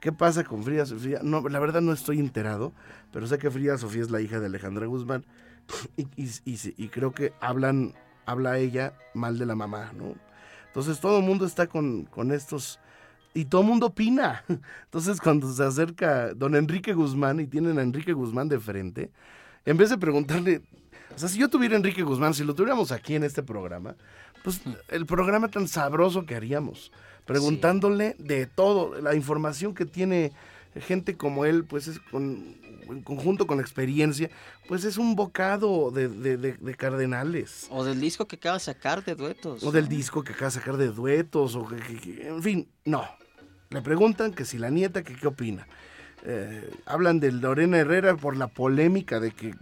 ¿Qué 0.00 0.12
pasa 0.12 0.44
con 0.44 0.62
Frida 0.62 0.84
Sofía? 0.84 1.20
No, 1.22 1.48
la 1.48 1.58
verdad 1.58 1.80
no 1.80 1.92
estoy 1.92 2.18
enterado, 2.18 2.74
pero 3.10 3.26
sé 3.26 3.38
que 3.38 3.50
Frida 3.50 3.78
Sofía 3.78 4.02
es 4.02 4.10
la 4.10 4.20
hija 4.20 4.38
de 4.38 4.46
Alejandra 4.46 4.86
Guzmán 4.86 5.24
y, 5.96 6.28
y, 6.44 6.88
creo 6.88 7.12
que 7.12 7.32
hablan, 7.40 7.94
habla 8.26 8.58
ella 8.58 8.92
mal 9.14 9.38
de 9.38 9.46
la 9.46 9.54
mamá, 9.54 9.92
¿no? 9.96 10.14
Entonces 10.66 11.00
todo 11.00 11.18
el 11.20 11.24
mundo 11.24 11.46
está 11.46 11.68
con, 11.68 12.04
con 12.04 12.32
estos 12.32 12.80
y 13.32 13.46
todo 13.46 13.62
el 13.62 13.68
mundo 13.68 13.86
opina. 13.86 14.44
Entonces 14.84 15.20
cuando 15.20 15.50
se 15.50 15.64
acerca 15.64 16.34
don 16.34 16.54
Enrique 16.54 16.92
Guzmán 16.92 17.40
y 17.40 17.46
tienen 17.46 17.78
a 17.78 17.82
Enrique 17.82 18.12
Guzmán 18.12 18.48
de 18.48 18.58
frente, 18.58 19.10
en 19.64 19.76
vez 19.76 19.90
de 19.90 19.98
preguntarle, 19.98 20.62
o 21.14 21.18
sea, 21.18 21.28
si 21.28 21.38
yo 21.38 21.48
tuviera 21.48 21.76
Enrique 21.76 22.02
Guzmán, 22.02 22.34
si 22.34 22.44
lo 22.44 22.54
tuviéramos 22.54 22.92
aquí 22.92 23.14
en 23.14 23.24
este 23.24 23.42
programa, 23.42 23.96
pues 24.42 24.60
el 24.88 25.06
programa 25.06 25.48
tan 25.48 25.68
sabroso 25.68 26.26
que 26.26 26.34
haríamos, 26.34 26.92
preguntándole 27.24 28.16
de 28.18 28.46
todo, 28.46 29.00
la 29.00 29.14
información 29.14 29.74
que 29.74 29.86
tiene 29.86 30.32
gente 30.80 31.16
como 31.16 31.44
él, 31.44 31.64
pues 31.64 31.88
es 31.88 31.98
con, 31.98 32.56
en 32.88 33.02
conjunto 33.02 33.46
con 33.46 33.60
experiencia, 33.60 34.30
pues 34.68 34.84
es 34.84 34.98
un 34.98 35.14
bocado 35.14 35.90
de, 35.90 36.76
cardenales. 36.76 37.66
O 37.70 37.84
del 37.84 38.00
disco 38.00 38.26
que 38.26 38.36
acaba 38.36 38.54
de 38.54 38.64
sacar 38.64 39.04
de 39.04 39.14
duetos. 39.14 39.62
O 39.62 39.72
del 39.72 39.88
disco 39.88 40.22
que 40.22 40.32
acaba 40.32 40.46
de 40.46 40.54
sacar 40.54 40.76
de 40.76 40.88
duetos, 40.88 41.54
o 41.54 41.66
en 41.70 42.42
fin, 42.42 42.68
no. 42.84 43.04
Le 43.70 43.82
preguntan 43.82 44.32
que 44.32 44.44
si 44.44 44.58
la 44.58 44.70
nieta, 44.70 45.02
que 45.02 45.14
qué 45.16 45.26
opina. 45.26 45.66
Eh, 46.26 46.70
hablan 46.86 47.20
de 47.20 47.30
Lorena 47.32 47.78
Herrera 47.78 48.16
por 48.16 48.36
la 48.36 48.48
polémica 48.48 49.20
de 49.20 49.30
que 49.32 49.54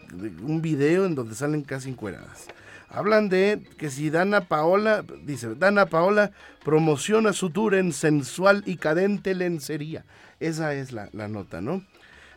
un 0.43 0.63
video 0.63 1.07
en 1.07 1.15
donde 1.17 1.35
salen 1.35 1.63
casi 1.63 1.91
encueradas. 1.91 2.47
Hablan 2.89 3.29
de 3.29 3.63
que 3.79 3.91
si 3.91 4.11
Dana 4.11 4.43
Paola, 4.43 5.05
dice, 5.25 5.55
Dana 5.57 5.87
Paola 5.87 6.31
promociona 6.65 7.33
su 7.33 7.51
tour 7.51 7.75
en 7.75 7.93
sensual 7.93 8.63
y 8.67 8.77
cadente 8.77 9.35
lencería. 9.35 10.05
Esa 10.41 10.75
es 10.75 10.93
la, 10.93 11.09
nota, 11.29 11.61
¿no? 11.61 11.83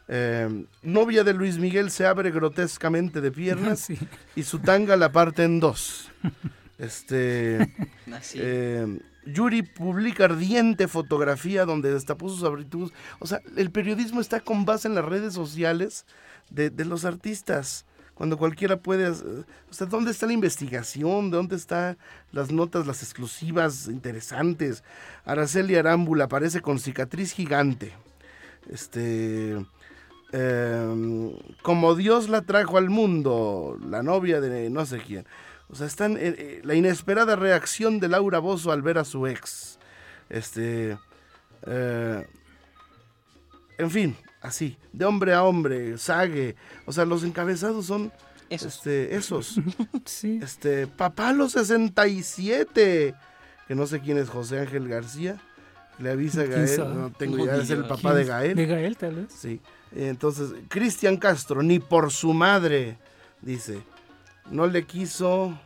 Eh, 0.07 0.65
novia 0.81 1.23
de 1.23 1.33
Luis 1.33 1.57
Miguel 1.57 1.89
se 1.91 2.05
abre 2.05 2.31
grotescamente 2.31 3.21
de 3.21 3.31
piernas 3.31 3.79
Sí. 3.87 3.97
y 4.35 4.43
su 4.43 4.59
tanga 4.59 4.95
la 4.95 5.11
parte 5.11 5.43
en 5.43 5.59
dos. 5.59 6.09
Este, 6.77 7.71
Así. 8.13 8.37
eh, 8.41 8.99
Yuri 9.25 9.63
publica 9.63 10.25
ardiente 10.25 10.87
fotografía 10.87 11.65
donde 11.65 11.91
destapó 11.91 12.29
sus 12.29 12.43
abritudes. 12.43 12.93
O 13.19 13.27
sea, 13.27 13.41
el 13.57 13.71
periodismo 13.71 14.21
está 14.21 14.39
con 14.39 14.65
base 14.65 14.87
en 14.87 14.95
las 14.95 15.05
redes 15.05 15.33
sociales 15.33 16.05
de, 16.49 16.71
los 16.85 17.05
artistas. 17.05 17.85
Cuando 18.13 18.37
cualquiera 18.37 18.77
puede... 18.77 19.09
O 19.09 19.45
sea, 19.71 19.87
¿dónde 19.87 20.11
está 20.11 20.25
la 20.25 20.33
investigación? 20.33 21.31
¿Dónde 21.31 21.55
están 21.55 21.97
las 22.31 22.51
notas, 22.51 22.87
las 22.87 23.03
exclusivas 23.03 23.87
interesantes? 23.87 24.83
Araceli 25.25 25.75
Arámbula 25.75 26.25
aparece 26.25 26.61
con 26.61 26.79
cicatriz 26.79 27.33
gigante. 27.33 27.93
Este... 28.69 29.57
em, 30.31 31.31
como 31.61 31.95
Dios 31.95 32.29
la 32.29 32.41
trajo 32.43 32.77
al 32.77 32.89
mundo, 32.89 33.77
la 33.85 34.01
novia 34.01 34.39
de 34.39 34.69
no 34.69 34.85
sé 34.85 34.99
quién. 34.99 35.25
O 35.69 35.75
sea, 35.75 35.87
están 35.87 36.17
eh, 36.17 36.35
eh, 36.37 36.61
la 36.63 36.75
inesperada 36.75 37.35
reacción 37.35 37.99
de 37.99 38.07
Laura 38.07 38.39
Bozo 38.39 38.71
al 38.71 38.81
ver 38.81 38.97
a 38.97 39.05
su 39.05 39.25
ex. 39.27 39.79
Este. 40.29 40.97
eh, 41.65 42.27
en 43.77 43.91
fin, 43.91 44.15
así, 44.41 44.77
de 44.93 45.05
hombre 45.05 45.33
a 45.33 45.43
hombre, 45.43 45.97
sague. 45.97 46.55
O 46.85 46.93
sea, 46.93 47.03
los 47.05 47.23
encabezados 47.23 47.85
son 47.87 48.11
Esos. 48.49 48.75
este, 48.77 49.15
esos. 49.15 49.55
Sí. 50.05 50.39
Este, 50.41 50.87
Papalo 50.87 51.49
67. 51.49 53.15
Que 53.67 53.75
no 53.75 53.87
sé 53.87 53.99
quién 53.99 54.17
es 54.17 54.29
José 54.29 54.59
Ángel 54.59 54.87
García. 54.87 55.41
Le 55.97 56.11
avisa 56.11 56.41
a 56.41 56.43
¿Quién 56.45 56.55
Gael. 56.57 56.67
sabe? 56.69 56.93
No 56.95 57.09
tengo 57.11 57.43
idea, 57.43 57.55
es 57.57 57.69
el 57.69 57.85
papá 57.85 58.13
de 58.13 58.25
Gael. 58.25 58.55
De 58.55 58.65
Gael, 58.65 58.95
tal 58.97 59.15
vez. 59.15 59.33
Sí. 59.33 59.59
Entonces, 59.95 60.49
Cristian 60.67 61.17
Castro, 61.17 61.63
ni 61.63 61.79
por 61.79 62.11
su 62.11 62.33
madre, 62.33 62.97
dice, 63.41 63.81
no 64.49 64.67
le 64.67 64.85
quiso 64.85 65.57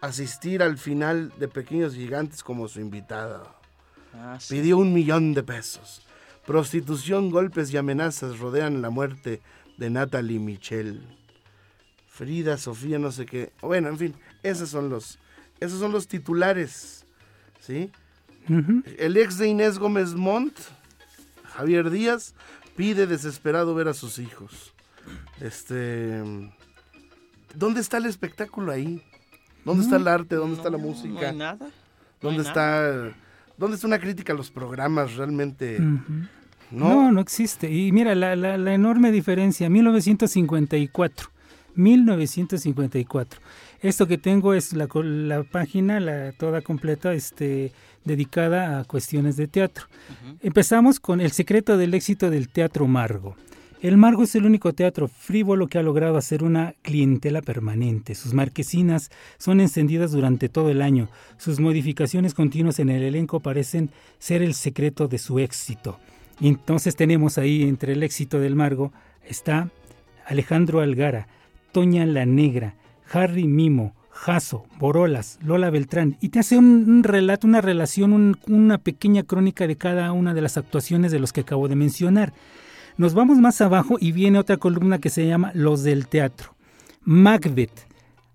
asistir 0.00 0.62
al 0.62 0.78
final 0.78 1.32
de 1.38 1.48
Pequeños 1.48 1.94
Gigantes 1.94 2.42
como 2.42 2.68
su 2.68 2.80
invitada. 2.80 3.54
Ah, 4.14 4.38
sí. 4.40 4.56
Pidió 4.56 4.78
un 4.78 4.92
millón 4.92 5.34
de 5.34 5.42
pesos. 5.42 6.02
Prostitución, 6.46 7.30
golpes 7.30 7.72
y 7.72 7.76
amenazas 7.76 8.38
rodean 8.38 8.82
la 8.82 8.90
muerte 8.90 9.40
de 9.76 9.90
Natalie 9.90 10.38
Michel. 10.38 11.00
Frida, 12.08 12.56
Sofía, 12.58 12.98
no 12.98 13.12
sé 13.12 13.26
qué. 13.26 13.52
Bueno, 13.60 13.88
en 13.88 13.98
fin, 13.98 14.14
esos 14.42 14.68
son 14.68 14.88
los, 14.88 15.18
esos 15.60 15.78
son 15.78 15.92
los 15.92 16.08
titulares. 16.08 17.06
¿Sí? 17.60 17.90
El 18.98 19.16
ex 19.16 19.38
de 19.38 19.48
Inés 19.48 19.78
Gómez 19.78 20.14
Montt, 20.14 20.58
Javier 21.44 21.90
Díaz, 21.90 22.34
pide 22.74 23.06
desesperado 23.06 23.74
ver 23.74 23.88
a 23.88 23.94
sus 23.94 24.18
hijos. 24.18 24.74
Este, 25.40 26.22
¿dónde 27.54 27.80
está 27.80 27.98
el 27.98 28.06
espectáculo 28.06 28.72
ahí? 28.72 29.02
¿Dónde 29.64 29.84
está 29.84 29.96
el 29.96 30.08
arte? 30.08 30.36
¿Dónde 30.36 30.56
está 30.56 30.70
la 30.70 30.78
música? 30.78 31.20
No 31.20 31.28
hay 31.28 31.36
nada. 31.36 31.68
¿Dónde 32.20 32.42
hay 32.42 32.46
nada. 32.54 33.08
está, 33.08 33.16
dónde 33.56 33.74
está 33.74 33.86
una 33.86 33.98
crítica 33.98 34.32
a 34.32 34.36
los 34.36 34.50
programas 34.50 35.16
realmente? 35.16 35.78
No, 35.80 36.02
No, 36.70 37.12
no 37.12 37.20
existe. 37.20 37.70
Y 37.70 37.92
mira, 37.92 38.14
la, 38.14 38.36
la, 38.36 38.56
la 38.56 38.74
enorme 38.74 39.12
diferencia, 39.12 39.68
1954. 39.68 41.30
1954. 41.74 43.40
Esto 43.80 44.06
que 44.06 44.18
tengo 44.18 44.54
es 44.54 44.72
la, 44.72 44.88
la 45.02 45.42
página, 45.44 46.00
la 46.00 46.32
toda 46.32 46.60
completa, 46.60 47.12
este, 47.12 47.72
dedicada 48.04 48.78
a 48.78 48.84
cuestiones 48.84 49.36
de 49.36 49.46
teatro. 49.48 49.86
Empezamos 50.42 51.00
con 51.00 51.20
El 51.20 51.32
secreto 51.32 51.76
del 51.76 51.94
éxito 51.94 52.30
del 52.30 52.48
teatro 52.48 52.86
Margo. 52.86 53.36
El 53.82 53.96
Margo 53.96 54.24
es 54.24 54.34
el 54.34 54.44
único 54.44 54.74
teatro 54.74 55.08
frívolo 55.08 55.66
que 55.66 55.78
ha 55.78 55.82
logrado 55.82 56.18
hacer 56.18 56.44
una 56.44 56.74
clientela 56.82 57.40
permanente. 57.40 58.14
Sus 58.14 58.34
marquesinas 58.34 59.10
son 59.38 59.58
encendidas 59.58 60.12
durante 60.12 60.50
todo 60.50 60.68
el 60.70 60.82
año. 60.82 61.08
Sus 61.38 61.60
modificaciones 61.60 62.34
continuas 62.34 62.78
en 62.78 62.90
el 62.90 63.02
elenco 63.02 63.40
parecen 63.40 63.88
ser 64.18 64.42
el 64.42 64.52
secreto 64.52 65.08
de 65.08 65.16
su 65.16 65.38
éxito. 65.38 65.98
Y 66.40 66.48
entonces 66.48 66.94
tenemos 66.94 67.38
ahí 67.38 67.62
entre 67.62 67.94
el 67.94 68.02
éxito 68.02 68.38
del 68.38 68.54
Margo 68.54 68.92
está 69.26 69.70
Alejandro 70.26 70.80
Algara, 70.80 71.26
Toña 71.72 72.04
la 72.04 72.26
Negra, 72.26 72.74
Harry 73.10 73.44
Mimo, 73.46 73.94
Jaso, 74.10 74.66
Borolas, 74.78 75.38
Lola 75.42 75.70
Beltrán, 75.70 76.18
y 76.20 76.28
te 76.28 76.40
hace 76.40 76.58
un, 76.58 77.02
relato, 77.02 77.46
una 77.46 77.62
relación, 77.62 78.12
un- 78.12 78.36
una 78.46 78.76
pequeña 78.76 79.22
crónica 79.22 79.66
de 79.66 79.76
cada 79.76 80.12
una 80.12 80.34
de 80.34 80.42
las 80.42 80.58
actuaciones 80.58 81.12
de 81.12 81.18
los 81.18 81.32
que 81.32 81.40
acabo 81.40 81.66
de 81.68 81.76
mencionar. 81.76 82.34
Nos 82.96 83.14
vamos 83.14 83.38
más 83.38 83.60
abajo 83.60 83.96
y 84.00 84.12
viene 84.12 84.38
otra 84.38 84.56
columna 84.56 84.98
que 84.98 85.10
se 85.10 85.26
llama 85.26 85.52
Los 85.54 85.82
del 85.82 86.06
Teatro. 86.06 86.54
Macbeth. 87.02 87.86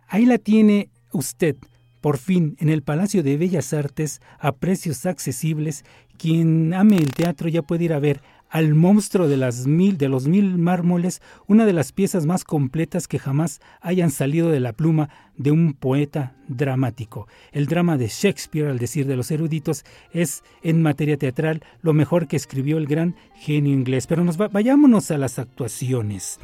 Ahí 0.08 0.26
la 0.26 0.38
tiene 0.38 0.90
usted, 1.12 1.56
por 2.02 2.18
fin, 2.18 2.56
en 2.60 2.70
el 2.70 2.82
Palacio 2.82 3.24
de 3.24 3.38
Bellas 3.38 3.74
Artes, 3.74 4.22
a 4.40 4.54
precios 4.54 5.06
accesibles. 5.06 5.86
Quien 6.18 6.74
ame 6.74 6.98
el 6.98 7.12
teatro 7.14 7.50
ya 7.50 7.62
puede 7.62 7.86
ir 7.86 7.94
a 7.94 8.00
ver 8.00 8.22
al 8.56 8.74
monstruo 8.74 9.28
de, 9.28 9.36
los 9.36 9.68
mil 9.68 10.58
mármoles, 10.58 11.22
una 11.46 11.66
de 11.66 11.74
las 11.74 11.92
piezas 11.92 12.26
más 12.26 12.46
completas 12.46 13.06
que 13.06 13.20
jamás 13.20 13.60
hayan 13.82 14.12
salido 14.12 14.50
de 14.50 14.62
la 14.62 14.72
pluma 14.72 15.10
de 15.36 15.52
un 15.52 15.74
poeta 15.74 16.38
dramático. 16.48 17.28
El 17.52 17.66
drama 17.66 17.98
de 17.98 18.08
Shakespeare, 18.08 18.70
al 18.70 18.80
decir 18.80 19.08
de 19.08 19.18
los 19.18 19.30
eruditos, 19.30 19.84
es 20.14 20.42
en 20.64 20.82
materia 20.82 21.18
teatral 21.18 21.64
lo 21.82 21.92
mejor 21.92 22.30
que 22.30 22.38
escribió 22.38 22.78
el 22.78 22.88
gran 22.88 23.18
genio 23.36 23.74
inglés. 23.74 24.08
Pero 24.08 24.24
nos 24.24 24.40
va- 24.40 24.48
vayámonos 24.48 25.12
a 25.12 25.18
las 25.18 25.38
actuaciones. 25.38 26.40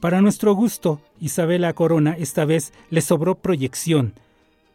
Para 0.00 0.20
nuestro 0.20 0.52
gusto, 0.52 1.00
Isabela 1.18 1.72
Corona 1.72 2.14
esta 2.18 2.44
vez 2.44 2.74
le 2.90 3.00
sobró 3.00 3.36
proyección. 3.36 4.12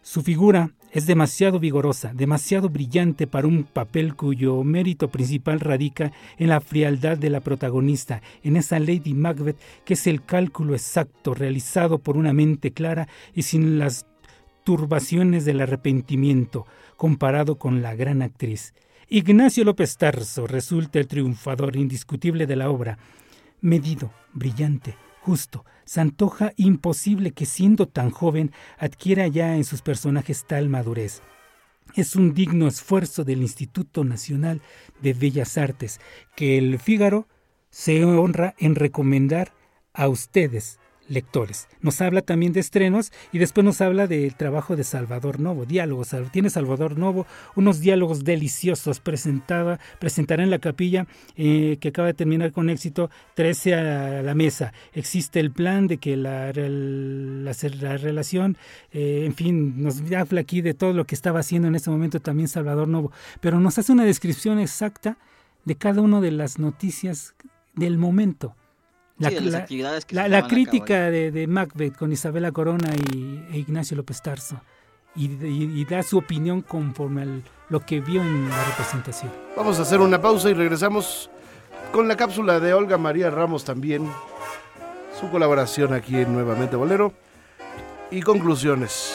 Su 0.02 0.24
figura 0.24 0.72
es 0.94 1.08
demasiado 1.08 1.60
vigorosa, 1.60 2.14
demasiado 2.14 2.70
brillante 2.70 3.26
para 3.26 3.48
un 3.48 3.64
papel 3.64 4.16
cuyo 4.16 4.64
mérito 4.64 5.10
principal 5.10 5.60
radica 5.60 6.12
en 6.38 6.50
la 6.50 6.62
frialdad 6.62 7.18
de 7.18 7.32
la 7.32 7.40
protagonista, 7.42 8.22
en 8.44 8.58
esa 8.58 8.80
Lady 8.80 9.16
Macbeth 9.16 9.58
que 9.86 9.96
es 9.96 10.06
el 10.06 10.24
cálculo 10.24 10.74
exacto 10.74 11.34
realizado 11.34 11.98
por 11.98 12.16
una 12.16 12.32
mente 12.32 12.72
clara 12.72 13.08
y 13.34 13.42
sin 13.42 13.80
las 13.80 14.06
turbaciones 14.64 15.46
del 15.46 15.62
arrepentimiento, 15.62 16.68
comparado 16.96 17.58
con 17.58 17.82
la 17.82 17.96
gran 17.96 18.22
actriz. 18.22 18.76
Ignacio 19.10 19.64
López 19.64 19.98
Tarso 19.98 20.46
resulta 20.46 21.00
el 21.00 21.08
triunfador 21.08 21.76
indiscutible 21.76 22.46
de 22.46 22.56
la 22.56 22.70
obra. 22.70 23.00
Medido, 23.62 24.12
brillante, 24.34 24.96
justo, 25.24 25.66
se 25.86 26.02
antoja 26.02 26.52
imposible 26.58 27.32
que 27.32 27.46
siendo 27.46 27.88
tan 27.88 28.12
joven 28.12 28.52
adquiera 28.78 29.28
ya 29.28 29.56
en 29.56 29.64
sus 29.64 29.82
personajes 29.82 30.46
tal 30.46 30.68
madurez. 30.68 31.22
Es 31.96 32.16
un 32.16 32.34
digno 32.34 32.68
esfuerzo 32.68 33.24
del 33.24 33.42
Instituto 33.42 34.04
Nacional 34.04 34.62
de 35.02 35.14
Bellas 35.14 35.58
Artes 35.58 36.02
que 36.36 36.58
el 36.58 36.78
Fígaro 36.78 37.28
se 37.70 38.04
honra 38.04 38.54
en 38.58 38.76
recomendar 38.76 39.54
a 39.94 40.10
ustedes, 40.10 40.80
lectores. 41.08 41.68
Nos 41.82 42.02
habla 42.02 42.22
también 42.22 42.54
de 42.54 42.60
estrenos 42.60 43.12
y 43.32 43.38
después 43.38 43.66
nos 43.66 43.82
habla 43.82 44.08
del 44.08 44.36
trabajo 44.36 44.76
de 44.76 44.84
Salvador 44.84 45.40
Novo, 45.40 45.66
diálogos. 45.66 46.16
Tiene 46.32 46.50
Salvador 46.50 46.98
Novo 46.98 47.26
unos 47.56 47.80
diálogos 47.80 48.24
deliciosos. 48.24 49.00
Presentaba, 49.00 49.80
presentará 50.00 50.44
en 50.44 50.50
la 50.50 50.60
capilla 50.60 51.08
eh, 51.36 51.78
que 51.80 51.90
acaba 51.90 52.08
de 52.08 52.14
terminar 52.14 52.52
con 52.52 52.70
éxito 52.70 53.10
13 53.36 53.76
a 53.76 54.22
la 54.24 54.36
mesa. 54.36 54.74
Existe 54.94 55.40
el 55.40 55.52
plan 55.52 55.88
de 55.88 55.98
que 55.98 56.16
la, 56.18 56.52
la 56.54 57.98
relación, 57.98 58.58
eh, 58.92 59.24
en 59.26 59.34
fin, 59.34 59.82
nos 59.82 60.02
habla 60.12 60.42
aquí 60.42 60.62
de 60.62 60.74
todo 60.74 60.94
lo 60.94 61.06
que 61.06 61.16
estaba 61.16 61.40
haciendo 61.40 61.68
en 61.68 61.76
ese 61.76 61.90
momento 61.90 62.20
también 62.20 62.48
Salvador 62.48 62.88
Novo, 62.88 63.12
pero 63.42 63.60
nos 63.60 63.78
hace 63.78 63.92
una 63.92 64.06
descripción 64.06 64.60
exacta 64.60 65.18
de 65.66 65.76
cada 65.76 66.02
una 66.02 66.22
de 66.22 66.32
las 66.32 66.60
noticias 66.60 67.36
del 67.76 67.98
momento. 67.98 68.56
La, 69.20 69.30
Sí, 69.30 69.36
de 69.36 69.42
las 69.42 69.52
la- 69.54 69.58
actividades 69.60 70.06
que 70.06 70.16
la- 70.16 70.24
se 70.24 70.30
la 70.30 70.38
llevan 70.38 70.46
a 70.46 70.48
cabo 70.50 70.50
crítica 70.56 71.12
de, 71.12 71.32
de 71.32 71.48
Macbeth 71.48 71.96
con 71.98 72.12
Isabela 72.12 72.52
Corona 72.52 72.90
y, 73.14 73.44
e 73.52 73.58
Ignacio 73.60 73.96
López 73.96 74.22
Tarso 74.22 74.60
y, 75.16 75.26
y- 75.28 75.72
y 75.82 75.86
da 75.86 76.02
su 76.04 76.18
opinión 76.18 76.62
conforme 76.62 77.22
a 77.22 77.28
lo 77.70 77.80
que 77.86 78.02
vio 78.02 78.22
en 78.22 78.50
la 78.50 78.64
representación. 78.66 79.32
Vamos 79.56 79.78
a 79.80 79.84
hacer 79.84 80.00
una 80.00 80.20
pausa 80.22 80.50
y 80.50 80.54
regresamos 80.54 81.30
con 81.92 82.08
la 82.08 82.18
cápsula 82.18 82.60
de 82.60 82.74
Olga 82.74 82.98
María 82.98 83.30
Ramos 83.30 83.64
también. 83.64 84.10
Su 85.20 85.30
colaboración 85.30 85.94
aquí 85.94 86.18
en 86.18 86.34
Nuevamente 86.34 86.76
Bolero. 86.76 87.14
Y 88.10 88.22
conclusiones. 88.22 89.14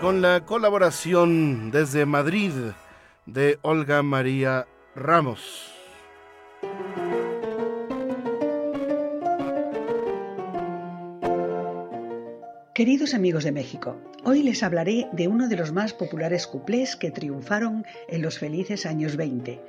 Con 0.00 0.20
la 0.20 0.44
colaboración 0.44 1.70
desde 1.70 2.06
Madrid 2.06 2.52
de 3.26 3.58
Olga 3.62 4.02
María 4.02 4.66
Ramos. 4.96 5.72
Queridos 12.74 13.14
amigos 13.14 13.44
de 13.44 13.52
México, 13.52 13.96
hoy 14.24 14.42
les 14.42 14.64
hablaré 14.64 15.08
de 15.12 15.28
uno 15.28 15.48
de 15.48 15.56
los 15.56 15.72
más 15.72 15.94
populares 15.94 16.48
cuplés 16.48 16.96
que 16.96 17.12
triunfaron 17.12 17.84
en 18.08 18.22
los 18.22 18.38
felices 18.38 18.86
años 18.86 19.16
20. 19.16 19.60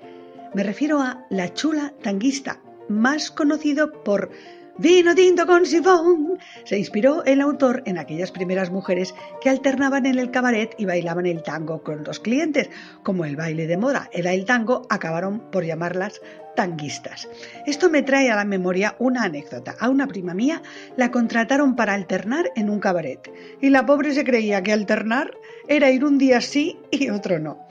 Me 0.55 0.63
refiero 0.63 0.99
a 0.99 1.26
La 1.30 1.53
Chula 1.53 1.93
Tanguista, 2.01 2.59
más 2.89 3.30
conocido 3.30 4.03
por 4.03 4.32
Vino 4.78 5.13
tinto 5.13 5.45
con 5.45 5.67
sifón. 5.67 6.39
Se 6.63 6.80
inspiró 6.80 7.24
el 7.26 7.41
autor 7.41 7.84
en 7.86 7.99
aquellas 7.99 8.32
primeras 8.32 8.71
mujeres 8.71 9.13
que 9.39 9.49
alternaban 9.49 10.07
en 10.07 10.17
el 10.17 10.32
cabaret 10.32 10.74
y 10.80 10.86
bailaban 10.86 11.28
el 11.28 11.43
tango 11.43 11.84
con 11.84 12.03
los 12.03 12.19
clientes. 12.19 12.71
Como 13.03 13.24
el 13.24 13.36
baile 13.36 13.67
de 13.67 13.78
moda 13.78 14.09
era 14.11 14.34
el 14.34 14.45
tango, 14.45 14.88
acabaron 14.89 15.51
por 15.51 15.63
llamarlas 15.63 16.21
tanguistas. 16.55 17.30
Esto 17.67 17.91
me 17.91 18.01
trae 18.01 18.32
a 18.32 18.36
la 18.36 18.45
memoria 18.45 18.95
una 18.97 19.24
anécdota. 19.24 19.76
A 19.80 19.89
una 19.89 20.07
prima 20.07 20.34
mía 20.34 20.63
la 20.97 21.11
contrataron 21.11 21.76
para 21.76 21.93
alternar 21.93 22.51
en 22.55 22.71
un 22.71 22.80
cabaret 22.80 23.32
y 23.61 23.69
la 23.69 23.86
pobre 23.86 24.13
se 24.13 24.24
creía 24.24 24.63
que 24.63 24.74
alternar 24.74 25.38
era 25.67 25.91
ir 25.91 26.03
un 26.03 26.17
día 26.17 26.41
sí 26.41 26.80
y 26.89 27.11
otro 27.11 27.38
no. 27.38 27.67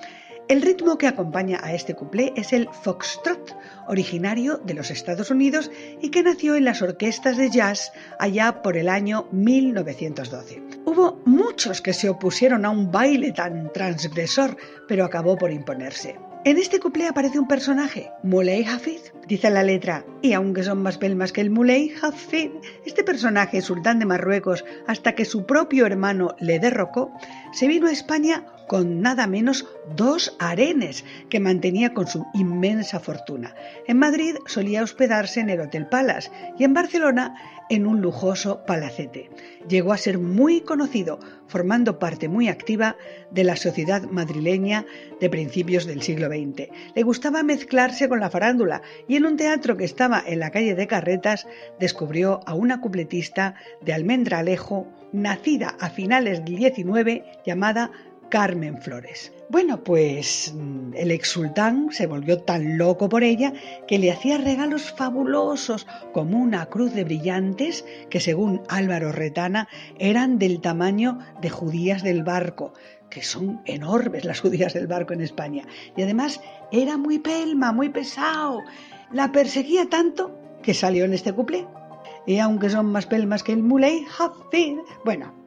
El 0.48 0.60
ritmo 0.60 0.98
que 0.98 1.06
acompaña 1.06 1.60
a 1.62 1.72
este 1.72 1.94
cuplé 1.94 2.32
es 2.36 2.52
el 2.52 2.68
foxtrot, 2.82 3.56
originario 3.86 4.58
de 4.58 4.74
los 4.74 4.90
Estados 4.90 5.30
Unidos 5.30 5.70
y 6.00 6.10
que 6.10 6.22
nació 6.22 6.54
en 6.54 6.64
las 6.64 6.82
orquestas 6.82 7.36
de 7.36 7.50
jazz 7.50 7.92
allá 8.18 8.62
por 8.62 8.76
el 8.76 8.88
año 8.88 9.26
1912. 9.32 10.62
Hubo 10.84 11.20
muchos 11.24 11.80
que 11.80 11.92
se 11.92 12.08
opusieron 12.08 12.64
a 12.64 12.70
un 12.70 12.90
baile 12.90 13.32
tan 13.32 13.72
transgresor, 13.72 14.56
pero 14.88 15.04
acabó 15.04 15.36
por 15.36 15.52
imponerse. 15.52 16.16
En 16.44 16.58
este 16.58 16.80
cuplé 16.80 17.06
aparece 17.06 17.38
un 17.38 17.46
personaje, 17.46 18.10
Muley 18.24 18.64
Hafid, 18.64 18.98
dice 19.28 19.48
la 19.48 19.62
letra, 19.62 20.04
y 20.22 20.32
aunque 20.32 20.64
son 20.64 20.82
más 20.82 20.98
pelmas 20.98 21.30
que 21.30 21.40
el 21.40 21.50
Muley 21.50 21.94
Hafid, 22.02 22.50
este 22.84 23.04
personaje, 23.04 23.60
sultán 23.60 24.00
de 24.00 24.06
Marruecos, 24.06 24.64
hasta 24.88 25.14
que 25.14 25.24
su 25.24 25.46
propio 25.46 25.86
hermano 25.86 26.34
le 26.40 26.58
derrocó, 26.58 27.12
se 27.52 27.68
vino 27.68 27.86
a 27.86 27.92
España 27.92 28.44
con 28.72 29.02
nada 29.02 29.26
menos 29.26 29.66
dos 29.96 30.34
arenes 30.38 31.04
que 31.28 31.40
mantenía 31.40 31.92
con 31.92 32.06
su 32.06 32.24
inmensa 32.32 33.00
fortuna. 33.00 33.54
En 33.86 33.98
Madrid 33.98 34.36
solía 34.46 34.82
hospedarse 34.82 35.40
en 35.40 35.50
el 35.50 35.60
Hotel 35.60 35.88
Palace 35.88 36.30
y 36.58 36.64
en 36.64 36.72
Barcelona 36.72 37.34
en 37.68 37.86
un 37.86 38.00
lujoso 38.00 38.64
palacete. 38.64 39.28
Llegó 39.68 39.92
a 39.92 39.98
ser 39.98 40.18
muy 40.18 40.62
conocido, 40.62 41.20
formando 41.48 41.98
parte 41.98 42.28
muy 42.28 42.48
activa 42.48 42.96
de 43.30 43.44
la 43.44 43.56
sociedad 43.56 44.04
madrileña 44.04 44.86
de 45.20 45.28
principios 45.28 45.84
del 45.84 46.00
siglo 46.00 46.28
XX. 46.28 46.70
Le 46.94 47.02
gustaba 47.02 47.42
mezclarse 47.42 48.08
con 48.08 48.20
la 48.20 48.30
farándula 48.30 48.80
y 49.06 49.16
en 49.16 49.26
un 49.26 49.36
teatro 49.36 49.76
que 49.76 49.84
estaba 49.84 50.22
en 50.26 50.38
la 50.38 50.50
calle 50.50 50.74
de 50.74 50.86
Carretas 50.86 51.46
descubrió 51.78 52.40
a 52.46 52.54
una 52.54 52.80
cupletista 52.80 53.54
de 53.82 53.92
Almendralejo, 53.92 54.86
nacida 55.12 55.76
a 55.78 55.90
finales 55.90 56.42
del 56.42 56.56
XIX, 56.56 57.22
llamada 57.44 57.90
Carmen 58.32 58.80
Flores. 58.80 59.30
Bueno, 59.50 59.84
pues 59.84 60.54
mm, 60.56 60.94
el 60.94 61.10
ex 61.10 61.28
sultán 61.28 61.92
se 61.92 62.06
volvió 62.06 62.38
tan 62.38 62.78
loco 62.78 63.10
por 63.10 63.24
ella 63.24 63.52
que 63.86 63.98
le 63.98 64.10
hacía 64.10 64.38
regalos 64.38 64.90
fabulosos, 64.90 65.86
como 66.14 66.38
una 66.38 66.64
cruz 66.64 66.94
de 66.94 67.04
brillantes 67.04 67.84
que 68.08 68.20
según 68.20 68.62
Álvaro 68.70 69.12
Retana 69.12 69.68
eran 69.98 70.38
del 70.38 70.62
tamaño 70.62 71.18
de 71.42 71.50
judías 71.50 72.02
del 72.02 72.22
barco, 72.22 72.72
que 73.10 73.22
son 73.22 73.60
enormes 73.66 74.24
las 74.24 74.40
judías 74.40 74.72
del 74.72 74.86
barco 74.86 75.12
en 75.12 75.20
España. 75.20 75.64
Y 75.94 76.00
además 76.00 76.40
era 76.70 76.96
muy 76.96 77.18
pelma, 77.18 77.70
muy 77.70 77.90
pesado. 77.90 78.62
La 79.12 79.30
perseguía 79.30 79.90
tanto 79.90 80.38
que 80.62 80.72
salió 80.72 81.04
en 81.04 81.12
este 81.12 81.34
cuplé. 81.34 81.66
Y 82.26 82.38
aunque 82.38 82.70
son 82.70 82.86
más 82.86 83.04
pelmas 83.04 83.42
que 83.42 83.52
el 83.52 83.62
Muley 83.62 84.06
Hafid, 84.18 84.78
bueno, 85.04 85.41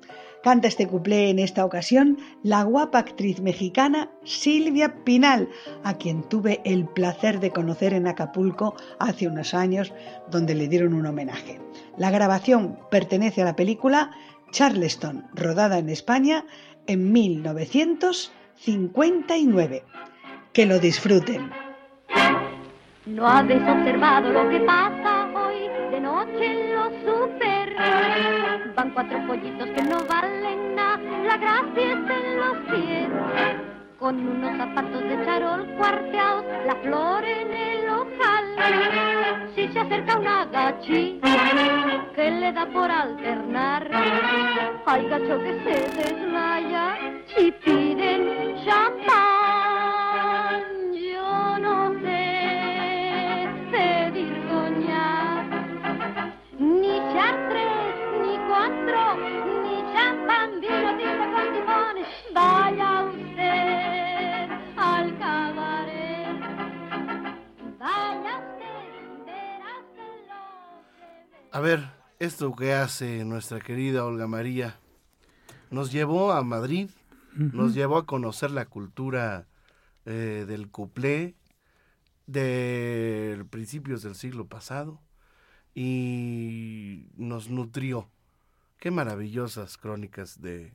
Canta 0.46 0.68
este 0.68 0.88
cuplé 0.88 1.32
en 1.32 1.40
esta 1.40 1.66
ocasión 1.66 2.20
la 2.44 2.62
guapa 2.62 3.00
actriz 3.00 3.42
mexicana 3.42 4.12
Silvia 4.24 5.04
Pinal, 5.04 5.50
a 5.84 5.96
quien 5.96 6.22
tuve 6.22 6.62
el 6.66 6.86
placer 6.86 7.40
de 7.40 7.50
conocer 7.50 7.94
en 7.94 8.06
Acapulco 8.06 8.76
hace 9.00 9.28
unos 9.28 9.56
años, 9.56 9.92
donde 10.30 10.54
le 10.54 10.68
dieron 10.68 10.94
un 10.94 11.08
homenaje. 11.08 11.60
La 11.98 12.12
grabación 12.12 12.78
pertenece 12.92 13.42
a 13.42 13.46
la 13.46 13.56
película 13.56 14.12
Charleston, 14.52 15.26
rodada 15.34 15.80
en 15.80 15.90
España 15.90 16.46
en 16.86 17.12
1959. 17.12 19.84
Que 20.54 20.68
lo 20.68 20.78
disfruten. 20.78 21.50
No 23.08 23.28
habéis 23.28 23.64
observado 23.64 24.32
lo 24.32 24.48
que 24.48 24.60
pasa 24.60 25.28
hoy 25.34 25.68
de 25.90 26.02
noche 26.02 26.46
en 26.46 26.76
los 26.76 26.94
super. 27.04 27.55
Van 28.76 28.90
cuatro 28.92 29.20
pollitos 29.28 29.70
que 29.70 29.84
no 29.84 30.00
valen 30.06 30.76
nada, 30.76 30.98
la 30.98 31.38
gracia 31.38 31.94
está 31.94 32.14
en 32.14 32.38
los 32.38 32.58
pies. 32.70 33.10
Con 34.00 34.28
unos 34.28 34.58
zapatos 34.58 35.02
de 35.04 35.26
charol 35.26 35.66
cuarteados, 35.78 36.46
la 36.66 36.76
flor 36.76 37.24
en 37.24 37.54
el 37.54 37.90
ojal. 37.90 38.46
Si 39.56 39.68
se 39.70 39.80
acerca 39.80 40.18
una 40.18 40.46
gachi, 40.46 41.22
que 42.16 42.32
le 42.32 42.52
da 42.52 42.66
por 42.68 42.92
alternar. 42.92 43.90
Hay 44.86 45.08
gacho 45.08 45.40
que 45.40 45.54
se 45.64 46.02
desmaya 46.02 46.98
si 47.28 47.52
piden 47.52 48.56
champán. 48.66 49.45
Vaya 62.34 63.06
usted 63.06 64.50
al 64.78 65.18
cabaret, 65.18 66.40
vaya 67.80 68.38
usted, 68.40 69.26
verás 69.26 69.86
que 69.96 70.08
lo 70.28 71.58
A 71.58 71.60
ver, 71.60 71.90
esto 72.20 72.56
que 72.56 72.74
hace 72.74 73.24
nuestra 73.26 73.60
querida 73.60 74.06
Olga 74.06 74.28
María 74.28 74.80
nos 75.70 75.92
llevó 75.92 76.32
a 76.32 76.44
Madrid, 76.44 76.90
nos 77.34 77.74
llevó 77.74 77.98
a 77.98 78.06
conocer 78.06 78.52
la 78.52 78.66
cultura 78.66 79.48
eh, 80.06 80.46
del 80.48 80.70
cuplé 80.70 81.36
de 82.28 83.46
principios 83.50 84.04
del 84.04 84.16
siglo 84.16 84.48
pasado 84.48 85.02
y 85.74 87.08
nos 87.18 87.50
nutrió. 87.50 88.10
Qué 88.80 88.92
maravillosas 88.92 89.78
crónicas 89.78 90.42
de 90.42 90.74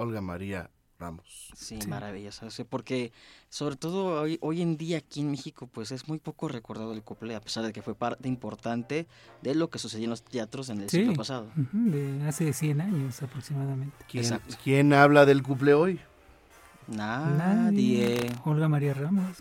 Olga 0.00 0.20
María 0.22 0.70
Ramos. 0.98 1.50
Sí, 1.54 1.78
maravilloso. 1.88 2.50
sea, 2.50 2.64
porque 2.64 3.12
sobre 3.48 3.76
todo 3.76 4.20
hoy, 4.22 4.38
hoy 4.40 4.60
en 4.62 4.76
día 4.76 4.98
aquí 4.98 5.20
en 5.20 5.30
México 5.30 5.66
pues 5.66 5.92
es 5.92 6.08
muy 6.08 6.18
poco 6.18 6.48
recordado 6.48 6.92
el 6.92 7.02
cuplé, 7.02 7.34
a 7.34 7.40
pesar 7.40 7.64
de 7.64 7.72
que 7.72 7.82
fue 7.82 7.94
parte 7.94 8.28
importante 8.28 9.06
de 9.42 9.54
lo 9.54 9.68
que 9.70 9.78
sucedió 9.78 10.04
en 10.04 10.10
los 10.10 10.22
teatros 10.22 10.68
en 10.70 10.80
el 10.80 10.88
Sí, 10.90 10.98
siglo 10.98 11.14
pasado. 11.14 11.48
de 11.72 12.26
hace 12.26 12.52
100 12.52 12.80
años 12.80 13.22
aproximadamente. 13.22 13.96
¿Quién, 14.10 14.24
Exacto. 14.24 14.56
quién 14.64 14.92
habla 14.92 15.26
del 15.26 15.42
cuplé 15.42 15.74
hoy? 15.74 16.00
Nadie. 16.88 18.30
Olga 18.44 18.68
María 18.68 18.94
Ramos. 18.94 19.38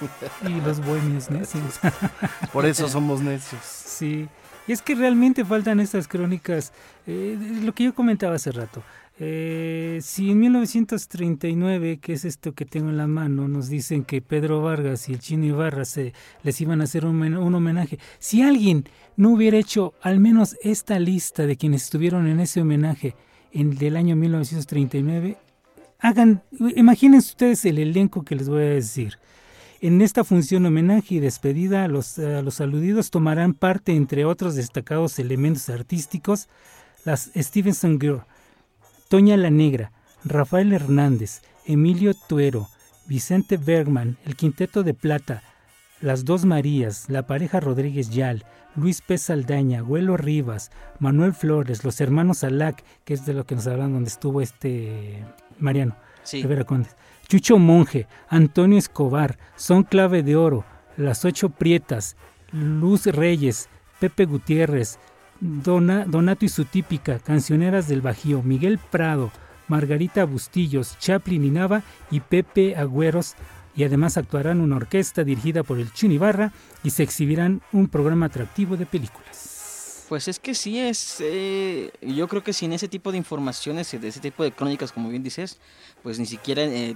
y 0.48 0.60
los 0.60 0.84
bohemios 0.84 1.30
necios. 1.30 1.78
Por 2.52 2.66
eso 2.66 2.88
somos 2.88 3.20
necios. 3.20 3.62
Sí, 3.64 4.28
y 4.66 4.72
es 4.72 4.82
que 4.82 4.94
realmente 4.94 5.44
faltan 5.44 5.80
estas 5.80 6.06
crónicas, 6.08 6.72
eh, 7.06 7.36
lo 7.62 7.72
que 7.74 7.84
yo 7.84 7.94
comentaba 7.94 8.36
hace 8.36 8.52
rato. 8.52 8.82
Eh, 9.18 10.00
si 10.02 10.30
en 10.30 10.40
1939, 10.40 11.98
que 12.00 12.14
es 12.14 12.24
esto 12.24 12.52
que 12.52 12.64
tengo 12.64 12.88
en 12.88 12.96
la 12.96 13.06
mano, 13.06 13.46
nos 13.46 13.68
dicen 13.68 14.04
que 14.04 14.22
Pedro 14.22 14.62
Vargas 14.62 15.08
y 15.08 15.12
el 15.12 15.20
Chino 15.20 15.44
Ibarra 15.44 15.84
se, 15.84 16.12
les 16.42 16.60
iban 16.60 16.80
a 16.80 16.84
hacer 16.84 17.04
un, 17.04 17.16
men- 17.16 17.36
un 17.36 17.54
homenaje, 17.54 17.98
si 18.18 18.42
alguien 18.42 18.84
no 19.16 19.30
hubiera 19.30 19.58
hecho 19.58 19.92
al 20.00 20.18
menos 20.18 20.56
esta 20.62 20.98
lista 20.98 21.46
de 21.46 21.56
quienes 21.56 21.84
estuvieron 21.84 22.26
en 22.26 22.40
ese 22.40 22.62
homenaje 22.62 23.14
en 23.52 23.76
del 23.76 23.96
año 23.96 24.16
1939, 24.16 25.36
hagan, 26.00 26.42
imagínense 26.74 27.28
ustedes 27.30 27.64
el 27.66 27.78
elenco 27.78 28.24
que 28.24 28.34
les 28.34 28.48
voy 28.48 28.62
a 28.62 28.66
decir. 28.70 29.18
En 29.82 30.00
esta 30.00 30.24
función 30.24 30.64
homenaje 30.64 31.16
y 31.16 31.20
despedida, 31.20 31.86
los, 31.88 32.16
los 32.16 32.60
aludidos 32.60 33.10
tomarán 33.10 33.52
parte, 33.52 33.92
entre 33.94 34.24
otros 34.24 34.54
destacados 34.54 35.18
elementos 35.18 35.68
artísticos, 35.68 36.48
las 37.04 37.30
Stevenson 37.36 38.00
Girl, 38.00 38.22
Toña 39.12 39.36
la 39.36 39.50
Negra, 39.50 39.92
Rafael 40.24 40.72
Hernández, 40.72 41.42
Emilio 41.66 42.14
Tuero, 42.14 42.68
Vicente 43.04 43.58
Bergman, 43.58 44.16
el 44.24 44.36
Quinteto 44.36 44.82
de 44.84 44.94
Plata, 44.94 45.42
las 46.00 46.24
Dos 46.24 46.46
Marías, 46.46 47.10
la 47.10 47.26
pareja 47.26 47.60
Rodríguez 47.60 48.08
Yal, 48.08 48.46
Luis 48.74 49.02
P. 49.02 49.18
Saldaña, 49.18 49.82
Güelo 49.82 50.16
Rivas, 50.16 50.70
Manuel 50.98 51.34
Flores, 51.34 51.84
los 51.84 52.00
hermanos 52.00 52.42
Alac, 52.42 52.84
que 53.04 53.12
es 53.12 53.26
de 53.26 53.34
lo 53.34 53.44
que 53.44 53.54
nos 53.54 53.66
hablan 53.66 53.92
donde 53.92 54.08
estuvo 54.08 54.40
este 54.40 55.22
Mariano, 55.58 55.94
Sí. 56.22 56.40
Rivera 56.40 56.64
Condes, 56.64 56.96
Chucho 57.28 57.58
Monje, 57.58 58.06
Antonio 58.30 58.78
Escobar, 58.78 59.36
Son 59.56 59.82
Clave 59.82 60.22
de 60.22 60.36
Oro, 60.36 60.64
Las 60.96 61.26
Ocho 61.26 61.50
Prietas, 61.50 62.16
Luz 62.50 63.04
Reyes, 63.04 63.68
Pepe 64.00 64.24
Gutiérrez, 64.24 64.98
Donato 65.42 66.44
y 66.44 66.48
su 66.48 66.64
típica, 66.64 67.18
Cancioneras 67.18 67.88
del 67.88 68.00
Bajío, 68.00 68.42
Miguel 68.42 68.78
Prado, 68.78 69.32
Margarita 69.66 70.24
Bustillos, 70.24 70.96
Chaplin 71.00 71.44
y 71.44 71.50
Nava 71.50 71.82
y 72.12 72.20
Pepe 72.20 72.76
Agüeros. 72.76 73.34
Y 73.74 73.82
además 73.82 74.16
actuarán 74.16 74.60
una 74.60 74.76
orquesta 74.76 75.24
dirigida 75.24 75.64
por 75.64 75.80
el 75.80 75.92
Chuni 75.92 76.16
Barra 76.16 76.52
y 76.84 76.90
se 76.90 77.02
exhibirán 77.02 77.60
un 77.72 77.88
programa 77.88 78.26
atractivo 78.26 78.76
de 78.76 78.86
películas. 78.86 80.06
Pues 80.08 80.28
es 80.28 80.38
que 80.38 80.54
sí 80.54 80.78
es, 80.78 81.16
eh, 81.20 81.90
yo 82.02 82.28
creo 82.28 82.44
que 82.44 82.52
sin 82.52 82.72
ese 82.72 82.86
tipo 82.86 83.10
de 83.10 83.18
informaciones, 83.18 83.90
de 83.90 84.06
ese 84.06 84.20
tipo 84.20 84.44
de 84.44 84.52
crónicas, 84.52 84.92
como 84.92 85.08
bien 85.08 85.24
dices, 85.24 85.58
pues 86.04 86.20
ni 86.20 86.26
siquiera 86.26 86.62
eh, 86.62 86.94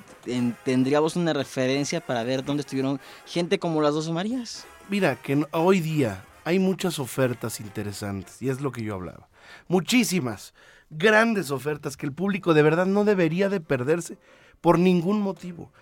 tendríamos 0.64 1.16
una 1.16 1.32
referencia 1.32 2.01
para 2.01 2.22
ver 2.22 2.44
dónde 2.44 2.61
estuvieron 2.61 3.01
gente 3.24 3.59
como 3.59 3.82
las 3.82 3.94
dos 3.94 4.09
Marías. 4.11 4.66
Mira, 4.88 5.16
que 5.20 5.44
hoy 5.51 5.80
día 5.80 6.22
hay 6.47 6.61
muchas 6.61 7.01
ofertas 7.01 7.59
interesantes, 7.59 8.40
y 8.40 8.51
es 8.51 8.61
lo 8.61 8.70
que 8.70 8.84
yo 8.84 8.94
hablaba. 8.94 9.28
Muchísimas, 9.66 10.55
grandes 10.90 11.51
ofertas 11.51 11.97
que 11.97 12.07
el 12.07 12.12
público 12.12 12.55
de 12.55 12.62
verdad 12.62 12.86
no 12.86 13.05
debería 13.05 13.49
de 13.49 13.61
perderse 13.61 14.16
por 14.61 14.78
ningún 14.78 15.20
motivo. 15.20 15.72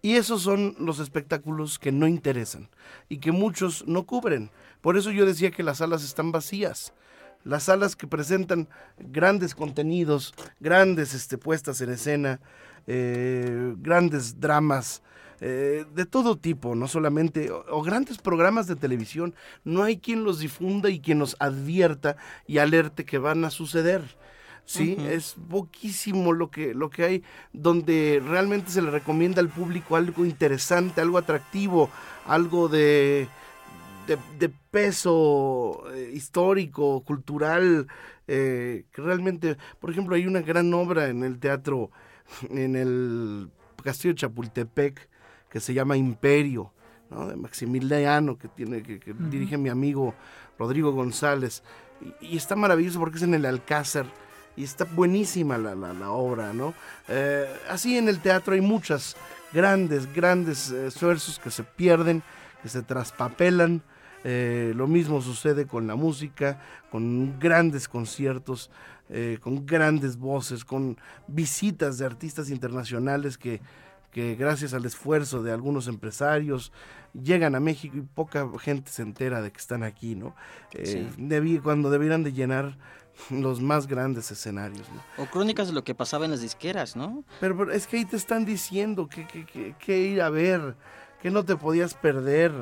Y 0.00 0.14
esos 0.14 0.40
son 0.40 0.76
los 0.78 0.98
espectáculos 0.98 1.78
que 1.78 1.92
no 1.92 2.06
interesan 2.06 2.70
y 3.10 3.18
que 3.18 3.32
muchos 3.32 3.86
no 3.86 4.06
cubren. 4.06 4.50
Por 4.80 4.96
eso 4.96 5.10
yo 5.10 5.26
decía 5.26 5.50
que 5.50 5.62
las 5.62 5.78
salas 5.78 6.02
están 6.02 6.32
vacías. 6.32 6.94
Las 7.42 7.64
salas 7.64 7.94
que 7.94 8.06
presentan 8.06 8.70
grandes 8.96 9.54
contenidos, 9.54 10.32
grandes 10.58 11.12
este, 11.12 11.36
puestas 11.36 11.82
en 11.82 11.90
escena, 11.90 12.40
eh, 12.86 13.74
grandes 13.76 14.40
dramas, 14.40 15.02
eh, 15.40 15.84
de 15.94 16.06
todo 16.06 16.36
tipo, 16.36 16.74
no 16.74 16.88
solamente, 16.88 17.50
o, 17.50 17.82
grandes 17.82 18.18
programas 18.18 18.66
de 18.66 18.76
televisión, 18.76 19.34
no 19.64 19.82
hay 19.82 19.98
quien 19.98 20.24
los 20.24 20.38
difunda 20.38 20.90
y 20.90 21.00
quien 21.00 21.18
nos 21.18 21.36
advierta 21.38 22.16
y 22.46 22.58
alerte 22.58 23.04
que 23.04 23.18
van 23.18 23.44
a 23.44 23.50
suceder. 23.50 24.02
Sí, 24.66 24.96
es 24.98 25.36
poquísimo 25.50 26.32
lo 26.32 26.50
que, 26.50 26.72
lo 26.72 26.88
que 26.88 27.04
hay 27.04 27.22
donde 27.52 28.22
realmente 28.26 28.70
se 28.70 28.80
le 28.80 28.90
recomienda 28.90 29.42
al 29.42 29.50
público 29.50 29.94
algo 29.94 30.24
interesante, 30.24 31.02
algo 31.02 31.18
atractivo, 31.18 31.90
algo 32.24 32.70
de, 32.70 33.28
de, 34.06 34.48
peso 34.70 35.84
eh, 35.92 36.10
histórico, 36.14 37.04
cultural, 37.04 37.86
eh, 38.26 38.86
que 38.90 39.02
realmente, 39.02 39.56
por 39.80 39.90
ejemplo, 39.90 40.14
hay 40.16 40.26
una 40.26 40.40
gran 40.40 40.72
obra 40.72 41.08
en 41.08 41.24
el 41.24 41.38
teatro, 41.38 41.90
en 42.50 42.74
el 42.74 43.50
Castillo 43.82 44.14
de 44.14 44.20
Chapultepec, 44.20 45.08
que 45.54 45.60
se 45.60 45.72
llama 45.72 45.96
Imperio, 45.96 46.72
de 47.28 47.36
Maximiliano, 47.36 48.36
que, 48.36 48.48
tiene, 48.48 48.82
que, 48.82 49.14
dirige 49.30 49.56
mi 49.56 49.68
amigo 49.68 50.12
Rodrigo 50.58 50.90
González. 50.90 51.62
Y, 52.20 52.36
está 52.36 52.56
maravilloso 52.56 52.98
porque 52.98 53.18
es 53.18 53.22
en 53.22 53.34
el 53.34 53.46
Alcázar 53.46 54.06
y 54.56 54.64
está 54.64 54.84
buenísima 54.84 55.56
la, 55.56 55.76
la, 55.76 56.10
obra, 56.10 56.52
¿no? 56.52 56.74
Eh, 57.06 57.46
así 57.70 57.96
en 57.96 58.08
el 58.08 58.18
teatro 58.18 58.54
hay 58.54 58.62
muchas 58.62 59.16
grandes, 59.52 60.12
grandes 60.12 60.72
eh, 60.72 60.88
esfuerzos 60.88 61.38
que 61.38 61.52
se 61.52 61.62
pierden, 61.62 62.24
que 62.60 62.68
se 62.68 62.82
traspapelan. 62.82 63.80
Eh, 64.24 64.72
lo 64.74 64.88
mismo 64.88 65.20
sucede 65.20 65.68
con 65.68 65.86
la 65.86 65.94
música, 65.94 66.60
con 66.90 67.38
grandes 67.38 67.86
conciertos, 67.86 68.72
con 69.40 69.66
grandes 69.66 70.16
voces, 70.16 70.64
con 70.64 70.96
visitas 71.28 71.98
de 71.98 72.06
artistas 72.06 72.50
internacionales 72.50 73.38
que 73.38 73.60
que 74.14 74.36
gracias 74.36 74.72
al 74.74 74.84
esfuerzo 74.86 75.42
de 75.42 75.50
algunos 75.50 75.88
empresarios 75.88 76.72
llegan 77.20 77.56
a 77.56 77.60
México 77.60 77.96
y 77.98 78.02
poca 78.02 78.48
gente 78.60 78.90
se 78.90 79.02
entera 79.02 79.42
de 79.42 79.50
que 79.50 79.58
están 79.58 79.82
aquí, 79.82 80.14
¿no? 80.14 80.36
Eh, 80.72 81.60
cuando 81.62 81.90
debieran 81.90 82.22
de 82.22 82.32
llenar 82.32 82.78
los 83.30 83.60
más 83.60 83.88
grandes 83.88 84.30
escenarios. 84.30 84.86
O 85.18 85.26
crónicas 85.26 85.66
de 85.66 85.74
lo 85.74 85.82
que 85.82 85.96
pasaba 85.96 86.26
en 86.26 86.30
las 86.30 86.40
disqueras, 86.40 86.94
¿no? 86.94 87.24
Pero, 87.40 87.72
es 87.72 87.88
que 87.88 87.96
ahí 87.96 88.04
te 88.04 88.16
están 88.16 88.44
diciendo 88.44 89.08
que, 89.08 89.26
que, 89.26 89.74
que, 89.76 89.98
ir 89.98 90.22
a 90.22 90.30
ver, 90.30 90.76
que 91.20 91.30
no 91.30 91.44
te 91.44 91.56
podías 91.56 91.94
perder. 91.94 92.52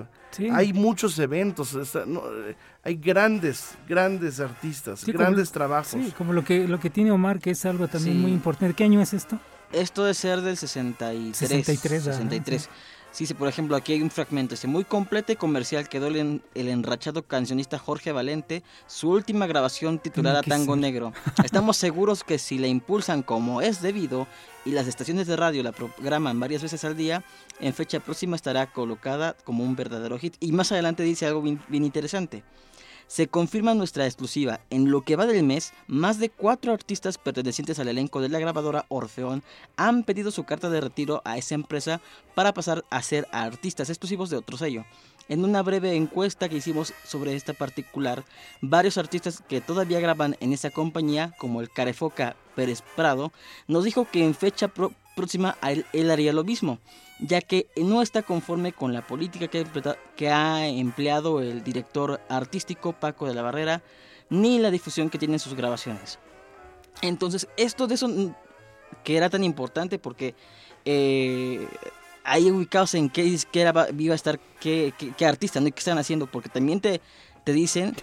Hay 0.53 0.73
muchos 0.73 1.19
eventos, 1.19 1.75
eh, 1.75 2.57
hay 2.83 2.95
grandes, 2.97 3.75
grandes 3.87 4.41
artistas, 4.41 5.05
grandes 5.05 5.53
trabajos. 5.53 5.91
Sí, 6.03 6.15
como 6.17 6.33
lo 6.33 6.45
que, 6.45 6.67
lo 6.67 6.81
que 6.81 6.89
tiene 6.89 7.13
Omar, 7.13 7.41
que 7.41 7.51
es 7.51 7.67
algo 7.67 7.89
también 7.89 8.19
muy 8.23 8.33
importante. 8.33 8.75
¿Qué 8.75 8.85
año 8.85 9.03
es 9.03 9.13
esto? 9.13 9.39
Esto 9.73 10.03
debe 10.03 10.15
ser 10.15 10.41
del 10.43 10.57
63. 10.57 11.37
63. 11.37 12.03
63. 12.05 12.69
Sí, 13.13 13.27
sí, 13.27 13.35
por 13.35 13.47
ejemplo, 13.47 13.77
aquí 13.77 13.93
hay 13.93 14.01
un 14.01 14.11
fragmento. 14.11 14.55
Este 14.55 14.67
muy 14.67 14.85
completo 14.85 15.33
y 15.33 15.37
comercial 15.37 15.87
quedó 15.89 16.07
el, 16.07 16.41
el 16.55 16.69
enrachado 16.69 17.23
cancionista 17.23 17.79
Jorge 17.79 18.11
Valente, 18.11 18.63
su 18.87 19.11
última 19.11 19.47
grabación 19.47 19.99
titulada 19.99 20.43
Tango 20.43 20.77
Negro. 20.77 21.13
Estamos 21.45 21.77
seguros 21.77 22.25
que 22.25 22.39
si 22.39 22.57
la 22.57 22.69
impulsan 22.69 23.23
como 23.23 23.61
es 23.61 23.83
debido 23.83 24.27
y 24.65 24.71
las 24.71 24.87
estaciones 24.87 25.27
de 25.27 25.37
radio 25.37 25.63
la 25.63 25.73
programan 25.73 26.41
varias 26.41 26.63
veces 26.63 26.85
al 26.85 26.97
día, 26.97 27.23
en 27.61 27.75
fecha 27.75 28.01
próxima 28.01 28.35
estará 28.35 28.73
colocada 28.73 29.37
como 29.45 29.63
un 29.63 29.77
verdadero 29.77 30.19
hit. 30.19 30.37
Y 30.41 30.53
más 30.53 30.73
adelante 30.73 31.03
dice 31.03 31.27
algo 31.27 31.43
bien 31.43 31.85
interesante 31.85 32.43
se 33.07 33.29
confirma 33.29 33.75
nuestra 33.75 34.07
exclusiva. 34.07 34.61
En 34.71 34.91
lo 34.91 35.03
que 35.03 35.17
va 35.17 35.27
del 35.27 35.43
mes, 35.45 35.73
más 35.87 36.19
de 36.19 36.31
cuatro 36.31 36.73
artistas 36.73 37.19
pertenecientes 37.19 37.79
al 37.79 37.89
elenco 37.89 38.21
de 38.21 38.29
la 38.29 38.39
grabadora 38.39 38.87
Orfeón 38.89 39.43
han 39.77 40.05
pedido 40.05 40.31
su 40.31 40.45
carta 40.45 40.71
de 40.71 40.81
retiro 40.81 41.23
a 41.25 41.39
esa 41.39 41.55
empresa 41.55 42.01
para 42.35 42.55
pasar 42.55 42.85
a 42.91 43.03
ser 43.03 43.27
artistas 43.33 43.91
exclusivos 43.91 44.31
de 44.31 44.37
otro 44.37 44.57
sello. 44.57 44.85
En 45.29 45.45
una 45.45 45.63
breve 45.63 45.95
encuesta 45.95 46.49
que 46.49 46.57
hicimos 46.57 46.93
sobre 47.05 47.35
esta 47.35 47.53
particular, 47.53 48.25
varios 48.61 48.99
artistas 48.99 49.43
que 49.49 49.61
todavía 49.61 50.01
graban 50.01 50.37
en 50.41 50.53
esa 50.53 50.71
compañía, 50.71 51.33
como 51.39 51.61
el 51.61 51.71
Carefoca 51.71 52.37
Pérez 52.57 52.83
Prado, 52.97 53.33
nos 53.69 53.85
dijo 53.85 54.07
que 54.11 54.25
en 54.25 54.35
fecha 54.35 54.69
próxima 55.15 55.57
él 55.93 56.11
haría 56.11 56.33
lo 56.33 56.45
mismo 56.45 56.79
ya 57.23 57.41
que 57.41 57.69
no 57.77 58.03
está 58.03 58.23
conforme 58.23 58.73
con 58.73 58.93
la 58.93 59.07
política 59.07 59.49
que, 59.49 60.29
ha 60.29 60.67
empleado 60.67 61.41
el 61.41 61.63
director 61.63 62.21
artístico 62.29 62.93
Paco 62.93 63.27
de 63.27 63.35
la 63.35 63.43
Barrera, 63.43 63.83
ni 64.29 64.59
la 64.59 64.71
difusión 64.71 65.09
que 65.09 65.19
tienen 65.19 65.39
sus 65.39 65.55
grabaciones. 65.55 66.19
Entonces, 67.01 67.49
esto 67.57 67.87
de 67.87 67.95
eso 67.95 68.09
que 69.05 69.17
era 69.17 69.31
tan 69.31 69.45
importante 69.45 69.99
porque 69.99 70.35
eh, 70.85 71.67
hay 72.25 72.51
ubicados 72.51 72.95
en 72.95 73.09
qué 73.09 73.23
disquera 73.23 73.89
iba 73.97 74.13
a 74.13 74.17
estar 74.17 74.41
qué, 74.61 74.93
qué, 75.17 75.27
artista, 75.27 75.61
¿no? 75.61 75.67
¿Qué 75.67 75.79
están 75.79 75.99
haciendo? 75.99 76.27
Porque 76.27 76.49
también 76.49 76.81
te, 76.81 77.01
te 77.45 77.53
dicen 77.53 77.95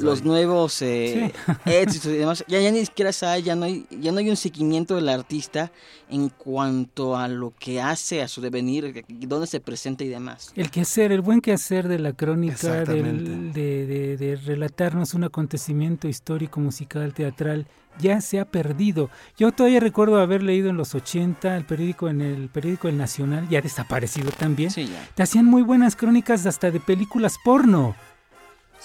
los 0.00 0.22
nuevos 0.24 0.80
eh, 0.82 1.32
éxitos 1.64 2.06
y 2.12 2.16
demás. 2.16 2.44
Ya, 2.46 2.60
ya 2.60 2.70
ni 2.70 2.84
siquiera 2.84 3.10
hay, 3.22 3.42
ya 3.42 3.56
no 3.56 3.64
hay, 3.64 3.86
ya 3.90 4.12
no 4.12 4.18
hay 4.18 4.30
un 4.30 4.36
seguimiento 4.36 4.96
del 4.96 5.08
artista 5.08 5.72
en 6.08 6.28
cuanto 6.28 7.16
a 7.16 7.28
lo 7.28 7.52
que 7.58 7.80
hace, 7.80 8.22
a 8.22 8.28
su 8.28 8.40
devenir, 8.40 9.04
dónde 9.08 9.46
se 9.46 9.60
presenta 9.60 10.04
y 10.04 10.08
demás. 10.08 10.52
El 10.54 10.70
quehacer, 10.70 11.12
el 11.12 11.20
buen 11.20 11.40
quehacer 11.40 11.88
de 11.88 11.98
la 11.98 12.12
crónica, 12.12 12.84
de, 12.84 13.02
de, 13.52 14.16
de 14.16 14.36
relatarnos 14.36 15.14
un 15.14 15.24
acontecimiento 15.24 16.08
histórico, 16.08 16.60
musical, 16.60 17.12
teatral, 17.12 17.66
ya 17.98 18.20
se 18.20 18.40
ha 18.40 18.44
perdido. 18.44 19.10
Yo 19.36 19.52
todavía 19.52 19.80
recuerdo 19.80 20.20
haber 20.20 20.42
leído 20.42 20.70
en 20.70 20.76
los 20.76 20.94
80 20.94 21.56
el 21.56 21.64
periódico 21.64 22.08
en 22.08 22.20
el 22.20 22.48
periódico 22.48 22.88
El 22.88 22.96
Nacional, 22.96 23.48
ya 23.48 23.60
desaparecido 23.60 24.30
también. 24.30 24.70
Sí, 24.70 24.90
Te 25.14 25.22
hacían 25.22 25.44
muy 25.44 25.62
buenas 25.62 25.96
crónicas 25.96 26.46
hasta 26.46 26.70
de 26.70 26.80
películas 26.80 27.36
porno. 27.44 27.94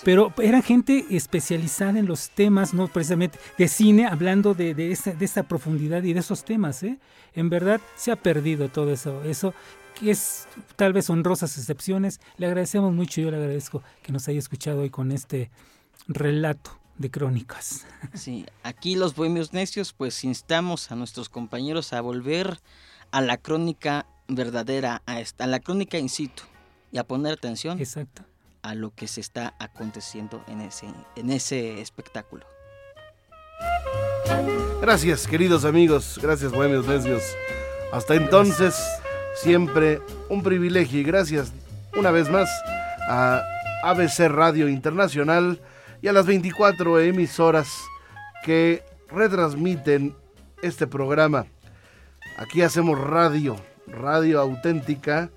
Pero 0.03 0.33
era 0.37 0.61
gente 0.61 1.05
especializada 1.09 1.99
en 1.99 2.05
los 2.05 2.29
temas, 2.29 2.73
no 2.73 2.87
precisamente 2.87 3.39
de 3.57 3.67
cine, 3.67 4.07
hablando 4.07 4.53
de, 4.53 4.73
de, 4.73 4.91
esa, 4.91 5.11
de 5.11 5.25
esa 5.25 5.43
profundidad 5.43 6.03
y 6.03 6.13
de 6.13 6.19
esos 6.19 6.43
temas. 6.43 6.83
¿eh? 6.83 6.99
En 7.33 7.49
verdad 7.49 7.79
se 7.95 8.11
ha 8.11 8.15
perdido 8.15 8.69
todo 8.69 8.91
eso. 8.91 9.23
Eso 9.23 9.53
que 9.99 10.11
es 10.11 10.47
tal 10.75 10.93
vez 10.93 11.09
honrosas 11.09 11.57
excepciones. 11.57 12.19
Le 12.37 12.47
agradecemos 12.47 12.93
mucho, 12.93 13.21
yo 13.21 13.31
le 13.31 13.37
agradezco 13.37 13.81
que 14.03 14.11
nos 14.11 14.27
haya 14.27 14.39
escuchado 14.39 14.81
hoy 14.81 14.89
con 14.89 15.11
este 15.11 15.49
relato 16.07 16.71
de 16.97 17.09
crónicas. 17.09 17.85
Sí, 18.13 18.45
aquí 18.63 18.95
los 18.95 19.15
bohemios 19.15 19.53
necios 19.53 19.93
pues 19.93 20.23
instamos 20.23 20.91
a 20.91 20.95
nuestros 20.95 21.29
compañeros 21.29 21.93
a 21.93 22.01
volver 22.01 22.59
a 23.11 23.21
la 23.21 23.37
crónica 23.37 24.05
verdadera, 24.27 25.01
a, 25.05 25.21
a 25.37 25.47
la 25.47 25.59
crónica 25.59 25.97
in 25.97 26.09
situ 26.09 26.43
y 26.91 26.97
a 26.97 27.03
poner 27.03 27.33
atención. 27.33 27.79
Exacto 27.79 28.23
a 28.65 28.73
lo 28.73 28.95
que 28.95 29.07
se 29.07 29.21
está 29.21 29.53
aconteciendo 29.59 30.43
en 30.47 30.59
ese, 30.61 30.87
en 31.15 31.29
ese 31.29 31.81
espectáculo. 31.81 32.47
Gracias, 34.81 35.27
queridos 35.27 35.65
amigos. 35.65 36.19
Gracias, 36.19 36.51
buenos 36.51 36.87
necios. 36.87 37.21
Hasta 37.93 38.15
entonces, 38.15 38.75
siempre 39.35 40.01
un 40.29 40.41
privilegio 40.41 40.99
y 40.99 41.03
gracias 41.03 41.53
una 41.95 42.09
vez 42.09 42.27
más 42.31 42.49
a 43.07 43.43
ABC 43.83 44.29
Radio 44.29 44.67
Internacional 44.67 45.61
y 46.01 46.07
a 46.07 46.13
las 46.13 46.25
24 46.25 46.99
emisoras 47.01 47.67
que 48.43 48.83
retransmiten 49.11 50.15
este 50.63 50.87
programa. 50.87 51.45
Aquí 52.37 52.63
hacemos 52.63 52.99
radio, 52.99 53.57
radio 53.85 54.41
auténtica 54.41 55.29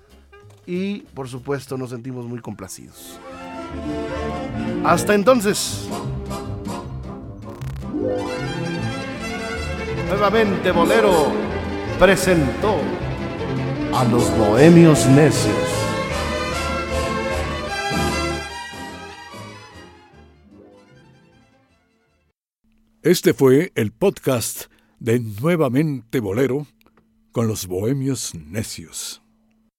y 0.69 0.99
por 1.15 1.27
supuesto 1.27 1.79
nos 1.79 1.89
sentimos 1.89 2.27
muy 2.27 2.41
complacidos. 2.41 3.19
Hasta 4.85 5.15
entonces. 5.15 5.89
Nuevamente 10.07 10.71
Bolero 10.71 11.31
presentó 11.97 12.75
a 13.95 14.03
los 14.03 14.29
bohemios 14.37 15.07
necios. 15.07 15.55
Este 23.01 23.33
fue 23.33 23.71
el 23.73 23.91
podcast 23.91 24.65
de 24.99 25.19
Nuevamente 25.19 26.19
Bolero 26.19 26.67
con 27.31 27.47
los 27.47 27.65
Bohemios 27.65 28.35
Necios. 28.35 29.23